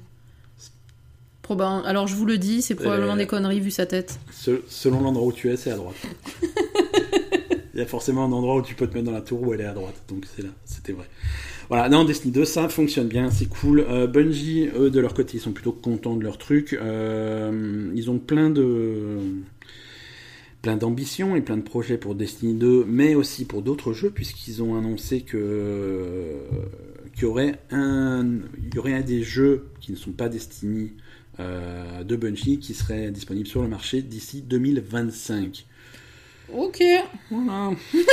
[1.43, 4.19] Proba- Alors je vous le dis, c'est probablement Euh, des conneries vu sa tête.
[4.31, 5.95] Se- selon l'endroit où tu es, c'est à droite.
[7.73, 9.53] Il y a forcément un endroit où tu peux te mettre dans la tour où
[9.53, 9.95] elle est à droite.
[10.09, 11.05] Donc c'est là, c'était vrai.
[11.69, 13.85] Voilà, non, Destiny 2, ça fonctionne bien, c'est cool.
[13.87, 16.73] Euh, Bungie, eux, de leur côté, ils sont plutôt contents de leur truc.
[16.73, 19.19] Euh, ils ont plein de
[20.61, 24.61] plein d'ambitions et plein de projets pour Destiny 2, mais aussi pour d'autres jeux, puisqu'ils
[24.61, 26.35] ont annoncé que
[27.13, 28.25] qu'il y aurait un
[28.57, 30.93] il y aurait un des jeux qui ne sont pas Destiny
[31.39, 35.65] euh, de Bungie qui serait disponible sur le marché d'ici 2025.
[36.53, 36.83] Ok.
[37.29, 37.71] Voilà.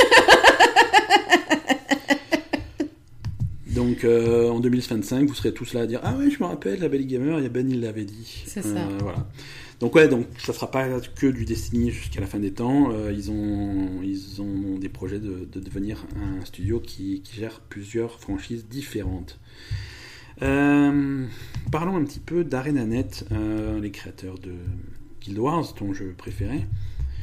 [3.75, 6.79] Donc euh, en 2025, vous serez tous là à dire Ah ouais, je me rappelle,
[6.79, 8.43] la Belly Gamer, a Ben, il l'avait dit.
[8.45, 8.69] C'est ça.
[8.69, 9.27] Euh, voilà.
[9.79, 12.91] Donc ouais, donc ça sera pas que du Destiny jusqu'à la fin des temps.
[12.91, 16.05] Euh, ils ont ils ont des projets de, de devenir
[16.41, 19.39] un studio qui, qui gère plusieurs franchises différentes.
[20.41, 21.25] Euh,
[21.71, 24.51] parlons un petit peu d'ArenaNet, euh, les créateurs de
[25.21, 26.65] Guild Wars, ton jeu préféré.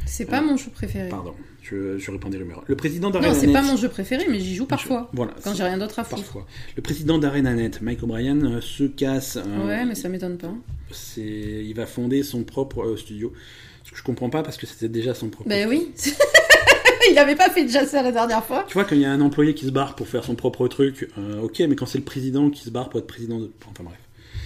[0.06, 1.08] C'est pas mon jeu préféré.
[1.08, 2.62] Pardon, je, je répands des rumeurs.
[2.68, 3.40] Le président Non, d'ArenaNet.
[3.40, 5.10] c'est pas mon jeu préféré, mais j'y joue parfois.
[5.12, 5.34] Voilà.
[5.42, 6.22] Quand j'ai rien d'autre à foutre.
[6.22, 6.46] Parfois.
[6.76, 9.36] Le président d'ArenaNet, Mike O'Brien, se casse.
[9.64, 10.54] Ouais, mais ça m'étonne pas.
[10.96, 13.32] C'est, il va fonder son propre euh, studio.
[13.84, 15.48] Ce que je comprends pas parce que c'était déjà son propre.
[15.48, 15.92] Ben oui.
[17.10, 18.64] Il avait pas fait déjà ça la dernière fois.
[18.66, 20.66] Tu vois, quand il y a un employé qui se barre pour faire son propre
[20.66, 23.52] truc, euh, ok, mais quand c'est le président qui se barre pour être président de.
[23.70, 23.98] Enfin bref.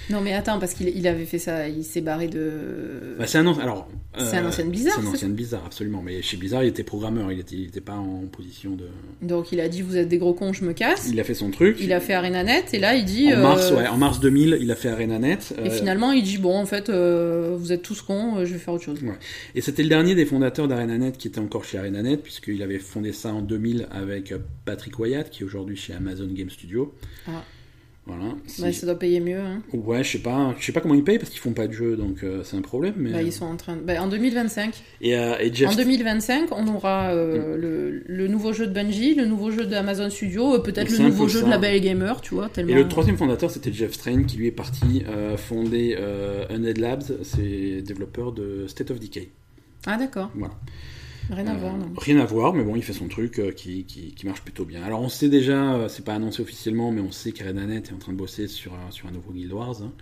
[0.09, 3.17] Non, mais attends, parce qu'il il avait fait ça, il s'est barré de.
[3.19, 3.89] Bah, c'est un alors.
[4.19, 6.03] C'est un ancien Blizzard, C'est un ancien Blizzard, absolument.
[6.03, 8.87] Mais chez Blizzard, il était programmeur, il était, il était pas en position de.
[9.23, 11.09] Donc il a dit Vous êtes des gros cons, je me casse.
[11.13, 11.77] Il a fait son truc.
[11.81, 13.33] Il a fait ArenaNet, et là il dit.
[13.33, 15.55] En mars, euh, ouais, en mars 2000, il a fait ArenaNet.
[15.59, 18.59] Et euh, finalement, il dit Bon, en fait, euh, vous êtes tous cons, je vais
[18.59, 19.01] faire autre chose.
[19.55, 23.13] Et c'était le dernier des fondateurs d'ArenaNet qui était encore chez ArenaNet, puisqu'il avait fondé
[23.13, 24.35] ça en 2000 avec
[24.65, 26.95] Patrick Wyatt, qui est aujourd'hui chez Amazon Game Studio.
[27.29, 27.45] Ah.
[28.07, 28.35] Voilà.
[28.61, 29.39] Ouais, ça doit payer mieux.
[29.39, 29.63] Hein.
[29.73, 31.73] Ouais, je sais pas, je sais pas comment ils payent parce qu'ils font pas de
[31.73, 32.95] jeu, donc euh, c'est un problème.
[32.97, 33.13] Mais...
[33.13, 33.77] Bah, ils sont en train.
[33.77, 34.75] de- bah, en 2025.
[35.03, 39.15] Et, euh, et Jeff, En 2025, on aura euh, le, le nouveau jeu de Bungie,
[39.15, 41.45] le nouveau jeu d'Amazon Studio, euh, peut-être le nouveau jeu ça.
[41.47, 42.73] de la Belle Gamer, tu vois, tellement.
[42.73, 46.79] et le troisième fondateur, c'était Jeff Strain, qui lui est parti euh, fonder euh, Undead
[46.79, 49.29] Labs, c'est développeur de State of Decay.
[49.87, 50.31] Ah d'accord.
[50.35, 50.55] Voilà.
[51.29, 51.93] Rien à Euh, voir, non.
[51.97, 54.65] Rien à voir, mais bon, il fait son truc euh, qui, qui, qui marche plutôt
[54.65, 54.83] bien.
[54.83, 57.99] Alors on sait déjà, euh, c'est pas annoncé officiellement, mais on sait qu'ArenaNet est en
[57.99, 59.83] train de bosser sur, un- sur un nouveau Guild Wars.
[59.83, 59.93] hein.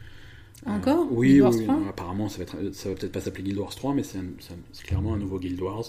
[0.67, 3.45] Encore Euh, Oui, Guild Wars oui, 3 non, apparemment ça va, va peut-être pas s'appeler
[3.45, 4.19] Guild Wars 3, mais c'est
[4.85, 5.85] clairement un nouveau Guild Wars.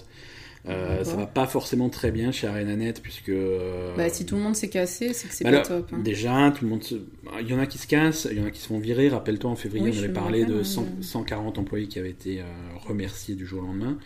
[0.67, 3.29] Euh, ça va pas forcément très bien chez ArenaNet, puisque...
[3.29, 5.89] euh, Bah, si tout le monde s'est cassé, c'est que c'est bah pas là, top.
[5.93, 5.99] hein.
[6.03, 6.95] Déjà, tout le monde se...
[7.41, 9.07] Il y en a qui se cassent, il y en a qui se font virer.
[9.07, 10.87] Rappelle-toi, en février, Oui, on avait parlé de ouais, 100 ouais.
[11.01, 12.43] 140 employés qui avaient été euh,
[12.87, 13.97] remerciés du jour au lendemain.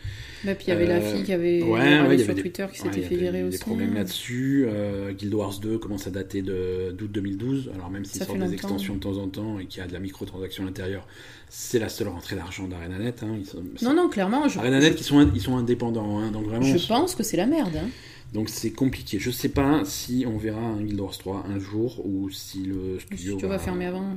[0.43, 2.29] Bah, puis il y avait la Euh, fille qui avait ouais, ouais, il y sur
[2.31, 3.57] avait des- Twitter qui Ouais, s'était il y fait avait virer aussi.
[3.57, 3.95] des problèmes hein.
[3.95, 4.65] là-dessus.
[4.67, 7.71] Euh, Guild Wars 2 commence à dater de- d'août 2012.
[7.73, 9.93] Alors même sortent fait des extensions de temps en temps et qu'il y a de
[9.93, 11.07] la microtransaction à l'intérieur,
[11.55, 13.21] c'est la seule rentrée d'argent d'ArenaNet.
[13.21, 13.37] Hein.
[13.83, 16.17] Non, non, clairement, je, ArenaNet, ils sont, ils sont indépendants.
[16.17, 17.75] hein, donc vraiment, je pense que c'est la merde.
[17.75, 17.89] hein.
[18.33, 19.19] donc c'est compliqué.
[19.19, 22.99] Je sais pas si on verra un Guild Wars 3 un jour ou si le
[22.99, 24.01] studio, studio va fermer avant.
[24.01, 24.15] euh,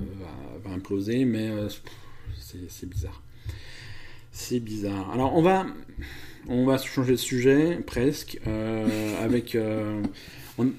[0.64, 1.68] va, va imploser, mais euh,
[2.40, 3.20] c'est c'est bizarre.
[4.32, 5.10] C'est bizarre.
[5.12, 5.66] Alors on va,
[6.48, 9.54] on va changer de sujet presque euh, avec.
[9.54, 10.00] euh,
[10.58, 10.70] on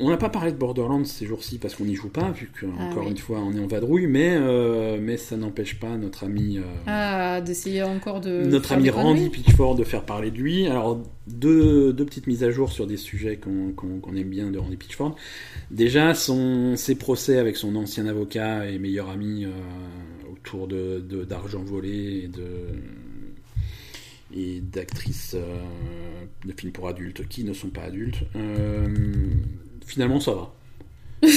[0.00, 2.66] on n'a pas parlé de Borderlands ces jours-ci parce qu'on n'y joue pas, vu que
[2.78, 3.10] Ah oui.
[3.10, 6.58] une fois on est en vadrouille, mais euh, mais ça n'empêche pas notre ami.
[6.58, 8.42] euh, Ah, d'essayer encore de.
[8.46, 9.28] notre ami Randy.
[9.30, 10.66] Pitchford de faire parler de lui.
[10.66, 14.76] Alors, deux, deux petites mises à jour sur des sujets qu'on aime bien de Randy
[14.76, 15.14] Pitchford.
[15.70, 19.50] Déjà, son, ses procès avec son ancien avocat et meilleur ami euh,
[20.32, 22.42] autour de de- d'argent volé et de
[24.34, 25.60] et d'actrices euh,
[26.44, 28.18] de films pour adultes qui ne sont pas adultes.
[28.34, 28.86] Euh,
[29.86, 30.52] finalement, ça va.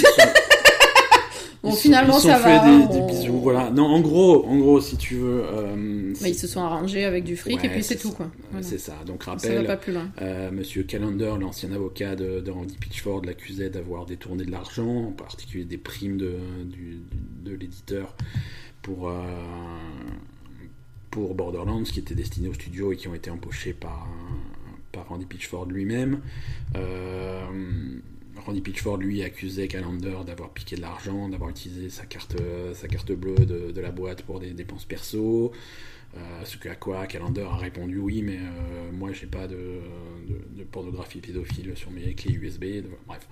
[1.62, 2.88] Bon, Ils finalement, ils ça sont fait va.
[2.88, 3.70] des, des on- bisous, voilà.
[3.70, 7.26] Non, en gros, en gros, si tu veux, euh, Bah, ils se sont arrangés avec
[7.26, 8.16] du fric Ouais, et puis c'est tout, ça.
[8.16, 8.32] quoi.
[8.52, 8.66] Voilà.
[8.66, 8.94] C'est ça.
[9.06, 10.08] Donc Ça va rappel, pas plus loin.
[10.22, 15.12] euh, Monsieur Callender, l'ancien avocat de, de Randy Pitchford, l'accusait d'avoir détourné de l'argent, en
[15.12, 17.02] particulier des primes de, du-
[17.44, 18.16] de l'éditeur
[18.82, 19.22] pour, euh,
[21.12, 24.08] pour Borderlands, qui étaient destinés au studio et qui ont été empochés par,
[24.94, 26.22] par Randy Pitchford lui-même.
[26.78, 27.42] Euh,
[28.46, 32.36] Randy Pitchford, lui, accusait Callender d'avoir piqué de l'argent, d'avoir utilisé sa carte,
[32.74, 35.52] sa carte bleue de, de la boîte pour des dépenses perso.
[36.18, 39.56] Euh, ce à quoi Callender a répondu oui, mais euh, moi j'ai pas de,
[40.28, 42.64] de, de pornographie pédophile sur mes clés USB.
[42.64, 43.28] de- bref.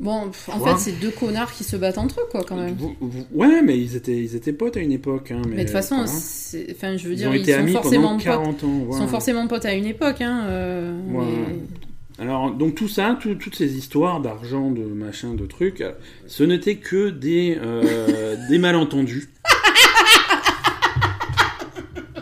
[0.00, 0.70] Bon, en Ouais.
[0.72, 2.74] fait, c'est deux connards qui se battent entre eux, quoi, quand même.
[2.74, 5.32] Vous- vous- Ouais, mais ils étaient, ils étaient potes à une époque.
[5.32, 8.24] Hein, mais de toute façon, enfin, je veux ils dire, ils été sont forcément potes.
[8.24, 8.86] 40 ans.
[8.92, 10.44] Ils sont forcément potes à une époque, hein.
[10.46, 11.24] euh, Ouais.
[11.24, 11.87] mais-
[12.20, 15.84] Alors, donc tout ça, tout- toutes ces histoires d'argent, de machin, de trucs,
[16.26, 19.28] ce n'était que des, euh, des malentendus.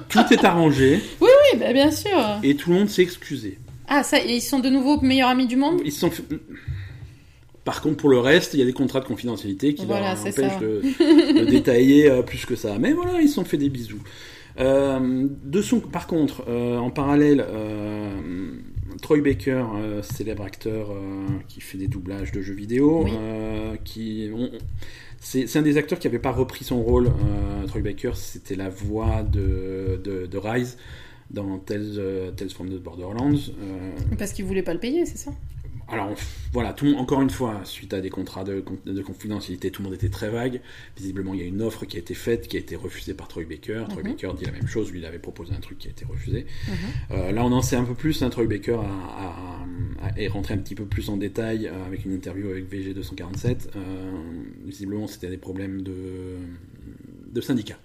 [0.09, 1.29] tout est arrangé Oui,
[1.59, 2.19] bah, bien sûr.
[2.43, 3.59] et tout le monde s'est excusé.
[3.89, 5.81] Ah, ça, et ils sont de nouveau meilleurs amis du monde?
[5.85, 6.11] Ils sont
[7.65, 10.21] Par contre, pour le reste, il y a des contrats de confidentialité qui Voilà, leur
[10.21, 10.83] empêchent de,
[11.41, 12.77] de détailler euh, plus que ça.
[12.79, 14.01] Mais voilà, ils se sont fait des bisous.
[14.59, 17.45] Euh, de son, par contre, euh, en parallèle,
[19.03, 23.13] Troy Baker, euh, célèbre acteur euh, qui fait des doublages de jeux vidéo, Oui.
[23.15, 24.51] euh, qui on-
[25.21, 27.11] c'est un des acteurs qui n'avait pas repris son rôle.
[27.67, 30.77] Troy Baker, c'était la voix de, de, de Rise
[31.31, 33.51] dans Tales, Tales from the Borderlands.
[34.19, 35.33] Parce qu'ils voulaient pas le payer, c'est ça?
[35.89, 36.13] Alors
[36.53, 39.71] voilà, tout, le monde- encore une fois, suite à des contrats de, con- de confidentialité,
[39.71, 40.61] tout le monde était très vague.
[40.97, 43.29] Visiblement, il y a une offre qui a été faite, qui a été refusée par
[43.29, 43.85] Troy Baker.
[43.89, 44.11] Troy Mhm.
[44.11, 46.47] Baker dit la même chose, lui, il avait proposé un truc qui a été refusé.
[46.69, 46.75] Mhm.
[47.13, 48.23] Euh, là, on en sait un peu plus.
[48.23, 51.85] hein, Troy Baker a, a- a- est rentré un petit peu plus en détail euh,
[51.87, 53.69] avec une interview avec VG247.
[53.77, 54.13] Euh,
[54.65, 56.37] visiblement, c'était des problèmes de,
[57.33, 57.79] de syndicats.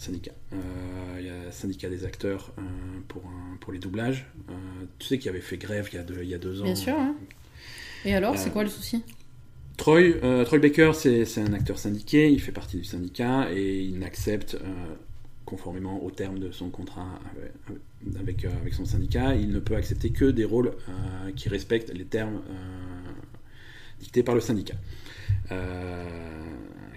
[0.00, 0.32] Syndicat.
[0.54, 0.56] Euh,
[1.18, 2.62] Il y a le syndicat des acteurs euh,
[3.08, 4.26] pour, un- pour les doublages.
[4.48, 4.52] Euh,
[4.98, 6.64] tu sais qui avait fait grève il y a deux, il y a deux ans.
[6.64, 7.14] Bien sûr, hein.
[8.06, 9.02] Et alors, c'est quoi le souci?
[9.76, 13.98] Troy, euh, Troy Baker, c'est un acteur syndiqué, il fait partie du syndicat et il
[13.98, 14.94] n'accepte, euh,
[15.44, 17.52] conformément aux termes de son contrat avec,
[18.20, 20.72] avec, euh, avec son syndicat, il ne peut accepter que des rôles
[21.36, 22.40] qui respectent les termes
[24.00, 24.76] dictés par le syndicat.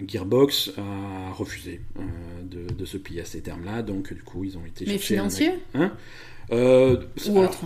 [0.06, 2.02] Gearbox a refusé euh,
[2.42, 4.98] de, de se plier à ces termes-là, donc du coup ils ont été Mais un
[4.98, 5.92] financier mec- Hein
[6.52, 7.64] Euh, Ou alors, autre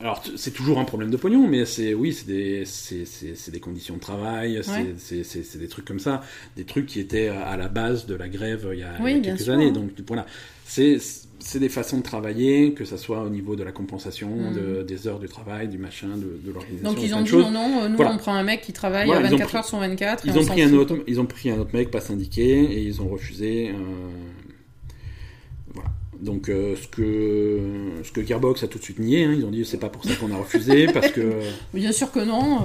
[0.00, 4.60] alors, c'est toujours un problème de pognon, mais c'est oui, c'est des, conditions de travail,
[4.62, 5.58] c'est, Ouais.
[5.58, 6.22] des trucs comme ça,
[6.56, 9.48] des trucs qui étaient à la base de la grève il y a, Oui, quelques
[9.48, 9.72] années.
[9.72, 10.24] Donc voilà,
[10.64, 10.98] c'est,
[11.40, 14.54] c'est des façons de travailler, que ça soit au niveau de la compensation, Mm.
[14.54, 16.92] de- des heures du travail, du machin, de, de l'organisation.
[16.92, 18.12] Donc ils ont de dit non, non, nous Voilà.
[18.12, 20.26] on prend un mec qui travaille Voilà, à ils ont 24 pris- heures sur 24.
[20.26, 22.42] et Ils on ont, pris un autre, ils ont pris un autre mec pas syndiqué
[22.64, 23.68] et ils ont refusé.
[23.70, 23.74] euh,
[25.74, 25.90] Voilà.
[26.20, 27.60] Donc euh, ce, que,
[28.02, 30.04] ce que Gearbox a tout de suite nié, hein, ils ont dit c'est pas pour
[30.04, 31.40] ça qu'on a refusé parce que.
[31.72, 32.56] Bien sûr que non.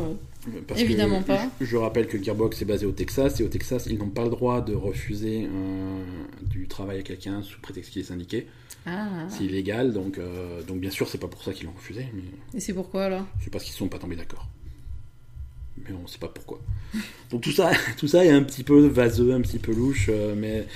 [0.48, 1.48] euh, Parce Évidemment que, pas.
[1.62, 4.24] Je, je rappelle que Gearbox est basé au Texas et au Texas, ils n'ont pas
[4.24, 6.04] le droit de refuser euh,
[6.50, 8.48] du travail à quelqu'un sous prétexte qu'il est syndiqué.
[8.86, 12.08] Ah, C'est illégal, donc, euh, donc bien sûr, c'est pas pour ça qu'ils l'ont refusé,
[12.14, 12.24] mais
[12.54, 13.26] et c'est pourquoi alors?
[13.42, 14.48] C'est parce qu'ils sont pas tombés d'accord.
[15.78, 16.60] Mais on sait pas pourquoi.
[17.32, 20.36] Donc tout ça, tout ça est un petit peu vaseux, un petit peu louche, euh,
[20.38, 20.68] mais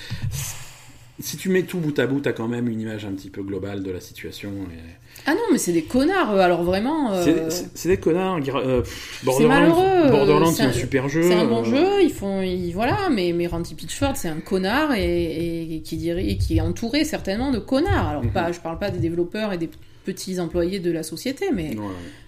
[1.19, 3.43] si tu mets tout bout à bout, t'as quand même une image un petit peu
[3.43, 4.51] globale de la situation.
[4.71, 7.11] et- Ah non, mais c'est des connards, eux, alors vraiment.
[7.11, 8.41] euh, C'est- des connards.
[8.41, 11.21] Gear- euh, c'est Borderlands, malheureux, Borderlands, euh, c'est un super jeu.
[11.23, 14.39] C'est un bon euh, jeu, ils font, ils- voilà, mais, mais Randy Pitchford, c'est un
[14.39, 18.07] connard et, et qui dirait, et qui est entouré certainement de connards.
[18.07, 18.31] Alors Mhm.
[18.31, 19.69] pas, je parle pas des développeurs et des
[20.07, 21.83] petits employés de la société, mais, ouais.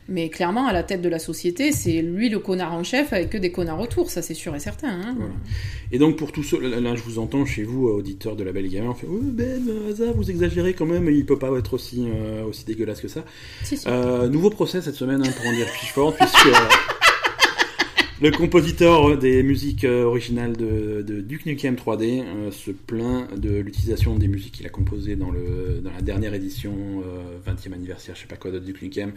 [0.10, 3.30] mais clairement à la tête de la société, c'est lui le connard en chef avec
[3.30, 4.90] que des connards autour, ça c'est sûr et certain.
[4.90, 5.16] hein.
[5.18, 5.34] Voilà.
[5.94, 8.52] Et donc pour tous ceux, là, là, je vous entends chez vous, auditeurs de la
[8.52, 9.62] Belle Gamer, on fait Ben,
[9.96, 13.24] ça, vous exagérez quand même, il peut pas être aussi, euh, aussi dégueulasse que ça.
[13.64, 13.88] Si, si.
[13.88, 16.50] Euh, nouveau procès cette semaine hein, pour en dire Pitchford, puisque
[18.22, 23.60] le compositeur des musiques euh, originales de, de Duke Nukem 3D euh, se plaint de
[23.60, 26.74] l'utilisation des musiques qu'il a composées dans, le, dans la dernière édition
[27.06, 29.14] euh, 20e anniversaire, je sais pas quoi, de Duke Nukem,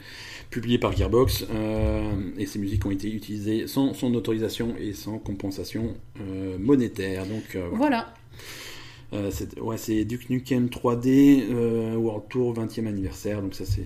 [0.51, 1.47] publiée par Gearbox.
[1.53, 7.27] euh, et ces musiques ont été utilisées sans son autorisation et sans compensation euh, monétaire.
[7.27, 7.83] Donc euh, voilà.
[7.83, 8.15] Voilà.
[9.15, 13.85] Euh, c'est ouais, Duke Nukem 3D euh, World Tour 20e anniversaire, donc ça c'est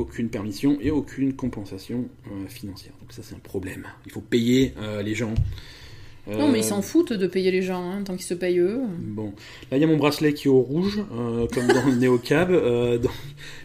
[0.00, 2.92] aucune permission et aucune compensation euh, financière.
[3.00, 3.84] Donc ça c'est un problème.
[4.06, 5.34] Il faut payer euh, les gens.
[6.30, 8.58] Non, mais ils Euh, s'en foutent de payer les gens, hein, tant qu'ils se payent
[8.58, 8.78] eux.
[9.00, 9.32] Bon,
[9.70, 12.50] là il y a mon bracelet qui est au rouge, comme dans le Neocab.
[12.50, 13.10] Euh, donc,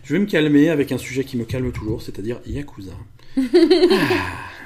[0.04, 2.94] je vais me calmer avec un sujet qui me calme toujours, c'est-à-dire Yakuza.
[3.38, 3.44] Ah,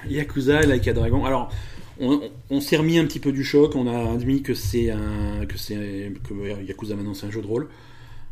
[0.09, 1.25] Yakuza, Like a Dragon.
[1.25, 1.51] Alors,
[1.99, 2.21] on, on-
[2.51, 5.57] on s'est remis un petit peu du choc, on a admis que c'est un, que
[5.57, 7.67] c'est que Yakuza maintenant c'est un jeu de rôle.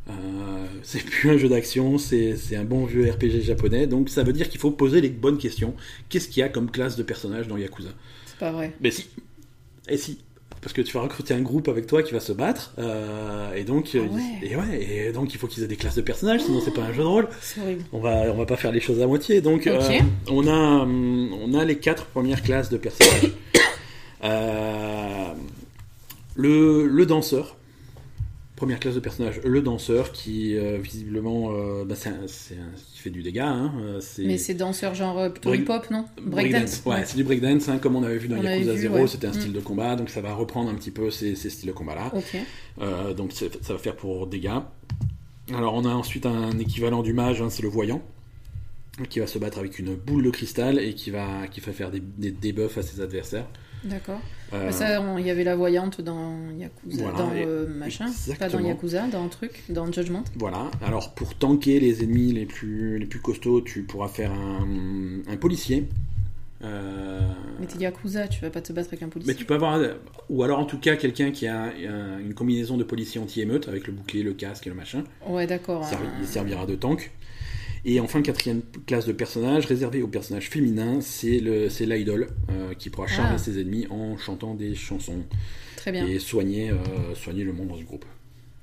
[0.10, 0.14] Euh,
[0.84, 4.48] c'est plus un jeu d'action, c'est un bon vieux RPG japonais, donc ça veut dire
[4.50, 5.74] qu'il faut poser les bonnes questions.
[6.10, 7.90] Qu'est-ce qu'il y a comme classe de personnages dans Yakuza?
[8.26, 8.74] C'est pas vrai.
[8.82, 9.08] mais si.
[9.90, 10.20] Et si.
[10.62, 13.64] Parce que tu vas recruter un groupe avec toi qui va se battre, euh, et
[13.64, 14.22] donc, Ah euh, ouais.
[14.42, 16.82] et ouais, et donc il faut qu'ils aient des classes de personnages, sinon c'est pas
[16.82, 17.28] un jeu de rôle.
[17.42, 17.84] C'est horrible.
[17.94, 19.40] On va, on va pas faire les choses à moitié.
[19.42, 19.80] Donc, euh,
[20.30, 20.52] on a,
[20.86, 23.32] on a les quatre premières classes de personnages.
[24.24, 25.32] Euh,
[26.36, 27.56] le, le danseur,
[28.58, 32.56] Première classe de personnage, le danseur qui euh, visiblement euh, bah, c'est
[32.92, 33.48] qui fait du dégât.
[33.48, 36.82] Hein, euh, Mais c'est danseur genre euh, plutôt Break- hip-hop, non breakdance.
[36.84, 39.08] Ouais, c'est du breakdance, hein, comme on avait vu dans On Yakuza vu, 0, ouais.
[39.08, 41.68] c'était un style de combat, donc ça va reprendre un petit peu ces, ces styles
[41.70, 42.12] de combat-là.
[42.82, 44.60] Euh, donc ça va faire pour dégâts.
[45.54, 48.02] Alors on a ensuite un équivalent du mage, hein, c'est le voyant,
[49.08, 51.92] qui va se battre avec une boule de cristal et qui va, qui va faire
[51.92, 53.46] des, des debuffs à ses adversaires.
[53.84, 54.20] D'accord.
[54.54, 58.06] Euh, Bah, il y avait la voyante dans Yakuza, Voilà, dans euh, machin,
[58.40, 58.60] pas dans.
[58.60, 60.24] Yakuza, dans un truc, dans Judgment.
[60.36, 64.68] Voilà, alors pour tanker les ennemis les plus, les plus costauds, tu pourras faire un,
[65.28, 65.88] un policier.
[66.64, 67.20] Euh,
[67.60, 69.32] Mais t'es Yakuza, tu vas pas te battre avec un policier.
[69.32, 69.80] mais tu peux avoir,
[70.30, 73.86] ou alors en tout cas quelqu'un qui a un- une combinaison de policier anti-émeute avec
[73.86, 75.04] le bouclier, le casque et le machin.
[75.28, 75.86] Ouais, d'accord.
[76.20, 77.12] Il servira de tank.
[77.90, 82.74] Et enfin, quatrième classe de personnage, réservée aux personnages féminins, c'est le- c'est l'idol, euh,
[82.74, 83.38] qui pourra charmer Ah.
[83.38, 85.24] ses ennemis en chantant des chansons
[85.78, 86.06] Très bien.
[86.06, 86.76] et soigner, euh,
[87.16, 88.04] soigner le membre du groupe.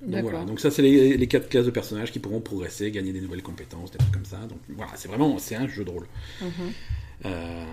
[0.06, 3.14] Donc voilà, donc ça c'est les, les quatre classes de personnages qui pourront progresser, gagner
[3.14, 4.36] des nouvelles compétences, des trucs comme ça.
[4.46, 6.06] Donc voilà, c'est vraiment c'est un jeu de rôle.
[6.42, 6.48] Mhm.
[7.24, 7.64] Euh,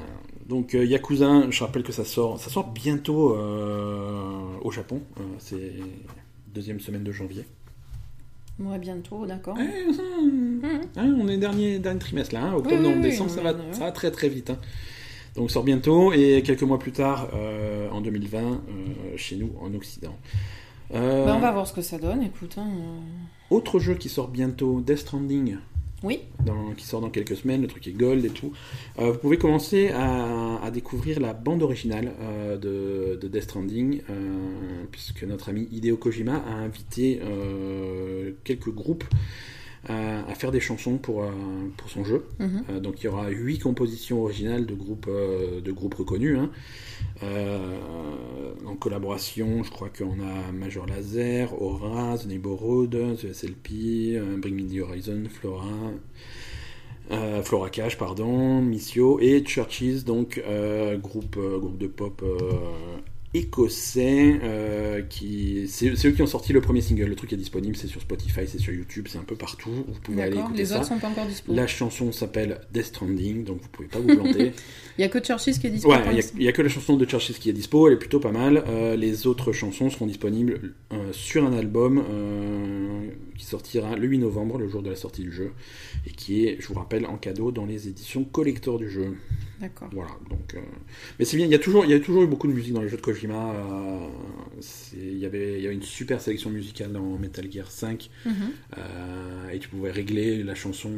[0.48, 5.02] donc euh, Yakuza, je rappelle que ça sort, ça sort bientôt euh, au Japon.
[5.20, 5.74] Euh, c'est
[6.54, 7.44] deuxième semaine de janvier.
[8.64, 9.58] Ouais, bientôt, d'accord.
[9.60, 10.02] Eh, ça,
[11.02, 13.42] hein, on est dernier, dernier trimestre là, hein, octobre, Oui, oui, novembre, oui, décembre, ça
[13.42, 14.50] va, ça va très très vite.
[14.52, 14.58] hein.
[15.36, 18.58] Donc sort bientôt et quelques mois plus tard, euh, en 2020, euh,
[19.16, 20.16] chez nous en Occident.
[20.94, 22.56] Euh, Bah, on va voir ce que ça donne, écoute.
[22.58, 22.68] hein.
[23.50, 25.56] Autre jeu qui sort bientôt, Death Stranding.
[26.04, 26.22] Oui,
[26.78, 28.54] qui sort dans quelques semaines, le truc est gold et tout.
[28.98, 34.84] Euh, vous pouvez commencer à, découvrir la bande originale euh, de, de Death Stranding, euh,
[34.92, 37.22] puisque notre ami Hideo Kojima a invité
[38.44, 39.04] quelques groupes
[39.90, 41.32] euh, à faire des chansons pour, euh,
[41.78, 42.26] pour son jeu.
[42.40, 42.64] mhm.
[42.70, 46.38] Euh, donc il y aura huit compositions originales de groupes, de groupes reconnus.
[46.38, 46.50] hein.
[48.66, 54.68] En collaboration, je crois qu'on a Major Laser, Aura, The Neighborhood, The SLP, Bring Me
[54.70, 55.66] The Horizon, Flora,
[57.12, 62.24] euh, Flora Cash, pardon, Missio et Churches, donc euh, groupe, euh, groupe de pop
[63.34, 64.40] écossais.
[64.44, 67.06] euh, qui c'est c'est eux qui ont sorti le premier single.
[67.06, 69.70] Le truc est disponible, c'est sur Spotify, c'est sur YouTube, c'est un peu partout.
[69.88, 70.78] Vous pouvez aller écouter Les ça.
[70.78, 71.54] autres sont pas encore dispo.
[71.54, 74.52] La chanson s'appelle Death Stranding, donc vous pouvez pas vous planter.
[74.98, 75.90] Il y a que Churches qui est dispo.
[75.90, 77.98] ouais, il y a- y, que la chanson de Churches qui est dispo, elle est
[77.98, 78.64] plutôt pas mal.
[78.68, 82.04] Euh, les autres chansons seront disponibles euh, sur un album
[83.38, 85.52] qui sortira le 8 novembre, le jour de la sortie du jeu,
[86.06, 89.16] et qui est, je vous rappelle, en cadeau dans les éditions collector du jeu.
[89.62, 89.90] D'accord.
[89.94, 90.56] Voilà, donc.
[90.56, 90.60] euh,
[91.20, 92.74] Mais c'est bien, il y, a toujours, il y a toujours eu beaucoup de musique
[92.74, 93.54] dans les jeux de Kojima.
[93.54, 94.08] euh,
[94.94, 98.10] Il y, avait, il y avait une super sélection musicale dans Metal Gear 5.
[98.26, 98.34] Mhm.
[98.80, 100.92] Euh, et tu pouvais régler la chanson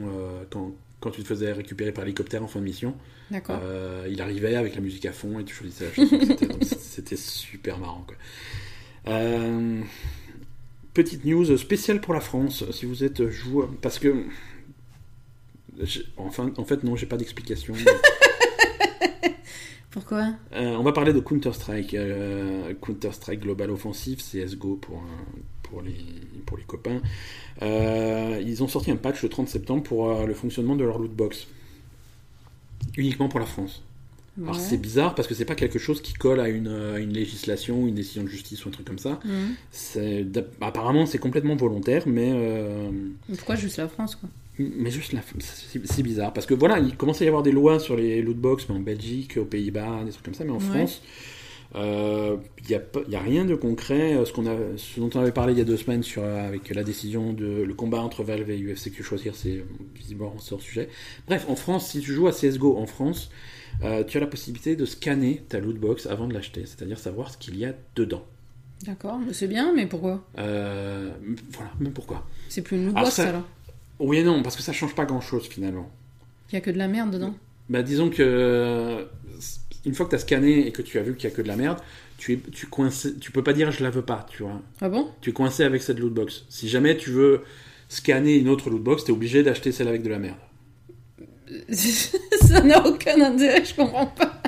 [0.49, 2.95] quand, quand tu te faisais récupérer par hélicoptère en fin de mission.
[3.31, 3.59] D'accord.
[4.09, 6.19] Il arrivait avec la musique à fond et tu choisissais la chanson.
[6.79, 8.05] C'était- super marrant.
[8.07, 8.15] Quoi.
[9.07, 9.81] Euh,
[10.93, 13.69] petite news spéciale pour la France, si vous êtes joueur.
[13.81, 14.23] Parce que.
[16.17, 17.73] Enfin, en fait, non, j'ai pas d'explication.
[19.91, 20.33] Pourquoi?
[20.53, 21.93] Euh, on va parler de Counter-Strike.
[21.93, 25.03] euh, Counter-Strike Global Offensive, CSGO pour,
[25.61, 25.95] pour, les,
[26.47, 26.99] pour les copains.
[27.61, 31.47] Euh, ils ont sorti un patch le 30 septembre pour le fonctionnement de leur lootbox.
[32.97, 33.83] Uniquement pour la France.
[34.41, 37.85] Alors c'est bizarre parce que c'est pas quelque chose qui colle à une, une législation,
[37.85, 39.19] une décision de justice ou un truc comme ça.
[39.23, 40.33] Mhm.
[40.59, 42.31] Apparemment c'est complètement volontaire, mais
[43.29, 44.27] Mais Pourquoi juste la France, quoi?
[44.59, 47.79] Mais juste la, c'est bizarre parce que voilà, il commence à y avoir des lois
[47.79, 50.61] sur les lootbox, mais en Belgique, aux Pays-Bas, des trucs comme ça, mais en Ouais.
[50.61, 51.01] France,
[51.75, 54.13] euh, il n'y a, y a rien de concret.
[54.15, 56.21] Euh, Ce, qu'on a, ce dont on avait parlé il y a deux semaines sur,
[56.23, 59.63] euh, avec la décision de le combat entre Valve et UFC que choisir, c'est
[59.95, 60.89] visiblement hors sujet.
[61.27, 63.31] Bref, en France, si tu joues à CSGO en France,
[63.83, 67.39] euh, tu as la possibilité de scanner ta lootbox avant de l'acheter, c'est-à-dire savoir ce
[67.39, 68.23] qu'il y a dedans.
[68.85, 70.23] D'accord, c'est bien, mais pourquoi?
[70.37, 71.09] Euh,
[71.51, 72.27] voilà, mais pourquoi?
[72.49, 73.47] C'est plus une Alors lootbox ça- alors
[73.99, 75.89] Oui et non, parce que ça change pas grand-chose finalement.
[76.51, 77.33] Il y a que de la merde dedans.
[77.69, 79.05] Bah, disons que euh,
[79.85, 81.41] une fois que tu as scanné et que tu as vu qu'il y a que
[81.41, 81.79] de la merde,
[82.17, 84.61] tu es tu coincé, tu peux pas dire je la veux pas, tu vois.
[84.81, 85.09] Ah bon?
[85.21, 86.45] Tu es coincé avec cette lootbox.
[86.49, 87.41] Si jamais tu veux
[87.89, 90.37] scanner une autre lootbox, tu es obligé d'acheter celle avec de la merde.
[91.71, 94.41] Ça n'a aucun intérêt, je comprends pas.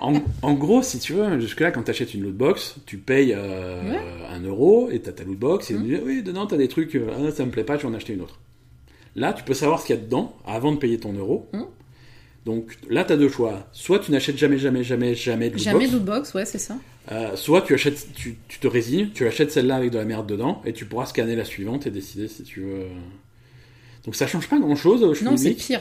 [0.00, 3.82] En, en gros, si tu veux, jusque-là, quand tu achètes une lootbox, tu payes euh,
[3.90, 3.98] Ouais.
[4.30, 5.80] un euro et tu as ta lootbox et Mhm.
[5.80, 7.82] on dit oui, dedans tu as des trucs, euh, ah, ça me plaît pas, je
[7.82, 8.38] vais en acheter une autre.
[9.16, 11.48] Là, tu peux savoir ce qu'il y a dedans avant de payer ton euro.
[11.52, 11.64] Mhm.
[12.46, 13.66] Donc là, tu as deux choix.
[13.72, 15.64] Soit tu n'achètes jamais, jamais, jamais, jamais de lootbox.
[15.64, 16.76] Jamais de lootbox, ouais, c'est ça.
[17.12, 20.26] Euh, soit tu achètes, tu, tu te résignes, tu achètes celle-là avec de la merde
[20.26, 22.86] dedans, et tu pourras scanner la suivante et décider si tu veux.
[24.04, 25.02] Donc ça change pas grand-chose.
[25.22, 25.80] Non, c'est pire.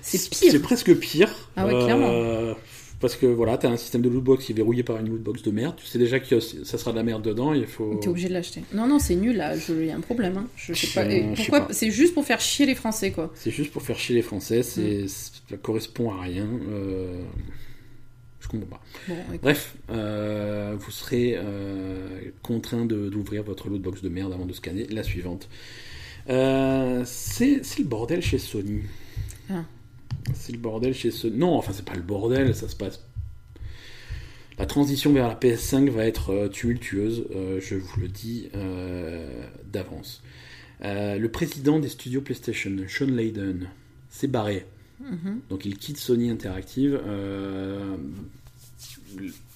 [0.00, 0.62] C'est C'est pire.
[0.62, 1.32] presque pire.
[1.56, 2.54] Ah ouais, Euh, clairement.
[3.00, 5.50] Parce que voilà, t'as un système de lootbox qui est verrouillé par une lootbox de
[5.52, 5.76] merde.
[5.76, 7.54] Tu sais déjà que ça sera de la merde dedans.
[7.54, 7.94] Il faut.
[8.02, 8.64] T'es obligé de l'acheter.
[8.74, 9.54] Non, non, c'est nul là.
[9.68, 10.36] Il y a un problème.
[10.36, 10.46] Hein.
[10.56, 11.08] Je sais pas.
[11.08, 11.68] Et pourquoi.
[11.70, 13.30] C'est juste pour faire chier les Français, quoi.
[13.36, 14.62] C'est juste pour faire chier les Français.
[14.64, 15.08] C'est, Mm.
[15.08, 16.46] ça correspond à rien.
[16.70, 17.22] Euh,
[18.40, 18.80] Je comprends pas.
[19.08, 19.14] Bon.
[19.42, 22.08] Bref, euh, vous serez euh,
[22.42, 25.48] contraint d'ouvrir votre lootbox de merde avant de scanner la suivante.
[26.30, 28.80] Euh, c'est c'est le bordel chez Sony.
[29.50, 29.64] Ah.
[30.34, 31.36] C'est le bordel chez Sony.
[31.36, 33.00] Non, enfin, c'est pas le bordel, ça se passe.
[34.58, 39.44] La transition vers la PS5 va être euh, tumultueuse, euh, je vous le dis euh,
[39.64, 40.20] d'avance.
[40.82, 43.68] Euh, le président des studios PlayStation, Sean Layden,
[44.10, 44.66] s'est barré.
[45.00, 45.40] Mhm.
[45.48, 47.00] Donc il quitte Sony Interactive.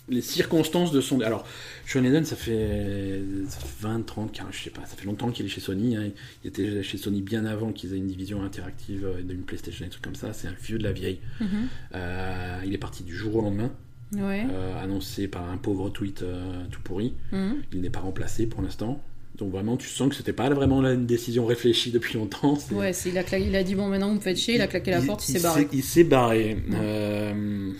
[0.08, 1.20] Les circonstances de son...
[1.20, 1.46] Alors,
[1.86, 5.30] Sean Layden, ça fait, ça fait 20, 30, 40, je sais pas, ça fait longtemps
[5.30, 5.96] qu'il est chez Sony.
[5.96, 6.10] hein.
[6.44, 9.88] Il était chez Sony bien avant qu'ils aient une division interactive euh, d'une PlayStation et
[9.88, 10.32] des trucs comme ça.
[10.32, 11.20] C'est un vieux de la vieille.
[11.40, 11.46] Mhm.
[11.94, 13.70] Euh, il est parti du jour au lendemain,
[14.14, 14.44] Ouais.
[14.50, 17.14] euh, annoncé par un pauvre tweet euh, tout pourri.
[17.30, 17.62] Mhm.
[17.72, 19.00] Il n'est pas remplacé pour l'instant.
[19.38, 22.58] Donc vraiment, tu sens que c'était pas vraiment une décision réfléchie depuis longtemps.
[22.72, 24.66] Ouais, c'est- il, a il a dit bon, maintenant vous me faites chier, il a
[24.66, 25.68] claqué la porte, il, s'est barré.
[25.72, 26.58] Il s'est barré.
[26.74, 27.72] Euh,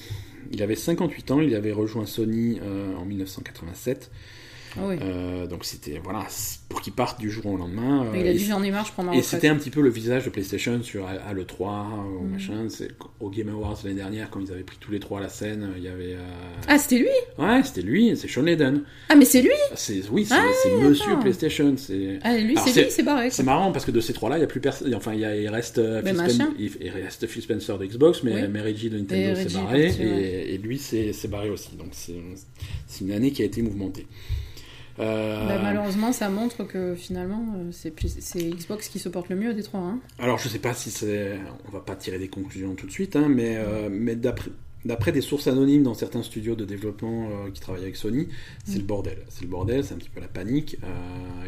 [0.52, 4.10] il avait 58 ans, il avait rejoint Sony euh, en 1987.
[4.78, 4.97] Ah oui.
[5.03, 8.07] Euh, donc c'était voilà c'est pour qu'il parte du jour au lendemain.
[8.15, 9.90] il a dit j'en ai marre, je prends ma et c'était un petit peu le
[9.90, 12.31] visage de PlayStation sur à, à l'E3 au Mm.
[12.32, 12.66] machin.
[12.69, 12.89] C'est
[13.20, 15.69] au Game Awards l'année dernière quand ils avaient pris tous les trois à la scène,
[15.77, 16.23] il y avait euh,
[16.69, 17.09] Ah, c'était lui?
[17.39, 18.82] Ouais c'était lui, c'est Sean Layden.
[19.11, 19.51] Ah, mais c'est lui?
[19.74, 21.19] C'est oui c'est Ah, c'est Monsieur.
[21.20, 21.74] PlayStation.
[21.77, 23.31] C'est Ah, lui, c'est c'est- lui, il s'est barré.
[23.31, 24.94] c'est marrant parce que de ces trois-là, il y a plus personne.
[24.94, 28.23] Enfin, il, y a- il reste euh, Phil Spen- il, reste Phil Spencer de Xbox,
[28.23, 28.49] mais, Oui.
[28.51, 31.77] mais Reggie de Nintendo s'est barré et, et lui s'est barré aussi.
[31.77, 32.15] Donc c'est
[32.86, 34.07] c'est une année qui a été mouvementée.
[35.02, 37.92] Euh, Bah, malheureusement, ça montre que finalement, euh, c'est
[38.50, 39.80] Xbox qui se porte le mieux des trois.
[39.80, 39.98] Hein.
[40.18, 41.38] alors je sais pas si c'est,
[41.68, 45.20] on va pas tirer des conclusions tout de suite, hein, mais euh, mais d'après des
[45.20, 48.28] sources anonymes dans certains studios de développement euh, qui travaillent avec Sony,
[48.64, 49.18] c'est le bordel.
[49.28, 50.76] C'est le bordel, c'est un petit peu la panique.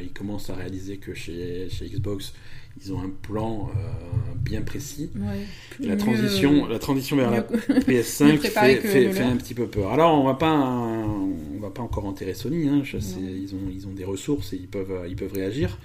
[0.03, 2.35] Ils commencent à réaliser que chez, chez Xbox,
[2.83, 5.11] ils ont un plan euh, bien précis.
[5.17, 5.47] Ouais.
[5.81, 9.67] La Mieux- transition, la transition vers la mieux- PS5 mieux préparé fait, un petit peu
[9.67, 9.93] peur.
[9.93, 12.69] Alors on va pas, on va pas encore enterrer Sony.
[12.69, 13.29] Hein, je sais, Non.
[13.29, 15.79] ils ont, ils ont des ressources et ils peuvent, ils peuvent réagir.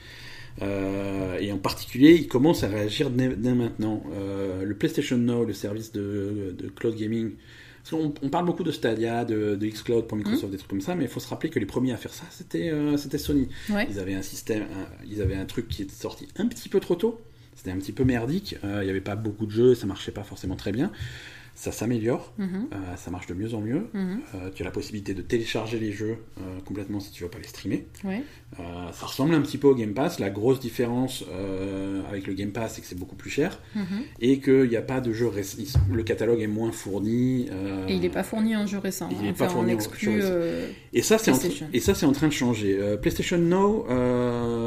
[0.62, 4.04] Euh, et en particulier, ils commencent à réagir dès, dès maintenant.
[4.14, 7.32] Euh, le PlayStation Now, le service de, de cloud gaming.
[7.84, 10.82] Parce qu'on- on, parle beaucoup de Stadia, de, de xCloud pour Microsoft, des trucs comme
[10.82, 13.48] ça, mais il faut se rappeler que les premiers à faire ça, c'était euh, Sony.
[13.70, 13.88] Ouais.
[13.90, 16.80] Ils avaient un système, un- ils avaient un truc qui est sorti un petit peu
[16.80, 17.20] trop tôt.
[17.56, 18.56] C'était un petit peu merdique.
[18.64, 20.92] Euh, Il n'y avait pas beaucoup de jeux, ça marchait pas forcément très bien.
[21.62, 23.88] Ça s'améliore, Mhm, euh, ça marche de mieux en mieux.
[23.94, 27.30] mhm, Euh, tu as la possibilité de télécharger les jeux euh, complètement si tu veux
[27.30, 27.86] pas les streamer.
[28.06, 28.24] ouais.
[28.94, 30.20] Ça ressemble un petit peu au Game Pass.
[30.20, 31.24] La grosse différence
[32.10, 33.84] avec le Game Pass, c'est que c'est beaucoup plus cher mhm.
[34.22, 35.58] et qu'il n'y a pas de jeux récents.
[35.94, 37.48] Le catalogue est moins fourni.
[37.88, 39.10] Et il n'est pas fourni en jeu récent.
[39.12, 39.22] il hein.
[39.26, 40.06] est Enfin, pas fourni en exclut.
[40.14, 40.30] jeu récent.
[40.32, 41.40] euh, Et ça, c'est en,
[41.74, 42.80] et ça, c'est en train de changer.
[43.02, 43.86] PlayStation Now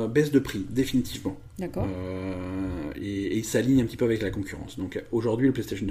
[0.08, 1.36] baisse de prix, définitivement.
[1.58, 1.86] D'accord.
[1.88, 4.78] Euh, et, et il s'aligne un petit peu avec la concurrence.
[4.78, 5.86] Donc aujourd'hui, le PlayStation,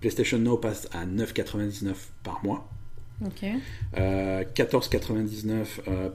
[0.00, 2.68] PlayStation Now passe à 9,99 par mois.
[3.24, 3.44] Ok.
[3.98, 6.08] Euh, 14,99 euh,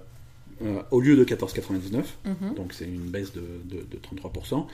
[0.64, 2.04] euh, au lieu de 14,99.
[2.26, 2.56] Mhm.
[2.56, 4.66] Donc c'est une baisse de, de- de 33%.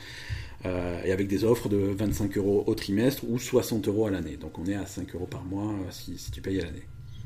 [0.66, 4.38] Euh, et avec des offres de 25 euros au trimestre ou 60 euros à l'année.
[4.38, 6.84] Donc on est à 5 euros par mois euh, si, si tu payes à l'année.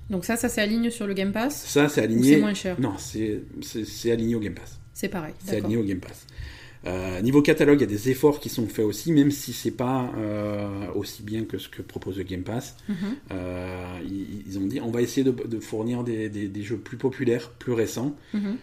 [0.09, 2.33] Donc ça, ça s'aligne sur le Game Pass Ça, c'est aligné.
[2.35, 4.77] c'est moins cher Non, c'est aligné au Game Pass.
[4.93, 5.33] C'est pareil.
[5.43, 6.27] C'est aligné au Game Pass.
[6.87, 9.69] Euh, niveau catalogue, il y a des efforts qui sont faits aussi, même si c'est
[9.71, 12.75] pas euh, aussi bien que ce que propose le Game Pass.
[12.89, 12.95] Mhm.
[13.31, 16.77] Euh, ils, ils ont dit on va essayer de, de fournir des, des- des jeux
[16.77, 18.15] plus populaires, plus récents.
[18.33, 18.57] Mhm.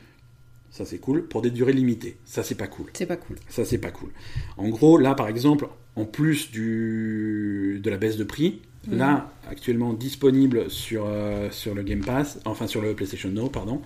[0.70, 1.24] Ça c'est cool.
[1.26, 2.16] Pour des durées limitées.
[2.24, 2.86] Ça c'est pas cool.
[2.92, 3.36] C'est pas cool.
[3.48, 4.10] Ça c'est pas cool.
[4.56, 8.96] En gros, là par exemple, en plus du, de la baisse de prix, Mhm.
[8.98, 11.06] là actuellement disponible sur,
[11.50, 13.82] sur le Game Pass, enfin sur le PlayStation Now, pardon,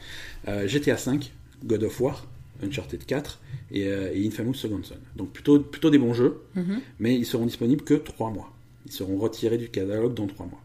[0.46, 1.18] GTA V,
[1.64, 2.26] God of War,
[2.62, 3.40] Uncharted 4
[3.72, 4.94] et, euh, et Infamous Second Son.
[5.16, 6.80] Donc plutôt, plutôt des bons jeux, Mhm.
[7.00, 8.52] mais ils seront disponibles que 3 mois.
[8.86, 10.60] Ils seront retirés du catalogue dans 3 mois.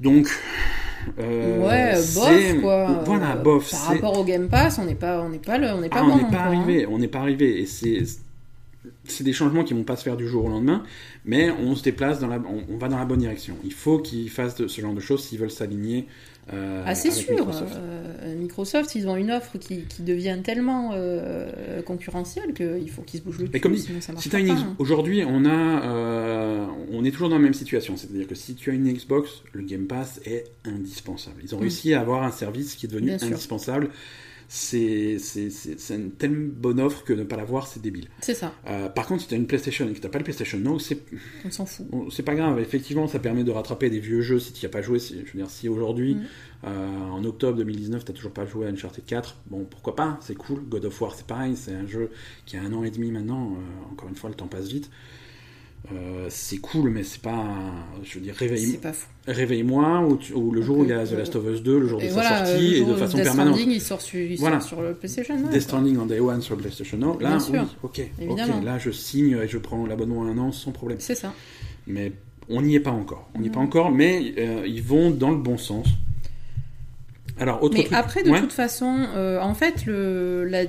[0.00, 0.28] Donc.
[1.18, 3.02] euh, ouais, bof quoi.
[3.04, 3.70] Voilà, Euh, bof.
[3.70, 6.00] Par rapport au Game Pass, on n'est pas, on n'est pas, le- on n'est pas
[6.00, 6.46] ah, bon on n'est pas hein.
[6.62, 8.02] arrivé, on n'est pas arrivé, et c'est
[9.06, 10.82] c'est des changements qui vont pas se faire du jour au lendemain,
[11.24, 13.56] mais on se déplace dans la, on, on va dans la bonne direction.
[13.64, 16.06] Il faut qu'ils fassent de- ce genre de choses s'ils veulent s'aligner.
[16.52, 17.30] Euh, Ah, c'est sûr.
[17.32, 17.72] Microsoft.
[17.76, 23.20] euh, Microsoft, ils ont une offre qui, qui devient tellement euh, concurrentielle qu'il faut qu'ils
[23.20, 24.36] se bougent le Mais cul, comme sinon ça marche Si pas.
[24.38, 24.76] t'as une X- hein.
[24.78, 28.70] aujourd'hui, on a, euh, on est toujours dans la même situation, c'est-à-dire que si tu
[28.70, 31.36] as une Xbox, le Game Pass est indispensable.
[31.42, 31.62] Ils ont Mm.
[31.62, 33.88] réussi à avoir un service qui est devenu Bien indispensable.
[34.54, 38.08] C'est- une telle bonne offre que ne pas l'avoir, c'est débile.
[38.20, 40.18] C'est ça, Euh, par contre, si tu as une PlayStation et que tu n'as pas
[40.18, 40.98] le PlayStation Now, c'est
[41.44, 41.86] on s'en fout.
[42.10, 44.68] C'est pas grave, effectivement, ça permet de rattraper des vieux jeux si tu n'y as
[44.70, 44.98] pas joué.
[45.00, 46.22] Je veux dire, si aujourd'hui, Mm.
[46.66, 50.36] euh, en octobre 2019, tu toujours pas joué à Uncharted 4, bon, pourquoi pas, c'est
[50.36, 50.60] cool.
[50.68, 52.10] God of War, c'est pareil, c'est un jeu
[52.46, 54.88] qui a un an et demi maintenant, euh, encore une fois, le temps passe vite.
[55.92, 57.44] Euh, c'est cool, mais c'est pas.
[58.02, 59.06] Je veux dire, réveille- fou.
[59.26, 61.78] réveille-moi, ou, tu- ou le jour où il y a The Last of Us 2,
[61.78, 63.54] le jour de Et sa voilà, sortie, le et de façon Death permanente.
[63.56, 64.60] Stranding, il sort il Voilà.
[64.60, 65.42] sort sur le PlayStation.
[65.42, 65.60] quoi.
[65.60, 68.00] Stranding en Day One sur PlayStation Now, là, oui, ok,
[68.64, 70.98] là je signe et je prends l'abonnement à un an sans problème.
[71.00, 71.34] C'est ça.
[71.86, 72.12] Mais
[72.48, 73.28] on n'y est pas encore.
[73.34, 73.66] On n'y est pas Non.
[73.66, 75.86] encore, mais euh, ils vont dans le bon sens.
[77.38, 77.94] Alors, autre Mais truc.
[77.94, 78.40] après, de Ouais.
[78.40, 80.64] toute façon, euh, en fait, le, la,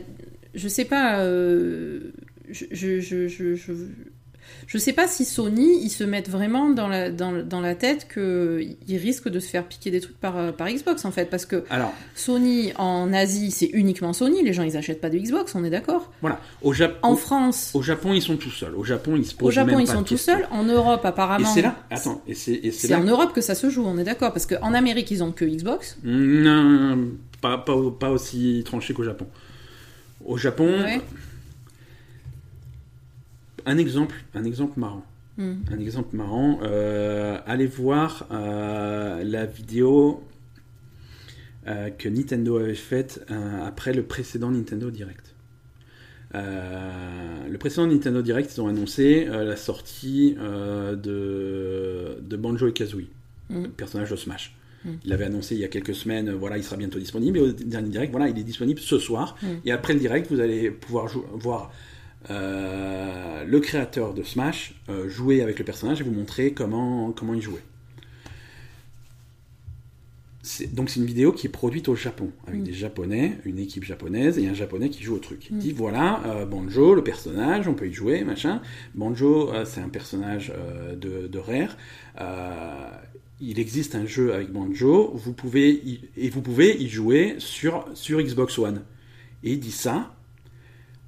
[0.56, 2.12] je sais pas, euh,
[2.50, 2.66] je,
[3.00, 3.56] je, je,
[4.68, 7.76] je, je sais pas si Sony, ils se mettent vraiment dans la, dans, dans la
[7.76, 11.30] tête qu'ils risquent de se faire piquer des trucs par, euh, par Xbox, en fait,
[11.30, 15.18] parce que Alors, Sony, en Asie, c'est uniquement Sony, les gens, ils achètent pas de
[15.18, 16.40] Xbox, on est d'accord voilà.
[16.62, 18.76] Au, Jap- En France, au Japon, ils sont tout seuls.
[18.76, 21.02] Au Japon, ils se posent au Japon, même ils pas sont tout seuls, en Europe,
[21.04, 21.48] Et apparemment...
[21.54, 21.76] c'est là.
[21.90, 23.00] Attends, et c'est et c'est C'est là.
[23.00, 25.46] en Europe que ça se joue, on est d'accord, parce qu'en Amérique, ils ont que
[25.46, 25.98] Xbox.
[26.04, 27.08] Non,
[27.42, 29.28] pas, pas, pas aussi tranché qu'au Japon.
[30.26, 31.02] Au Japon, Ouais.
[33.66, 35.04] Un exemple, un exemple marrant.
[35.38, 35.56] Hmm.
[35.72, 36.60] Un exemple marrant.
[36.64, 40.24] euh, allez voir euh, la vidéo
[41.68, 43.26] euh, que Nintendo avait faite
[43.66, 45.34] après le précédent Nintendo Direct.
[46.34, 53.08] Le précédent Nintendo Direct, ils ont annoncé la sortie de, de Banjo et Kazooie,
[53.50, 53.64] Mm.
[53.64, 54.56] le personnage de Smash.
[54.84, 54.90] Mm.
[55.04, 57.38] Il l'avait annoncé il y a quelques semaines, voilà, il sera bientôt disponible.
[57.38, 59.36] Et au dernier direct, voilà, il est disponible ce soir.
[59.42, 59.48] Mm.
[59.66, 61.72] Et après le direct, vous allez pouvoir voir
[62.30, 67.34] euh, le créateur de Smash euh, jouer avec le personnage et vous montrer comment, comment
[67.34, 67.64] il jouait.
[70.42, 72.64] C'est- Donc c'est une vidéo qui est produite au Japon, avec Mm.
[72.66, 75.48] des Japonais, une équipe japonaise et un Japonais qui joue au truc.
[75.50, 75.60] Il Mm.
[75.60, 78.62] dit voilà, euh, Banjo, le personnage, on peut y jouer, machin.
[78.94, 81.76] Banjo, euh, c'est un personnage euh, de, de Rare.
[83.42, 87.86] Il existe un jeu avec Banjo, vous pouvez y, et vous pouvez y jouer sur,
[87.94, 88.84] sur Xbox One.
[89.44, 90.15] Et il dit ça,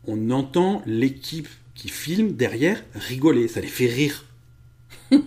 [0.08, 4.26] on entend l'équipe qui filme derrière rigoler, ça les fait rire.
[5.12, 5.18] Je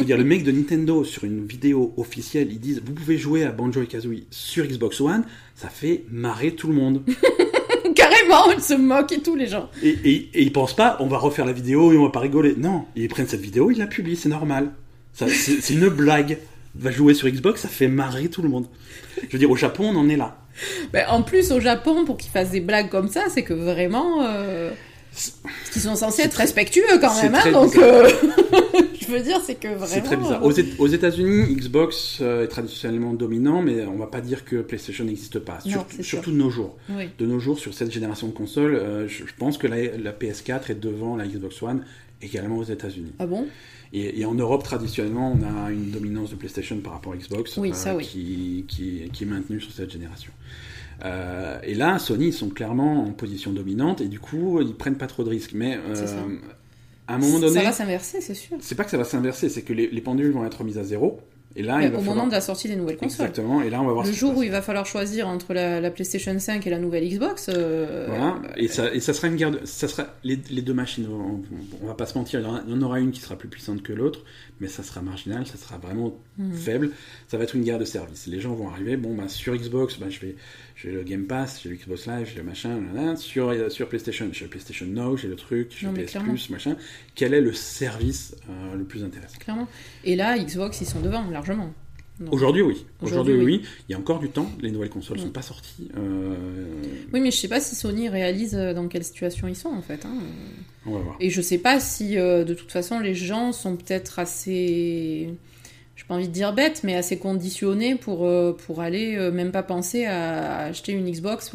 [0.00, 3.44] veux dire, le mec de Nintendo sur une vidéo officielle, ils disent vous pouvez jouer
[3.44, 5.24] à Banjo et Kazooie sur Xbox One,
[5.54, 7.02] ça fait marrer tout le monde.
[7.94, 9.70] Carrément, ils se moquent et tout, les gens.
[9.82, 12.20] Et, et, et ils pensent pas on va refaire la vidéo et on va pas
[12.20, 12.54] rigoler.
[12.56, 14.72] Non, ils prennent cette vidéo, ils la publient, c'est normal.
[15.12, 16.38] C'est une blague.
[16.74, 18.66] Va jouer sur Xbox, ça fait marrer tout le monde.
[19.16, 20.45] Je veux dire, au Japon, on en est là.
[20.92, 24.24] Ben, en plus, au Japon, pour qu'ils fassent des blagues comme ça, c'est que vraiment.
[24.26, 24.70] euh,
[25.12, 25.32] C'est-
[25.76, 27.74] Ils sont censés être très- respectueux quand même, hein, donc.
[27.76, 28.08] euh,
[29.00, 29.86] Je veux dire, c'est que vraiment.
[29.86, 30.44] C'est très bizarre.
[30.44, 34.56] Aux, Éta- aux États-Unis, Xbox euh, est traditionnellement dominant, mais on va pas dire que
[34.56, 35.58] PlayStation n'existe pas.
[35.64, 36.76] Non, Surtout- de nos jours.
[36.90, 37.08] Oui.
[37.18, 40.12] De nos jours, sur cette génération de consoles, euh, je, je pense que la, la
[40.12, 41.84] PS4 est devant la Xbox One
[42.20, 43.12] également aux États-Unis.
[43.18, 43.46] Ah bon?
[43.98, 47.56] Et, et en Europe, traditionnellement, on a une dominance de PlayStation par rapport à Xbox
[47.56, 48.04] Oui, ça, oui.
[48.04, 50.32] qui, qui, qui est maintenue sur cette génération.
[51.04, 54.96] Euh, et là, Sony, ils sont clairement en position dominante et du coup, ils prennent
[54.98, 55.52] pas trop de risques.
[55.54, 56.36] Mais euh,
[57.08, 58.56] à un moment donné, Ça va s'inverser, c'est sûr.
[58.60, 60.84] c'est pas que ça va s'inverser, c'est que les, les pendules vont être mises à
[60.84, 61.20] zéro.
[61.54, 62.16] Et là, Mais il va au falloir...
[62.16, 63.26] moment de la sortie des nouvelles consoles.
[63.28, 63.62] Exactement.
[63.62, 65.90] Et là, on va voir Le jour où il va falloir choisir entre la, la
[65.90, 67.48] PlayStation 5 et la nouvelle Xbox.
[67.48, 69.52] euh, Voilà, et ça, et ça sera une guerre.
[69.52, 71.06] de- Ça sera les, les deux machines.
[71.10, 71.40] On,
[71.82, 73.92] on va pas se mentir, il y en aura une qui sera plus puissante que
[73.94, 74.20] l'autre,
[74.60, 76.52] mais ça sera marginal, ça sera vraiment hmm.
[76.52, 76.90] faible.
[77.28, 78.26] Ça va être une guerre de service.
[78.26, 78.96] Les gens vont arriver.
[78.96, 80.36] Bon, bah sur Xbox, bah, je vais,
[80.74, 83.16] j'ai le Game Pass, j'ai le Xbox Live, j'ai le machin.
[83.16, 86.30] Sur euh, sur PlayStation, j'ai le PlayStation Now, j'ai le truc, j'ai le PS clairement.
[86.30, 86.76] Plus, machin.
[87.14, 89.38] Quel est le service euh, le plus intéressant?
[89.38, 89.68] Clairement.
[90.04, 91.72] Et là, Xbox, ils sont devant, largement.
[92.30, 92.86] Aujourd'hui, oui.
[93.02, 93.62] Aujourd'hui, oui.
[93.88, 94.50] Il y a encore du temps.
[94.60, 95.22] Les nouvelles consoles Mm.
[95.22, 95.88] sont pas sorties.
[95.96, 96.34] Euh,
[97.12, 99.82] Oui, mais je sais pas si Sony réalise euh, dans quelle situation ils sont, en
[99.82, 100.04] fait.
[100.06, 100.14] hein.
[100.86, 101.16] On va voir.
[101.20, 105.28] Et je sais pas si, euh, de toute façon, les gens sont peut-être assez.
[105.96, 109.62] J'ai pas envie de dire bêtes, mais assez conditionnés pour, euh, pour aller même pas
[109.62, 111.52] penser à acheter une Xbox.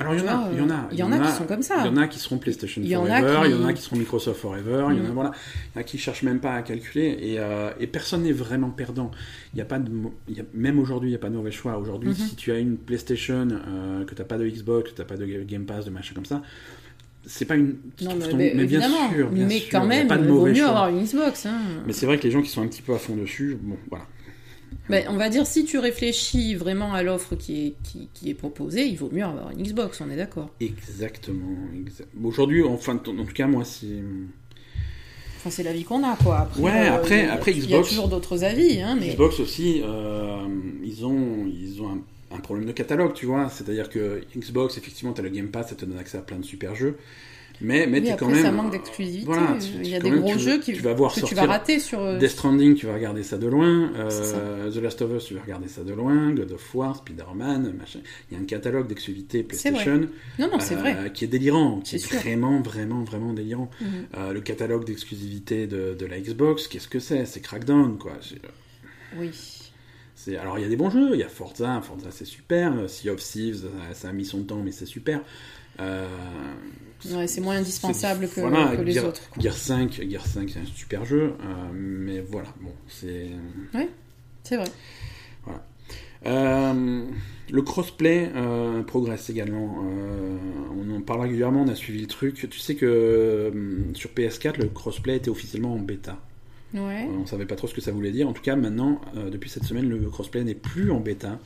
[0.00, 1.32] Alors il y en a, vois, il y en a, il y en a qui
[1.32, 1.76] sont comme ça.
[1.80, 3.96] Il y en a qui seront PlayStation y Forever, il y en a qui seront
[3.96, 5.14] Microsoft Forever, il y en a Mhm.
[5.14, 8.22] voilà, il y en a qui cherchent même pas à calculer et, euh, et personne
[8.22, 9.10] n'est vraiment perdant.
[9.54, 11.28] Il y a pas de, mo- il y a- même aujourd'hui il n'y a pas
[11.30, 11.76] de mauvais choix.
[11.78, 12.14] Aujourd'hui, Mhm.
[12.16, 15.26] si tu as une PlayStation, euh, que t'as pas de Xbox, que t'as pas de
[15.26, 16.42] Game Pass, de machin comme ça,
[17.26, 17.76] c'est pas une.
[18.02, 20.08] Non, mais, ton- mais mais bien sûr, bien mais sûr, quand il y a même,
[20.08, 20.68] pas de il vaut mieux choix.
[20.68, 21.44] avoir une Xbox.
[21.46, 21.58] Hein.
[21.86, 23.76] Mais c'est vrai que les gens qui sont un petit peu à fond dessus, bon,
[23.90, 24.06] voilà.
[24.88, 28.34] Ben, on va dire, si tu réfléchis vraiment à l'offre qui est, qui, qui est
[28.34, 30.50] proposée, il vaut mieux avoir une Xbox, on est d'accord.
[30.60, 31.56] Exactement.
[31.74, 33.86] exa- Aujourd'hui, enfin, en tout cas, moi, c'est.
[35.38, 36.38] Enfin, c'est l'avis qu'on a, quoi.
[36.40, 39.08] Après, Ouais, euh, après- après Il y a Xbox- toujours d'autres avis, hein, mais...
[39.10, 40.46] Xbox aussi, euh,
[40.84, 41.98] ils ont, ils ont un
[42.32, 43.48] un problème de catalogue, tu vois.
[43.48, 46.38] C'est-à-dire que Xbox, effectivement, tu as le Game Pass, ça te donne accès à plein
[46.38, 46.96] de super jeux.
[47.62, 48.42] Mais, mais Oui, après, quand même.
[48.42, 49.26] ça manque d'exclusivité.
[49.26, 51.34] Voilà, Il y a des même, gros tu- jeux qui, tu vas voir que tu
[51.34, 52.00] vas rater sur.
[52.00, 53.92] euh, Death Stranding, tu vas regarder ça de loin.
[53.96, 54.70] Euh.
[54.70, 56.32] The Last of Us, tu vas regarder ça de loin.
[56.32, 58.00] God of War, Spider-Man, machin.
[58.30, 59.48] Il y a un catalogue d'exclusivité vrai.
[59.48, 60.08] PlayStation
[60.38, 61.10] Non, non, c'est euh, vrai.
[61.12, 63.70] qui est délirant, qui est vraiment, vraiment, vraiment délirant.
[63.80, 63.88] Mhm.
[64.16, 67.26] Euh, le catalogue d'exclusivité de, de la Xbox, qu'est-ce que c'est?
[67.26, 68.12] C'est Crackdown, quoi.
[69.18, 69.30] Oui.
[70.38, 71.10] Alors, il y a des bons jeux.
[71.14, 71.80] Il y a Forza.
[71.82, 72.88] Forza, c'est super.
[72.88, 75.20] Sea of Thieves, ça, ça a mis son temps, mais c'est super.
[75.80, 76.06] Euh,
[77.10, 79.22] Ouais, c'est moins indispensable que, voilà, que les Gear, autres.
[79.30, 79.42] quoi.
[79.42, 81.34] Gear 5, Gear 5, c'est un super jeu.
[81.40, 83.28] euh, mais voilà, bon, c'est...
[84.42, 84.66] C'est vrai.
[86.26, 87.04] Euh,
[87.50, 89.82] le crossplay euh, progresse également.
[90.78, 92.46] On en parle régulièrement, on a suivi le truc.
[92.50, 93.50] Tu sais que
[93.94, 96.18] sur PS4, le crossplay était officiellement en bêta.
[96.74, 97.08] Ouais.
[97.18, 98.28] On savait pas trop ce que ça voulait dire.
[98.28, 101.38] En tout cas, maintenant, depuis cette semaine, le crossplay n'est plus en bêta.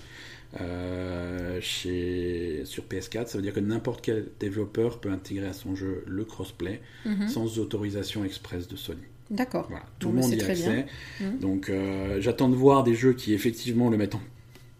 [0.61, 5.75] Euh, chez, sur PS4, ça veut dire que n'importe quel développeur peut intégrer à son
[5.75, 7.29] jeu le crossplay Mhm.
[7.29, 9.01] sans autorisation express de Sony.
[9.31, 9.67] D'accord.
[9.71, 10.87] Voilà, tout Bon, le monde y a accès.
[11.21, 11.29] bien.
[11.31, 11.39] Mhm.
[11.39, 14.21] Donc euh, j'attends de voir des jeux qui effectivement le mettent en,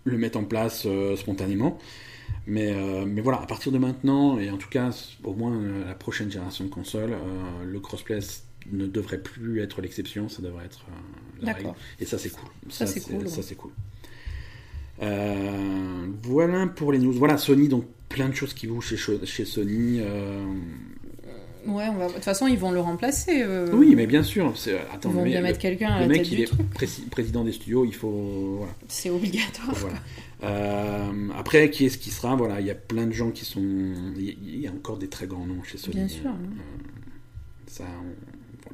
[0.05, 1.79] le mettent en place euh, spontanément.
[2.47, 4.91] Mais, euh, mais voilà, à partir de maintenant, et en tout cas
[5.25, 8.19] au moins euh, la prochaine génération de consoles, euh, le crossplay
[8.71, 10.85] ne devrait plus être l'exception, ça devrait être
[11.41, 11.73] la règle.
[12.01, 12.49] Et ça c'est cool.
[12.69, 13.55] Ça, c'est cool, ouais.
[13.57, 13.73] cool.
[15.03, 17.13] Euh, voilà pour les news.
[17.13, 19.99] Voilà Sony, donc plein de choses qui bougent chez, chez Sony.
[20.01, 20.45] euh,
[21.67, 22.09] Ouais, on va...
[22.09, 23.43] de toute façon, ils vont le remplacer.
[23.43, 24.53] euh, Oui, mais bien sûr.
[24.93, 26.43] Attends, Ils vont mais bien le- mettre quelqu'un à le la mec, tête il du
[26.43, 27.09] est truc.
[27.11, 28.57] président des studios, il faut.
[28.59, 28.73] Voilà.
[28.89, 29.75] C'est obligatoire.
[29.75, 29.97] voilà.
[30.43, 32.37] Euh, après, qui est-ce qui sera?
[32.37, 33.63] Voilà, il y a plein de gens qui sont.
[34.19, 35.97] Il y a- encore des très grands noms chez Sony.
[35.97, 36.29] Bien sûr.
[36.31, 36.33] Euh,
[37.67, 38.69] ça, on-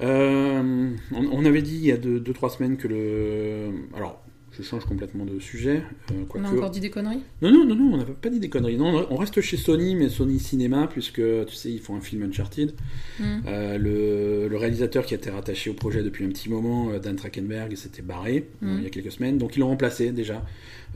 [0.00, 0.12] voilà.
[0.12, 3.70] Euh, on, on avait dit il y a 2-3 semaines que le.
[3.96, 4.20] Alors,
[4.60, 5.82] je change complètement de sujet.
[6.12, 7.20] euh, On a encore dit des conneries?
[7.42, 8.76] Non, non, non, non, on n'a pas dit des conneries.
[8.76, 12.22] Non, on reste chez Sony, mais Sony Cinéma, puisque tu sais, ils font un film
[12.22, 12.72] Uncharted.
[13.18, 13.42] Mhm.
[13.46, 17.16] Euh, le, le réalisateur qui était rattaché au projet depuis un petit moment, euh, Dan
[17.16, 18.76] Trachtenberg, s'était barré Mhm.
[18.78, 19.38] il y a quelques semaines.
[19.38, 20.44] Donc ils l'ont remplacé déjà.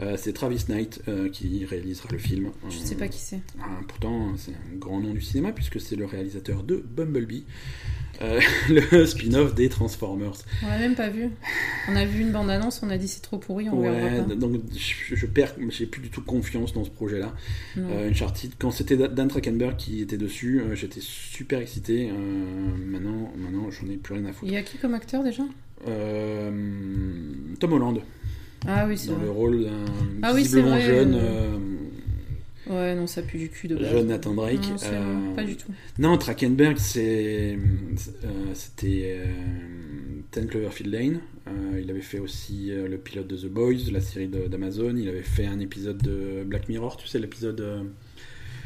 [0.01, 2.51] Euh, c'est Travis Knight euh, qui réalisera le film.
[2.69, 3.41] Je Euh, sais pas qui c'est.
[3.61, 7.45] ah, pourtant, c'est un grand nom du cinéma puisque c'est le réalisateur de Bumblebee,
[8.21, 10.33] euh, le spin-off des Transformers.
[10.65, 11.31] On l'a même pas vu.
[11.89, 14.35] On a vu une bande-annonce, on a dit c'est trop pourri, on verra Ouais, pas.
[14.35, 17.33] donc je, je perds, j'ai plus du tout confiance dans ce projet-là.
[17.77, 22.11] Uncharted, quand c'était Dan Trachtenberg qui était dessus, j'étais super excité.
[22.11, 24.53] Maintenant, maintenant, j'en ai plus rien à Il foutre.
[24.53, 25.45] y a qui comme acteur déjà?
[27.61, 28.01] Tom Holland,
[28.67, 29.25] Ah oui, c'est dans vrai.
[29.27, 29.71] le rôle d'un
[30.23, 31.59] Ah oui, visiblement vrai, jeune, euh, euh,
[32.67, 33.91] Ouais, non, ça pue du cul de base.
[33.91, 34.69] jeune Nathan Drake.
[34.71, 35.71] Non, c'est- Euh, Pas du tout.
[35.99, 39.27] Non, Trachtenberg, c'est, euh, c'était euh,
[40.33, 41.21] 10 Cloverfield Lane.
[41.47, 44.97] Euh, il avait fait aussi euh, le pilote de The Boys, la série de- d'Amazon.
[44.97, 47.61] Il avait fait un épisode de Black Mirror, tu sais, l'épisode.
[47.61, 47.83] euh,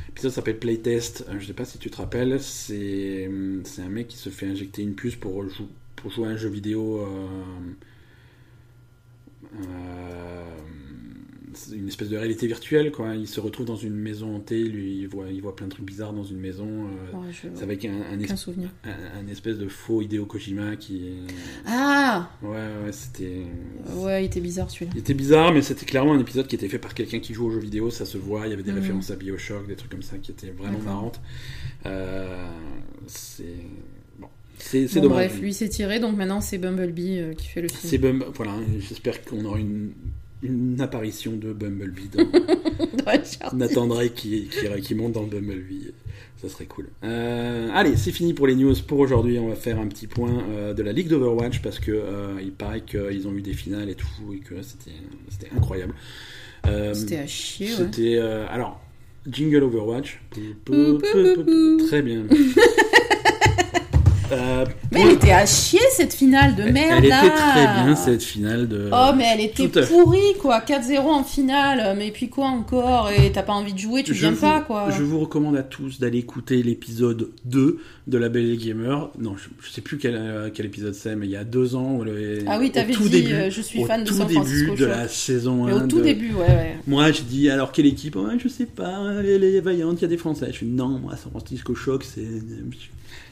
[0.08, 1.26] L'épisode s'appelle Playtest.
[1.28, 2.38] Euh, je sais pas si tu te rappelles.
[2.40, 3.28] C'est,
[3.64, 6.36] c'est un mec qui se fait injecter une puce pour, jou- pour jouer à un
[6.36, 7.00] jeu vidéo.
[7.02, 7.26] euh,
[11.72, 13.14] une espèce de réalité virtuelle, quoi.
[13.16, 15.84] Il se retrouve dans une maison hantée, lui, il voit, il voit plein de trucs
[15.86, 16.66] bizarres dans une maison.
[16.66, 17.48] euh, je...
[17.54, 18.30] c'est avec un, un, es-
[18.84, 21.14] un- un espèce de faux Hideo Kojima qui.
[21.66, 22.50] Ah Ouais,
[22.84, 23.42] ouais, c'était...
[23.94, 24.92] Ouais, il était bizarre celui-là.
[24.94, 27.46] Il était bizarre, mais c'était clairement un épisode qui était fait par quelqu'un qui joue
[27.46, 28.78] aux jeux vidéo, ça se voit, il y avait des Mhm.
[28.78, 31.20] références à Bioshock, des trucs comme ça qui étaient vraiment marrantes.
[31.86, 32.46] Euh,
[33.06, 33.44] c'est...
[34.58, 35.28] C'est Bon, dommage.
[35.28, 37.80] bref, lui s'est tiré, donc maintenant c'est Bumblebee euh, qui fait le film.
[37.82, 38.24] C'est Bum...
[38.34, 39.92] Voilà, j'espère qu'on aura une,
[40.42, 42.24] une apparition de Bumblebee dans...
[43.24, 43.56] Charles.
[43.56, 45.92] Nathan Drake qui, qui, qui monte dans le Bumblebee.
[46.36, 46.88] Ça serait cool.
[47.02, 49.38] Euh, allez, c'est fini pour les news pour aujourd'hui.
[49.38, 52.00] On va faire un petit point euh, de la Ligue d'Overwatch parce que
[52.40, 55.94] il paraît qu'ils ont eu des finales et tout et que c'était incroyable.
[56.92, 57.68] C'était à chier.
[57.68, 58.80] C'était alors
[59.26, 60.20] jingle Overwatch.
[60.30, 61.86] Pou, pou, pou, pou.
[61.86, 62.24] Très bien.
[64.32, 68.22] Euh, Mais elle était à chier cette finale de merde elle était très bien cette
[68.22, 68.90] finale de.
[68.92, 73.32] Oh mais elle était Tout pourrie quoi, 4-0 en finale, mais puis quoi encore Et
[73.32, 75.62] t'as pas envie de jouer, tu Je viens vous- pas quoi Je vous recommande à
[75.62, 79.10] tous d'aller écouter l'épisode 2 de La Belle et Gamer.
[79.18, 81.74] Non, je, je sais plus quel, euh, quel épisode c'est, mais il y a deux
[81.74, 82.02] ans.
[82.02, 84.14] le- Ah oui, au t'avais tout dit début, euh, je suis au fan de tout
[84.14, 84.88] San début Francisco de Shock.
[84.88, 85.76] la saison Mais 1.
[85.84, 86.76] au tout de- début, ouais, ouais.
[86.86, 88.16] Moi, j'ai dit, alors quelle équipe?
[88.42, 90.46] Je sais pas, les, les Vaillantes, il y a des Français.
[90.50, 92.26] Je suis non, moi, San Francisco Shock, c'est.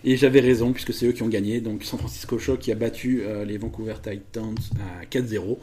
[0.04, 1.60] Et j'avais raison, puisque c'est eux qui ont gagné.
[1.60, 4.54] Donc, San Francisco Shock qui a battu euh, les Vancouver Titans
[5.00, 5.58] à 4-0.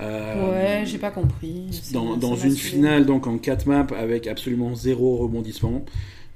[0.00, 1.66] Euh, Ouais, j'ai pas compris.
[1.92, 5.84] Dans, une finale donc en 4 maps avec absolument zéro rebondissement.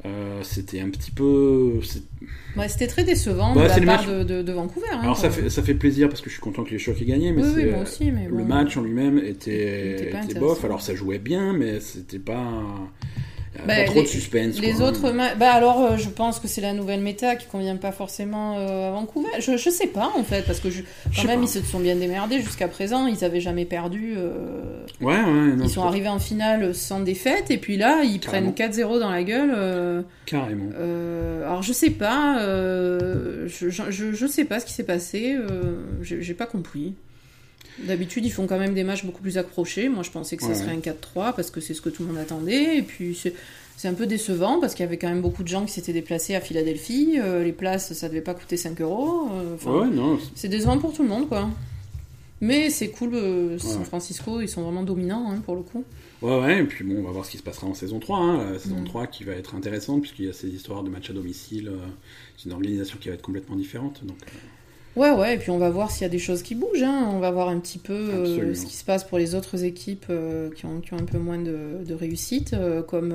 [0.05, 1.79] Euh, c'était un petit peu.
[2.57, 4.87] Ouais, c'était très décevant Bah, de c'est la le part match- de, de- de Vancouver.
[4.93, 7.01] hein, Alors ça fait, ça fait plaisir parce que je suis content que les Chocs
[7.01, 8.45] aient gagné, mais Oui, c'est, oui, moi aussi, mais le bon.
[8.45, 10.65] match en lui-même était, était était bof.
[10.65, 12.65] Alors ça jouait bien, mais c'était pas.
[13.59, 14.59] Avait Bah, trop les- de suspense.
[14.61, 14.89] Les quoi.
[14.89, 18.57] autres bah alors euh, je pense que c'est la nouvelle méta qui convient pas forcément
[18.59, 19.29] euh, à Vancouver.
[19.41, 20.83] Je, je sais pas en fait parce que je,
[21.15, 24.15] quand même ils se sont bien démerdés jusqu'à présent, ils avaient jamais perdu.
[24.17, 25.23] euh, Ouais, ouais,
[25.57, 28.53] non, ils sont arrivés en finale sans défaite et puis là ils Carrément.
[28.53, 29.53] prennent 4-0 dans la gueule.
[29.55, 30.71] euh, Carrément.
[30.79, 35.75] euh, alors je sais pas, euh, je, je, sais pas ce qui s'est passé, euh,
[36.01, 36.95] j'ai pas compris.
[37.79, 39.89] D'habitude, ils font quand même des matchs beaucoup plus accrochés.
[39.89, 40.55] Moi, je pensais que ça Ouais.
[40.55, 42.77] serait un 4-3 parce que c'est ce que tout le monde attendait.
[42.79, 43.19] Et puis,
[43.77, 45.93] c'est un peu décevant parce qu'il y avait quand même beaucoup de gens qui s'étaient
[45.95, 47.19] déplacés à Philadelphie.
[47.19, 49.29] Euh, les places, ça devait pas coûter 5 euros.
[49.33, 49.57] Euh,
[49.89, 50.19] ouais.
[50.35, 51.49] C'est décevant pour tout le monde, quoi.
[52.41, 53.85] Mais c'est cool, euh, San.
[53.85, 55.85] Francisco, ils sont vraiment dominants hein, pour le coup.
[56.23, 58.19] Ouais, ouais, et puis bon, on va voir ce qui se passera en saison 3.
[58.19, 58.53] hein.
[58.53, 58.85] La saison Mm.
[58.85, 61.71] 3 qui va être intéressante, puisqu'il y a ces histoires de matchs à domicile.
[62.37, 64.01] c'est une organisation qui va être complètement différente.
[64.05, 64.17] Donc,
[64.95, 66.83] Ouais, ouais, et puis on va voir s'il y a des choses qui bougent.
[66.83, 67.09] hein.
[67.13, 70.05] On va voir un petit peu euh, ce qui se passe pour les autres équipes
[70.11, 73.15] euh, qui, ont, qui ont un peu moins de, de réussite, euh, comme,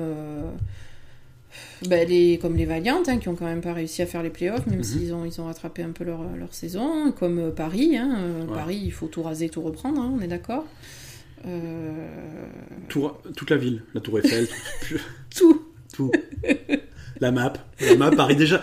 [1.88, 4.30] ben, les, comme les Valiant, hein, qui ont quand même pas réussi à faire les
[4.30, 4.84] playoffs, même Mhm.
[4.84, 7.96] s'ils ont, ils ont rattrapé un peu leur, leur saison, comme Paris.
[7.96, 8.18] Hein,
[8.48, 8.54] Ouais.
[8.54, 10.64] Paris, il faut tout raser, tout reprendre, hein, on est d'accord
[12.88, 14.48] tout- toute la ville, la Tour Eiffel,
[14.88, 14.98] tout.
[15.36, 15.62] Tout
[15.94, 16.12] tout.
[17.20, 17.52] la map.
[17.80, 18.60] La map, Paris, déjà.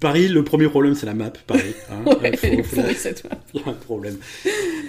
[0.00, 1.74] Paris, le premier problème, c'est la map, Paris.
[1.90, 2.02] hein.
[2.06, 3.38] Ouais, Faut- elle est faut la- pourrie, cette map.
[3.54, 4.16] Il y a un problème.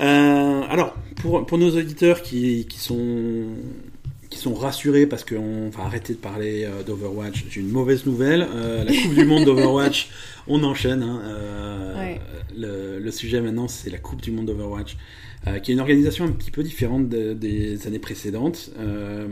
[0.01, 3.45] Euh, alors, pour, pour nos auditeurs qui, qui sont
[4.29, 8.47] qui sont rassurés parce qu'on va arrêter de parler euh, d'Overwatch, j'ai une mauvaise nouvelle.
[8.53, 10.09] Euh, la Coupe du Monde d'Overwatch,
[10.47, 11.01] on enchaîne.
[11.01, 11.21] hein.
[11.97, 12.19] Ouais.
[12.55, 14.97] le, le sujet maintenant, c'est la Coupe du Monde d'Overwatch,
[15.63, 18.71] qui est une organisation un petit peu différente de- des années précédentes.
[18.79, 19.27] euh,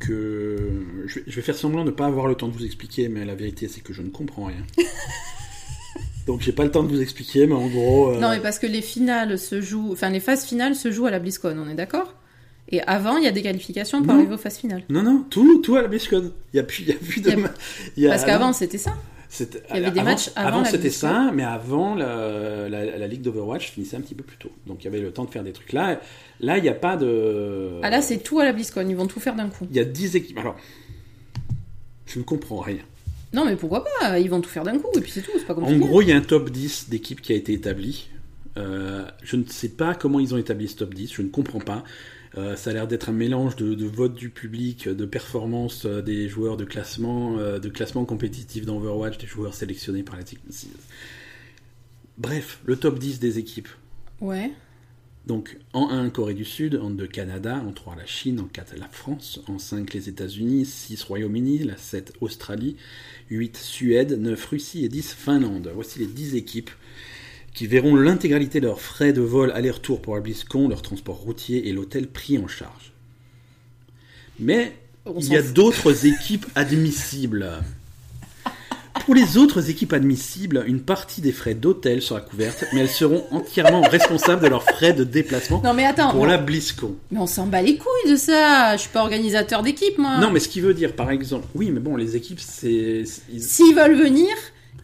[0.00, 0.56] que
[1.06, 3.08] je vais, je vais faire semblant de ne pas avoir le temps de vous expliquer,
[3.08, 4.64] mais la vérité, c'est que je ne comprends rien.
[6.26, 8.10] Donc j'ai pas le temps de vous expliquer, mais en gros.
[8.10, 11.06] euh, Non, mais parce que les finales se jouent, enfin les phases finales se jouent
[11.06, 12.14] à la BlizzCon, on est d'accord?
[12.68, 14.20] Et avant, il y a des qualifications pour Non.
[14.20, 14.82] arriver aux phases finales.
[14.88, 16.32] Non, non, tout, tout à la BlizzCon.
[16.52, 17.30] Il n'y a plus, il y a plus de.
[17.96, 18.94] Y a- Parce qu'avant, c'était ça.
[19.40, 23.22] Il y avait des matchs avant la c'était ça, mais avant, la, la, la ligue
[23.22, 24.50] d'Overwatch finissait un petit peu plus tôt.
[24.66, 25.72] Donc il y avait le temps de faire des trucs.
[25.72, 26.00] Là,
[26.40, 27.80] là il n'y a pas de.
[27.82, 29.66] Ah là, c'est tout à la BlizzCon, ils vont tout faire d'un coup.
[29.70, 30.38] Il y a 10 équipes.
[30.38, 30.56] Alors,
[32.06, 32.82] je ne comprends rien.
[33.32, 34.18] Non, mais pourquoi pas?
[34.18, 35.78] Ils vont tout faire d'un coup, et puis c'est tout, c'est pas En compliqué.
[35.80, 38.08] gros, il y a un top 10 d'équipes qui a été établi.
[38.58, 41.58] Euh, je ne sais pas comment ils ont établi ce top 10, je ne comprends
[41.60, 41.84] pas.
[42.38, 46.00] Euh, ça a l'air d'être un mélange de, de vote du public, de performance euh,
[46.00, 50.68] des joueurs, de classement, euh, de classement compétitif d'Overwatch, des joueurs sélectionnés par la technique.
[52.16, 53.68] Bref, le top 10 des équipes.
[54.20, 54.50] Ouais.
[55.26, 58.76] Donc en 1, Corée du Sud, en 2, Canada, en 3, la Chine, en 4,
[58.78, 62.76] la France, en 5, les États-Unis, 6, Royaume-Uni, la 7, Australie,
[63.30, 65.70] 8, Suède, 9, Russie et 10, Finlande.
[65.74, 66.70] Voici les 10 équipes
[67.54, 71.68] qui verront l'intégralité de leurs frais de vol aller-retour pour la BlizzCon, leur transport routier
[71.68, 72.92] et l'hôtel pris en charge.
[74.38, 74.72] Mais
[75.04, 77.50] On il y a d'autres équipes admissibles.
[79.06, 83.24] Pour les autres équipes admissibles, une partie des frais d'hôtel sera couverte, mais elles seront
[83.32, 86.94] entièrement responsables de leurs frais de déplacement Non, mais attends, pour la BlizzCon.
[87.10, 88.76] mais on s'en bat les couilles de ça.
[88.76, 90.18] Je suis pas organisateur d'équipe, moi.
[90.18, 93.02] Non, mais ce qui veut dire, par exemple, oui, mais bon, les équipes, c'est.
[93.04, 94.28] c'est- Ils, S'ils veulent venir,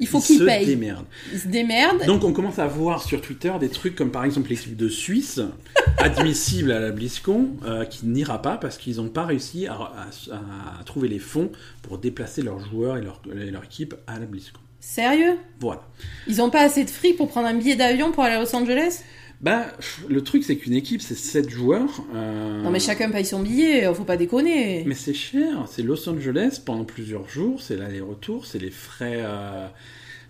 [0.01, 0.67] il faut ils qu'ils payent.
[0.67, 1.07] démerdent.
[1.33, 2.05] Ils se démerdent.
[2.07, 5.41] Donc on commence à voir sur Twitter des trucs comme par exemple l'équipe de Suisse,
[5.99, 10.81] admissible à la BlizzCon, euh, qui n'ira pas parce qu'ils n'ont pas réussi à, à-
[10.81, 11.51] à trouver les fonds
[11.83, 14.61] pour déplacer leurs joueurs et leur, et leur équipe à la BlizzCon.
[14.81, 15.37] Sérieux?
[15.61, 15.83] Voilà.
[16.29, 18.55] Ils ont pas assez de fric pour prendre un billet d'avion pour aller à Los
[18.55, 19.03] Angeles?
[19.41, 19.67] Bah,
[20.09, 22.03] le truc c'est qu'une équipe c'est 7 joueurs.
[22.15, 24.83] euh, Non, mais chacun paye son billet, faut pas déconner.
[24.87, 29.19] Mais c'est cher, c'est Los Angeles pendant plusieurs jours, c'est l'aller-retour, c'est les frais.
[29.19, 29.69] euh,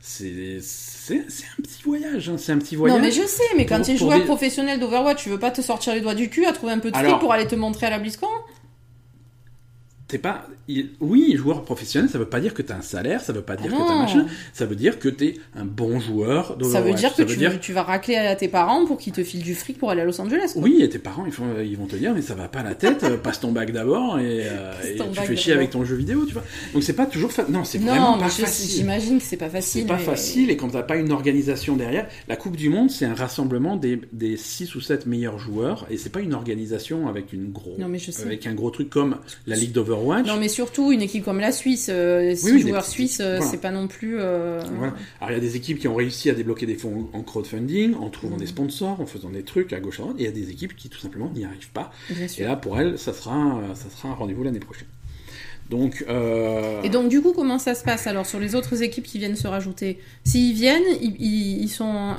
[0.01, 0.27] c'est
[1.19, 2.99] un petit voyage, hein, c'est un petit voyage.
[2.99, 5.51] Non, mais je sais, mais quand tu es joueur des- professionnel d'Overwatch, tu veux pas
[5.51, 7.47] te sortir les doigts du cul à trouver un peu de fric Alors- pour aller
[7.47, 8.27] te montrer à la BlizzCon?
[10.09, 10.47] T'es pas.
[11.01, 13.71] Oui, joueur professionnel, ça veut pas dire que t'as un salaire, ça veut pas dire
[13.75, 16.87] Ah que t'as machin, ça veut dire que t'es un bon joueur Ça d'Overwatch.
[16.93, 19.23] veut dire que veut tu, dire- tu vas racler à tes parents pour qu'ils te
[19.23, 20.53] filent du fric pour aller à Los Angeles.
[20.55, 20.63] quoi.
[20.63, 22.75] Oui, et tes parents, ils, font, ils vont te dire, mais ça va pas la
[22.75, 25.97] tête, euh, passe ton bac d'abord et, euh, et tu fais chier avec ton jeu
[25.97, 26.45] vidéo, tu vois.
[26.73, 27.31] Donc c'est pas toujours.
[27.33, 28.71] fa- Non, c'est vraiment mais pas je- facile.
[28.77, 29.83] j'imagine que c'est pas facile.
[29.83, 32.91] C'est pas mais- facile et quand t'as pas une organisation derrière, la Coupe du Monde
[32.91, 37.09] c'est un rassemblement des, des 6 ou 7 meilleurs joueurs et c'est pas une organisation
[37.09, 38.23] avec une gros Non, mais je sais.
[38.23, 39.17] avec un gros truc comme
[39.47, 39.73] la Ligue
[40.27, 43.21] Non, mais surtout une équipe comme la Suisse, euh, six Oui, oui, des joueurs suisses,
[43.21, 43.51] euh, voilà.
[43.51, 44.17] c'est pas non plus.
[44.19, 44.95] euh, Voilà.
[45.21, 47.95] Alors il y a des équipes qui ont réussi à débloquer des fonds en crowdfunding,
[47.95, 48.41] en trouvant Mhm.
[48.41, 50.51] des sponsors, en faisant des trucs à gauche à droite, et il y a des
[50.51, 51.91] équipes qui tout simplement n'y arrivent pas.
[52.11, 52.47] Bien Et sûr.
[52.49, 54.89] là pour elles, ça sera, euh, ça sera un rendez-vous l'année prochaine.
[55.71, 59.05] Donc, euh, Et donc, du coup, comment ça se passe alors sur les autres équipes
[59.05, 59.99] qui viennent se rajouter?
[60.25, 62.15] S'ils viennent, ils, sont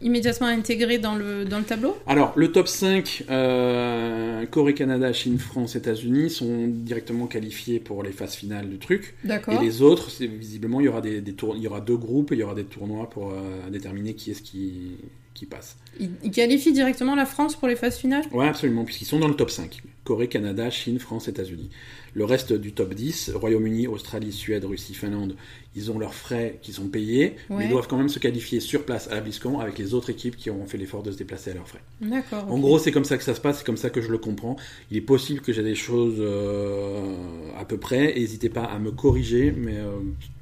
[0.00, 1.96] immédiatement intégrés dans le, dans le tableau?
[2.06, 8.12] Alors, le top 5, euh, Corée, Canada, Chine, France, États-Unis, sont directement qualifiés pour les
[8.12, 9.14] phases finales du truc.
[9.24, 9.60] Et D'accord.
[9.62, 12.36] les autres, visiblement, il y aura des, des tour- il y aura deux groupes, et
[12.36, 14.96] il y aura des tournois pour euh, déterminer qui est-ce qui,
[15.34, 15.76] qui passe.
[16.00, 18.24] Ils, ils qualifient directement la France pour les phases finales?
[18.32, 19.82] Ouais, absolument, puisqu'ils sont dans le top 5.
[20.04, 21.68] Corée, Canada, Chine, France, États-Unis.
[22.18, 25.36] Le reste du top 10, Royaume-Uni, Australie, Suède, Russie, Finlande,
[25.76, 28.84] ils ont leurs frais qui sont payés, mais ils doivent quand même se qualifier sur
[28.84, 31.52] place à la BlizzCon avec les autres équipes qui auront fait l'effort de se déplacer
[31.52, 31.78] à leurs frais.
[32.00, 32.50] D'accord.
[32.50, 34.18] En gros, c'est comme ça que ça se passe, c'est comme ça que je le
[34.18, 34.56] comprends.
[34.90, 37.14] Il est possible que j'ai des choses euh,
[37.56, 39.92] à peu près, n'hésitez pas à me corriger, mais euh,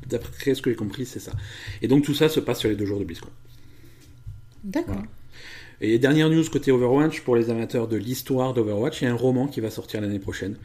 [0.08, 1.32] d'après ce que j'ai compris, c'est ça.
[1.82, 3.28] Et donc tout ça se passe sur les deux jours de BlizzCon.
[4.64, 4.94] D'accord.
[4.94, 5.08] Voilà.
[5.82, 9.14] Et dernière news côté Overwatch, pour les amateurs de l'histoire d'Overwatch, il y a un
[9.14, 10.56] roman qui va sortir l'année prochaine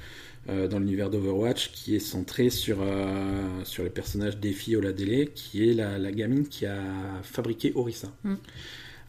[0.50, 5.70] euh, dans l'univers d'Overwatch qui est centré sur, euh, sur le personnage d'Effie Oladele, qui
[5.70, 6.82] est la, la gamine qui a
[7.24, 8.12] fabriqué Orisa.
[8.24, 8.36] Mm.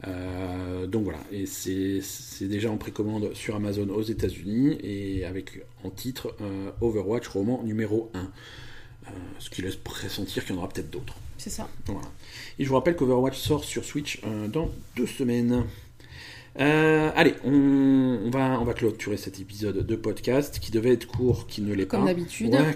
[0.07, 5.63] Euh, donc voilà, et c'est c'est déjà en précommande sur Amazon aux États-Unis et avec
[5.85, 8.19] en titre euh, Overwatch roman numéro 1.
[8.19, 11.15] Euh, ce qui laisse pressentir qu'il y en aura peut-être d'autres.
[11.39, 11.69] C'est ça.
[11.87, 12.09] Voilà.
[12.59, 14.21] Et je vous rappelle qu'Overwatch sort sur Switch
[14.53, 15.65] dans deux semaines.
[16.61, 21.07] Euh, allez, on, on va, on va clôturer cet épisode de podcast qui devait être
[21.07, 21.97] court, qui ne l'est pas.
[21.97, 22.55] Comme d'habitude.
[22.55, 22.75] Ouais.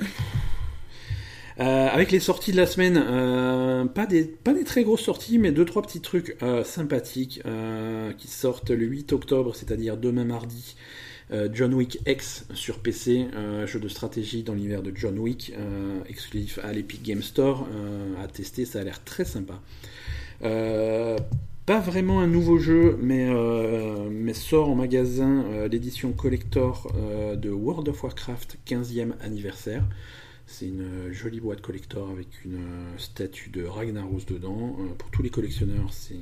[1.58, 5.38] Euh, avec les sorties de la semaine, euh, pas, des, pas des très grosses sorties,
[5.38, 7.42] mais deux trois petits trucs euh, sympathiques
[8.18, 10.76] qui sortent le 8 octobre, c'est-à-dire demain mardi.
[11.52, 13.26] John Wick X sur PC,
[13.66, 15.52] jeu de stratégie dans l'univers de John Wick,
[16.08, 17.66] exclusif à l'Epic Game Store,
[18.22, 19.60] à tester, ça a l'air très sympa.
[21.68, 26.93] Euh, pas vraiment un nouveau jeu, mais, euh, mais sort en magasin euh, l'édition collector
[26.97, 29.84] euh, de World of Warcraft 15e anniversaire.
[30.47, 34.76] C'est une euh, jolie boîte collector avec une euh, statue de Ragnaros dedans.
[34.78, 36.14] Euh, pour tous les collectionneurs, c'est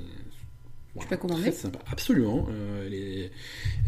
[1.01, 1.81] Tu peux commander très sympa.
[1.91, 2.47] Absolument.
[2.51, 3.31] Euh, elle est,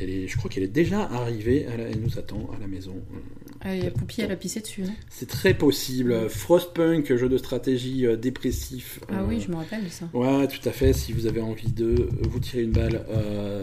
[0.00, 1.64] elle est- je crois qu'elle est déjà arrivée.
[1.70, 2.96] elle nous attend à la maison.
[3.14, 3.18] Euh,
[3.60, 4.82] Ah, il y a Poupie, elle a pissé dessus.
[5.08, 6.28] C'est très possible.
[6.28, 9.00] Frostpunk, jeu de stratégie euh, dépressif.
[9.08, 10.08] Ah Euh, oui, je me rappelle de ça.
[10.14, 10.92] Ouais, tout à fait.
[10.92, 13.04] Si vous avez envie de vous tirer une balle,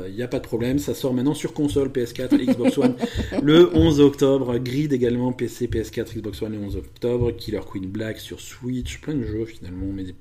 [0.07, 0.80] il n'y a pas de problème.
[0.80, 2.95] Ça sort maintenant sur console, PS4, Xbox One,
[3.41, 4.57] le 11 octobre.
[4.57, 7.32] Grid également, PC, PS4, Xbox One le 11 octobre.
[7.32, 8.99] Killer Queen Black sur Switch.
[9.02, 10.15] Plein de jeux finalement, mais des,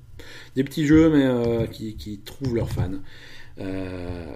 [0.57, 2.91] des petits jeux mais euh, qui, trouvent leurs fans.
[3.59, 4.33] Euh,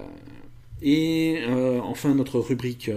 [0.82, 2.90] et euh, enfin, notre rubrique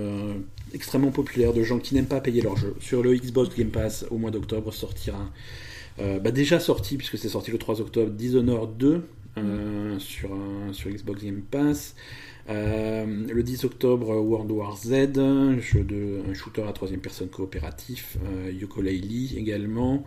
[0.74, 2.76] extrêmement populaire de gens qui n'aiment pas payer leurs jeux.
[2.80, 5.32] Sur le Xbox Game Pass, au mois d'octobre, sortira.
[5.98, 9.04] bah, déjà sorti, puisque c'est sorti le 3 octobre, Dishonored 2
[9.38, 11.96] euh, sur, un- Xbox Game Pass.
[12.48, 14.90] Le 10 octobre, World War Z,
[15.60, 18.18] jeu de, un shooter à troisième personne coopératif.
[18.26, 18.52] Euh,
[19.38, 20.04] également.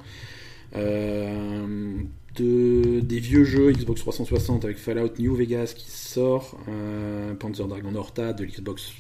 [2.37, 7.95] De, des vieux jeux Xbox 360 avec Fallout New Vegas qui sort, euh, Panzer Dragon
[7.95, 8.93] Horta de l'Xbox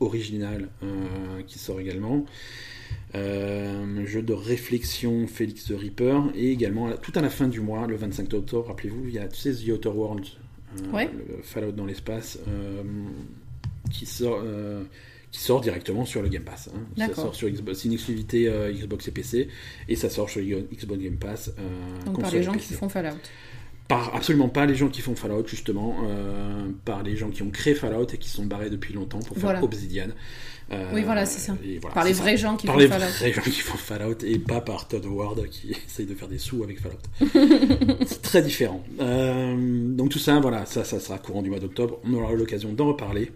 [0.00, 2.24] original euh, qui sort également,
[3.14, 7.86] euh, jeu de réflexion Félix the Reaper et également tout à la fin du mois,
[7.86, 10.36] le 25 octobre, rappelez-vous, il y a tu sais, The Outer Worlds,
[10.82, 11.08] euh, Ouais.
[11.28, 12.38] le Fallout dans l'espace,
[13.90, 14.42] qui sort.
[15.32, 16.70] Qui sort directement sur le Game Pass.
[16.74, 17.06] hein.
[17.08, 19.48] Ça sort sur Xbox, c'est une exclusivité euh, Xbox et PC,
[19.88, 21.52] et ça sort sur Xbox Game Pass.
[21.58, 22.66] euh, Donc par les gens PC.
[22.68, 23.16] qui font Fallout.
[23.88, 27.50] Par absolument pas les gens qui font Fallout, justement, euh, par les gens qui ont
[27.50, 29.62] créé Fallout et qui sont barrés depuis longtemps pour faire Voilà.
[29.62, 30.08] Obsidian.
[30.92, 31.56] Oui, voilà, c'est ça.
[31.80, 32.22] voilà, Par les ça.
[32.22, 33.04] vrais gens qui Par font les Fallout.
[33.20, 36.38] vrais gens qui font Fallout et pas par Todd Howard qui essaye de faire des
[36.38, 36.98] sous avec Fallout.
[38.06, 38.82] c'est très différent.
[38.98, 42.00] Donc tout ça, voilà, ça, ça sera courant du mois d'octobre.
[42.04, 43.30] On aura l'occasion d'en reparler.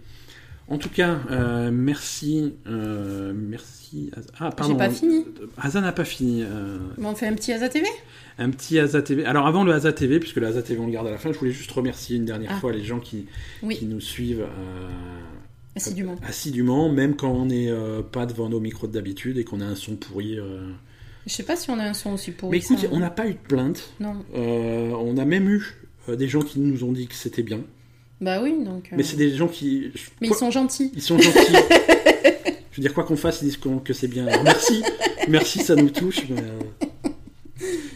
[0.67, 4.09] En tout cas, euh, merci, euh, merci.
[4.39, 4.75] Ah, pardon.
[4.77, 5.25] pas fini.
[5.57, 6.43] Asa n'a pas fini.
[6.43, 7.87] euh, Bon, on fait un petit Asa TV
[8.37, 9.25] un petit Asa TV.
[9.25, 11.31] Alors avant le Asa TV, puisque le Asa TV on le garde à la fin,
[11.33, 12.59] je voulais juste remercier une dernière Ah.
[12.59, 13.25] fois les gens qui,
[13.61, 13.77] Oui.
[13.77, 14.45] qui nous suivent
[15.75, 16.15] Assidûment.
[16.27, 17.71] assidûment, même quand on n'est
[18.11, 20.37] pas devant nos micros d'habitude et qu'on a un son pourri.
[21.27, 22.51] Je sais pas si on a un son aussi pourri.
[22.57, 22.87] Mais écoute, ça.
[22.91, 23.93] on n'a pas eu de plainte.
[23.99, 24.23] Non.
[24.33, 25.75] On a même eu
[26.07, 27.59] des gens qui nous ont dit que c'était bien.
[28.21, 28.85] Bah oui, donc.
[28.91, 29.91] euh, Mais c'est des gens qui.
[30.21, 30.91] Mais quoi- ils sont gentils.
[30.95, 31.39] ils sont gentils.
[32.71, 34.27] je veux dire, quoi qu'on fasse, ils disent que c'est bien.
[34.27, 34.83] Alors, merci,
[35.27, 36.21] merci, ça nous touche.
[36.29, 37.09] mais, euh,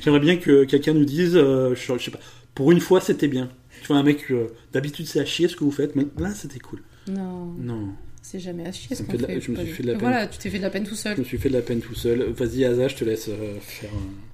[0.01, 2.19] J'aimerais bien que quelqu'un nous dise, euh, je, je sais pas,
[2.53, 3.49] pour une fois c'était bien.
[3.81, 6.31] Tu vois, un mec, euh, d'habitude c'est à chier ce que vous faites, mais là
[6.35, 6.81] c'était cool.
[7.07, 7.89] Non, Non,
[8.27, 9.41] c'est jamais à chier Ça ce me qu'on fait de la- fait.
[9.41, 10.01] je me pas suis du- fait de la peine.
[10.09, 11.17] Voilà, tu t'es fait de la peine tout je seul.
[11.17, 12.23] me suis fait de la peine tout seul.
[12.31, 13.89] Vas-y, Asa, je te laisse euh, faire.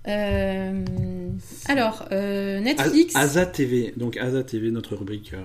[0.08, 0.84] Euh,
[1.68, 3.16] Alors, euh, Netflix.
[3.16, 5.42] Asa TV, donc Asa TV, notre rubrique euh,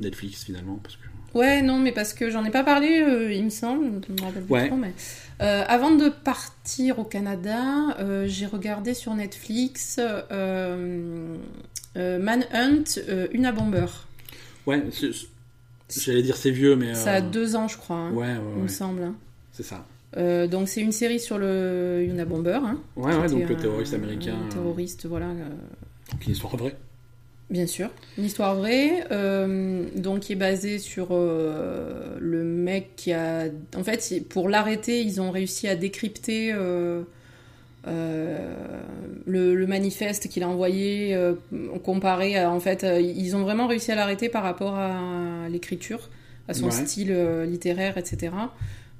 [0.00, 1.02] Netflix finalement, parce que
[1.38, 3.04] Ouais, non, mais parce que j'en ai pas parlé,
[3.34, 4.68] il me semble, je me rappelle plus Ouais.
[4.68, 4.92] trop, mais...
[5.38, 7.94] Avant de partir au Canada,
[8.26, 10.00] j'ai regardé sur Netflix
[11.94, 12.84] Manhunt,
[13.32, 13.86] Una Bomber.
[14.66, 15.10] Ouais, c'est-
[15.90, 16.94] j'allais dire c'est vieux, mais.
[16.94, 19.02] Ça a euh, deux ans, je crois, hein, Ouais, ouais, il me semble.
[19.02, 19.14] hein.
[19.52, 19.84] c'est ça.
[20.16, 22.58] Euh, donc c'est une série sur le Una Bomber.
[22.62, 24.34] hein, Ouais, ouais, donc le terroriste américain.
[24.42, 25.26] un euh, terroriste, voilà.
[25.26, 25.48] euh,
[26.12, 26.76] donc une histoire vraie.
[27.50, 33.44] Bien sûr, une histoire vraie, euh, donc qui est basée sur le mec qui a...
[33.76, 36.52] En fait, pour l'arrêter, ils ont réussi à décrypter
[37.86, 41.34] le, le manifeste qu'il a envoyé, euh,
[41.84, 42.50] comparé à...
[42.50, 46.10] En fait, euh, ils ont vraiment réussi à l'arrêter par rapport à l'écriture,
[46.48, 46.72] à son Ouais.
[46.72, 48.32] style euh, littéraire, etc.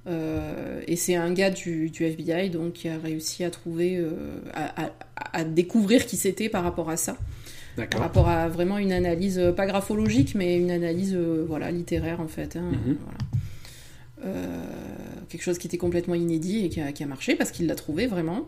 [0.09, 4.11] Euh, et c'est un gars du, du FBI donc qui a réussi à trouver, euh,
[4.55, 4.91] à, à-
[5.33, 7.17] à découvrir qui c'était par rapport à ça
[7.91, 12.21] par rapport à vraiment une analyse, euh, pas graphologique, mais une analyse euh, voilà, littéraire
[12.21, 12.57] en fait.
[12.57, 12.97] hein, Mhm.
[13.05, 14.37] voilà.
[15.29, 17.75] Quelque chose qui était complètement inédit et qui a, qui a marché parce qu'il l'a
[17.75, 18.47] trouvé vraiment.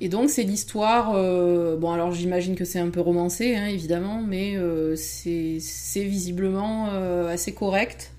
[0.00, 4.22] Et donc c'est l'histoire, euh, bon alors j'imagine que c'est un peu romancé hein, évidemment,
[4.22, 5.58] mais euh, c'est
[6.04, 8.12] visiblement euh, assez correct.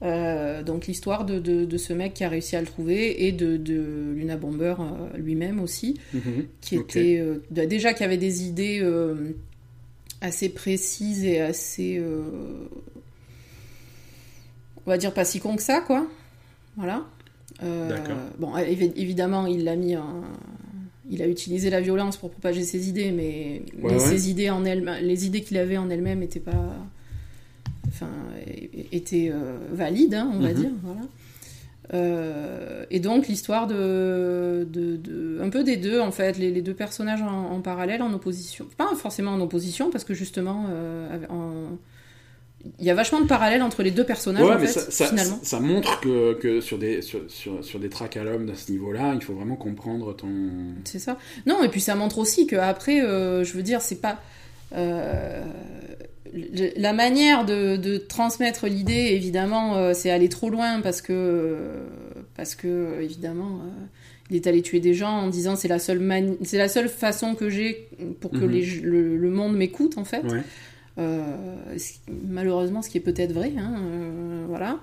[0.00, 3.56] Donc l'histoire de, de, de ce mec qui a réussi à le trouver et de,
[3.56, 4.76] de Luna Bomber
[5.16, 6.46] lui-même aussi Mhm.
[6.60, 7.20] qui était
[7.50, 8.80] déjà qui avait des idées
[10.20, 12.00] assez précises et assez
[14.86, 16.06] on va dire pas si con que ça quoi
[16.76, 17.04] voilà.
[18.38, 20.22] Bon évi- évidemment il l'a mis en-
[21.10, 23.98] il a utilisé la violence pour propager ses idées mais, Ouais, mais ouais.
[23.98, 26.76] ses idées en elles les idées qu'il avait en elles-mêmes étaient pas
[27.88, 28.08] enfin
[28.92, 30.54] étaient euh, valides hein, on va Mhm.
[30.54, 31.00] dire voilà
[31.94, 36.60] euh, et donc l'histoire de, de, de- un peu des deux en fait, les, les
[36.60, 41.18] deux personnages en, en parallèle, en opposition, pas forcément en opposition parce que justement euh,
[41.30, 41.78] en-
[42.80, 44.90] il y a vachement de parallèles entre les deux personnages Ouais, en mais fait, ça,
[44.90, 45.38] ça, finalement.
[45.42, 48.72] ça montre que, que sur, des, sur, sur, sur des tracks à l'homme à ce
[48.72, 50.28] niveau-là, il faut vraiment comprendre ton.
[50.84, 51.18] C'est ça.
[51.46, 54.20] Non, et puis ça montre aussi que après, euh, je veux dire, c'est pas
[54.74, 55.44] euh,
[56.76, 59.10] la manière de, de transmettre l'idée.
[59.12, 61.56] Évidemment, euh, c'est aller trop loin parce que
[62.36, 63.60] parce que évidemment,
[64.30, 66.88] il est allé tuer des gens en disant c'est la seule mani- c'est la seule
[66.88, 67.88] façon que j'ai
[68.20, 68.50] pour que Mhm.
[68.50, 70.22] les, le, le monde m'écoute en fait.
[70.24, 70.42] Ouais.
[70.98, 71.20] Euh,
[72.26, 74.78] malheureusement, ce qui est peut-être vrai, hein, euh, voilà.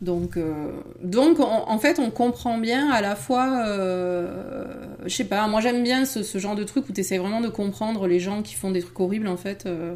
[0.00, 0.70] Donc, euh,
[1.02, 4.74] donc en, en fait, on comprend bien à la fois, euh,
[5.04, 7.42] je sais pas, moi j'aime bien ce, ce genre de truc où tu essaies vraiment
[7.42, 9.94] de comprendre les gens qui font des trucs horribles, en fait, euh,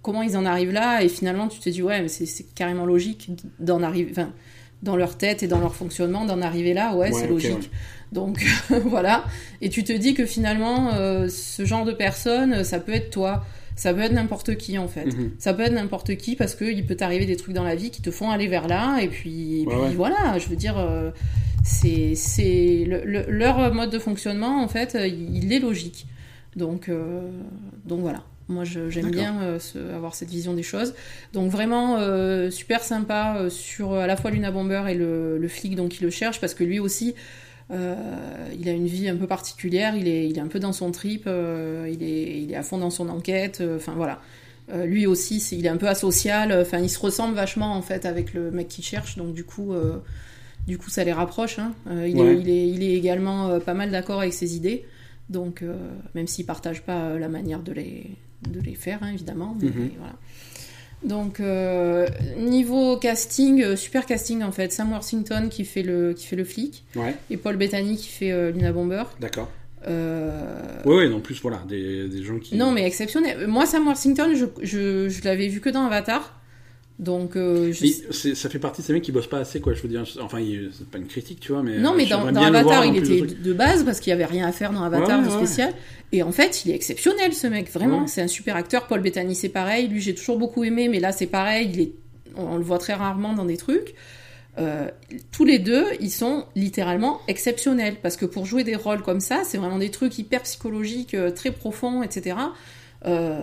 [0.00, 3.30] comment ils en arrivent là, et finalement tu te dis, ouais, mais c'est carrément logique
[3.58, 4.30] d'en arriver, enfin,
[4.84, 7.50] dans leur tête et dans leur fonctionnement, d'en arriver là, ouais, Ouais, c'est logique.
[7.52, 7.70] ouais.
[8.12, 8.44] Donc
[8.84, 9.24] voilà,
[9.60, 10.90] et tu te dis que finalement,
[11.28, 13.44] ce genre de personne, ça peut être toi,
[13.76, 15.06] ça peut être n'importe qui en fait.
[15.06, 15.32] Mhm.
[15.38, 18.02] Ça peut être n'importe qui parce qu'il peut t'arriver des trucs dans la vie qui
[18.02, 19.94] te font aller vers là, et puis, et Ouais, puis ouais.
[19.94, 21.10] voilà, je veux dire, euh,
[21.64, 26.06] c'est c'est le- le- leur mode de fonctionnement en fait, euh, il est logique.
[26.56, 27.22] Donc, euh,
[27.86, 28.22] donc voilà.
[28.48, 29.20] Moi, je- j'aime D'accord.
[29.20, 30.94] bien euh, ce- avoir cette vision des choses.
[31.32, 35.76] Donc vraiment euh, super sympa sur à la fois Luna Bomber et le, le flic
[35.76, 37.14] donc qui le cherche parce que lui aussi
[37.70, 37.94] euh,
[38.58, 40.90] il a une vie un peu particulière, il est, il est un peu dans son
[40.90, 44.20] trip, euh, il, est, il est à fond dans son enquête, euh, enfin voilà.
[44.84, 48.32] Lui aussi, il est un peu asocial, enfin il se ressemble vachement en fait avec
[48.32, 49.74] le mec qui cherche, donc du coup,
[50.66, 51.58] du coup ça les rapproche.
[51.58, 51.74] hein.
[51.90, 52.32] Il, Ouais.
[52.36, 54.86] est, il, est, il est également pas mal d'accord avec ses idées,
[55.28, 55.62] donc
[56.14, 58.12] même s'il partage pas la manière de les,
[58.48, 59.54] de les faire, hein, évidemment.
[59.60, 59.90] mais Mhm.
[59.98, 60.14] voilà.
[61.04, 62.06] Donc euh,
[62.38, 64.72] niveau casting, euh, super casting en fait.
[64.72, 68.30] Sam Worthington qui fait le, qui fait le flic Ouais, et Paul Bettany qui fait
[68.30, 69.02] euh, Luna Bomber.
[69.20, 69.50] d'accord.
[69.88, 70.30] Euh,
[70.84, 72.54] Ouais, ouais, en plus, voilà, des, des gens qui.
[72.56, 73.46] Non mais exceptionnel.
[73.48, 76.38] Moi Sam Worthington, je, je, je l'avais vu que dans Avatar.
[76.98, 79.72] Donc euh, je- Mais ça fait partie de ces mecs qui bossent pas assez, quoi.
[79.74, 80.38] Je veux dire, enfin,
[80.76, 81.78] c'est pas une critique, tu vois, mais.
[81.78, 84.14] non mais euh, dans, j'aimerais dans Avatar il de était de base parce qu'il y
[84.14, 85.36] avait rien à faire dans Avatar Ouais, de ouais.
[85.36, 85.72] spécial.
[86.12, 87.70] Et en fait il est exceptionnel ce mec.
[87.72, 88.06] Vraiment Ouais.
[88.06, 88.86] c'est un super acteur.
[88.86, 89.88] Paul Bettany c'est pareil.
[89.88, 91.70] Lui j'ai toujours beaucoup aimé mais là c'est pareil.
[91.72, 91.92] Il est,
[92.36, 93.94] on, on le voit très rarement dans des trucs.
[94.58, 94.86] Euh,
[95.32, 99.42] tous les deux, ils sont littéralement exceptionnels parce que pour jouer des rôles comme ça,
[99.44, 102.36] c'est vraiment des trucs hyper psychologiques, très profonds, etc.
[103.06, 103.40] Euh,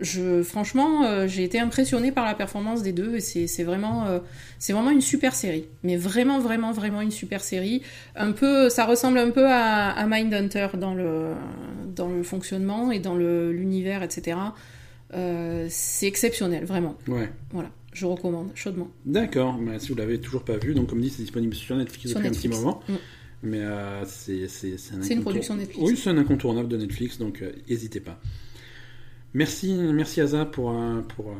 [0.00, 4.06] je, franchement, euh, j'ai été impressionnée par la performance des deux et c'est c'est vraiment,
[4.06, 4.18] euh,
[4.58, 5.66] c'est vraiment une super série.
[5.84, 7.82] Mais vraiment, vraiment, vraiment une super série.
[8.16, 11.32] Un peu, ça ressemble un peu à, à Mindhunter dans le,
[11.94, 14.36] dans le fonctionnement et dans l'univers, etc.
[15.14, 16.96] Euh, c'est exceptionnel, vraiment.
[17.06, 17.30] Ouais.
[17.52, 18.88] Voilà, je recommande chaudement.
[19.06, 22.10] D'accord, mais si vous l'avez toujours pas vu, donc comme dit, c'est disponible sur Netflix
[22.10, 22.80] Sur depuis un petit moment.
[22.88, 22.92] Mm.
[23.44, 23.62] Mais
[24.06, 25.78] c'est c'est- c'est un C'est une production Netflix.
[25.88, 28.18] Oui, c'est un incontournable de Netflix, donc n'hésitez pas.
[29.34, 31.34] Merci, merci Aza pour, euh, pour euh,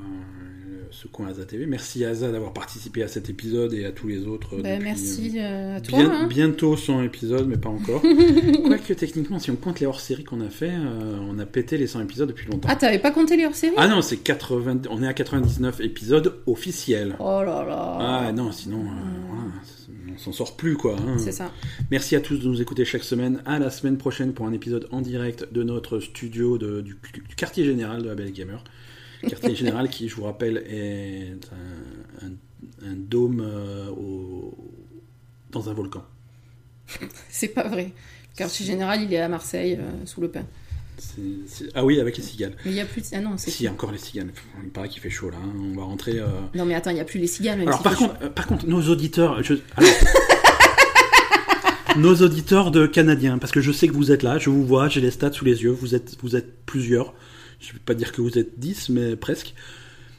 [0.91, 1.65] ce coin Aza TV.
[1.67, 4.57] Merci Aza d'avoir participé à cet épisode et à tous les autres.
[4.57, 5.99] Bah, depuis, merci euh, euh, à toi.
[6.01, 6.27] bien- hein.
[6.27, 8.03] Bientôt 100 épisodes, mais pas encore.
[8.65, 11.87] Quoique techniquement, si on compte les hors-séries qu'on a fait, euh, on a pété les
[11.87, 12.69] 100 épisodes depuis longtemps.
[12.69, 13.75] Ah, t'avais pas compté les hors-séries?
[13.79, 17.15] Ah non, c'est 80, on est à 99 épisodes officiels.
[17.21, 17.97] Oh là là.
[18.01, 19.53] Ah non, sinon, euh, voilà,
[20.15, 20.97] on s'en sort plus quoi.
[20.99, 21.17] hein.
[21.19, 21.53] C'est ça.
[21.91, 23.43] Merci à tous de nous écouter chaque semaine.
[23.47, 27.35] À la semaine prochaine pour un épisode en direct de notre studio de- du, du
[27.37, 28.63] quartier général de la Belle Gamer.
[29.29, 31.33] Quartier général qui, je vous rappelle, est
[32.23, 34.55] un, un- un dôme euh, au-
[35.51, 36.05] dans un volcan.
[37.31, 37.85] C'est pas vrai.
[38.33, 40.45] Le quartier général, il est à Marseille, euh, sous le pain.
[41.75, 42.53] Ah oui, avec les cigales.
[42.65, 43.01] Mais il y a plus.
[43.03, 43.51] de- Ah non, c'est.
[43.51, 44.33] Si, encore les cigales.
[44.63, 45.37] Il paraît qu'il fait chaud là.
[45.43, 45.53] hein.
[45.73, 46.19] On va rentrer.
[46.19, 47.59] euh, Non, mais attends, il y a plus les cigales.
[47.59, 49.91] même Alors par contre, euh, par contre, nos auditeurs, je- alors,
[51.97, 54.89] nos auditeurs de Canadiens, parce que je sais que vous êtes là, je vous vois,
[54.89, 57.15] j'ai les stats sous les yeux, vous êtes, vous êtes plusieurs.
[57.61, 59.55] Je vais pas dire que vous êtes 10, mais presque.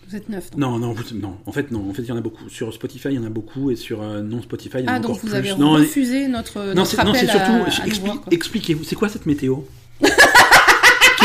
[0.08, 0.50] Vous êtes neuf.
[0.56, 1.38] Non, non, vous- non.
[1.46, 1.90] En fait, non.
[1.90, 2.48] En fait, il y en a beaucoup.
[2.48, 4.88] Sur Spotify, il y en a beaucoup, et sur euh, non Spotify, il y en
[4.88, 5.36] a Ah, encore donc vous plus.
[5.36, 7.88] avez non, refusé notre, non, notre c'est non, c'est appel surtout.
[7.88, 8.32] à, à.
[8.32, 9.58] Expliquez-vous, c'est quoi cette météo?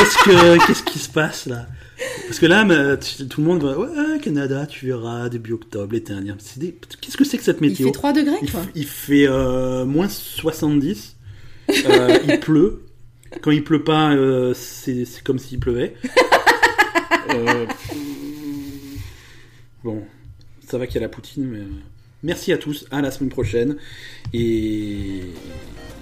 [0.01, 1.67] Qu'est-ce que, qu'est-ce qui se passe là?
[2.27, 6.15] Parce que là, mais, tout le monde va, ouais, Canada, tu verras début octobre, l'été
[6.15, 6.37] indien.
[7.01, 7.87] Qu'est-ce que c'est que cette Il météo?
[7.89, 8.63] fait 3 degrés, il, quoi.
[8.75, 11.17] il fait euh, moins 70.
[11.87, 12.83] Euh, il pleut.
[13.43, 15.95] Quand il pleut pas, euh, c'est comme s'il pleuvait.
[17.33, 17.67] Euh,
[19.85, 20.03] bon,
[20.67, 21.61] ça va qu'il y a la poutine, mais.
[22.23, 23.77] Merci à tous, à la semaine prochaine.
[24.33, 25.19] Et.
[25.19, 25.23] et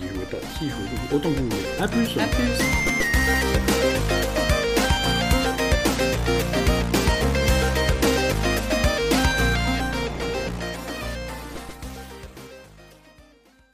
[0.00, 0.38] jouez pas.
[0.58, 1.62] Si, jouez autant que vous voulez.
[1.80, 3.17] À plus À plus.
[3.78, 4.17] Thank you.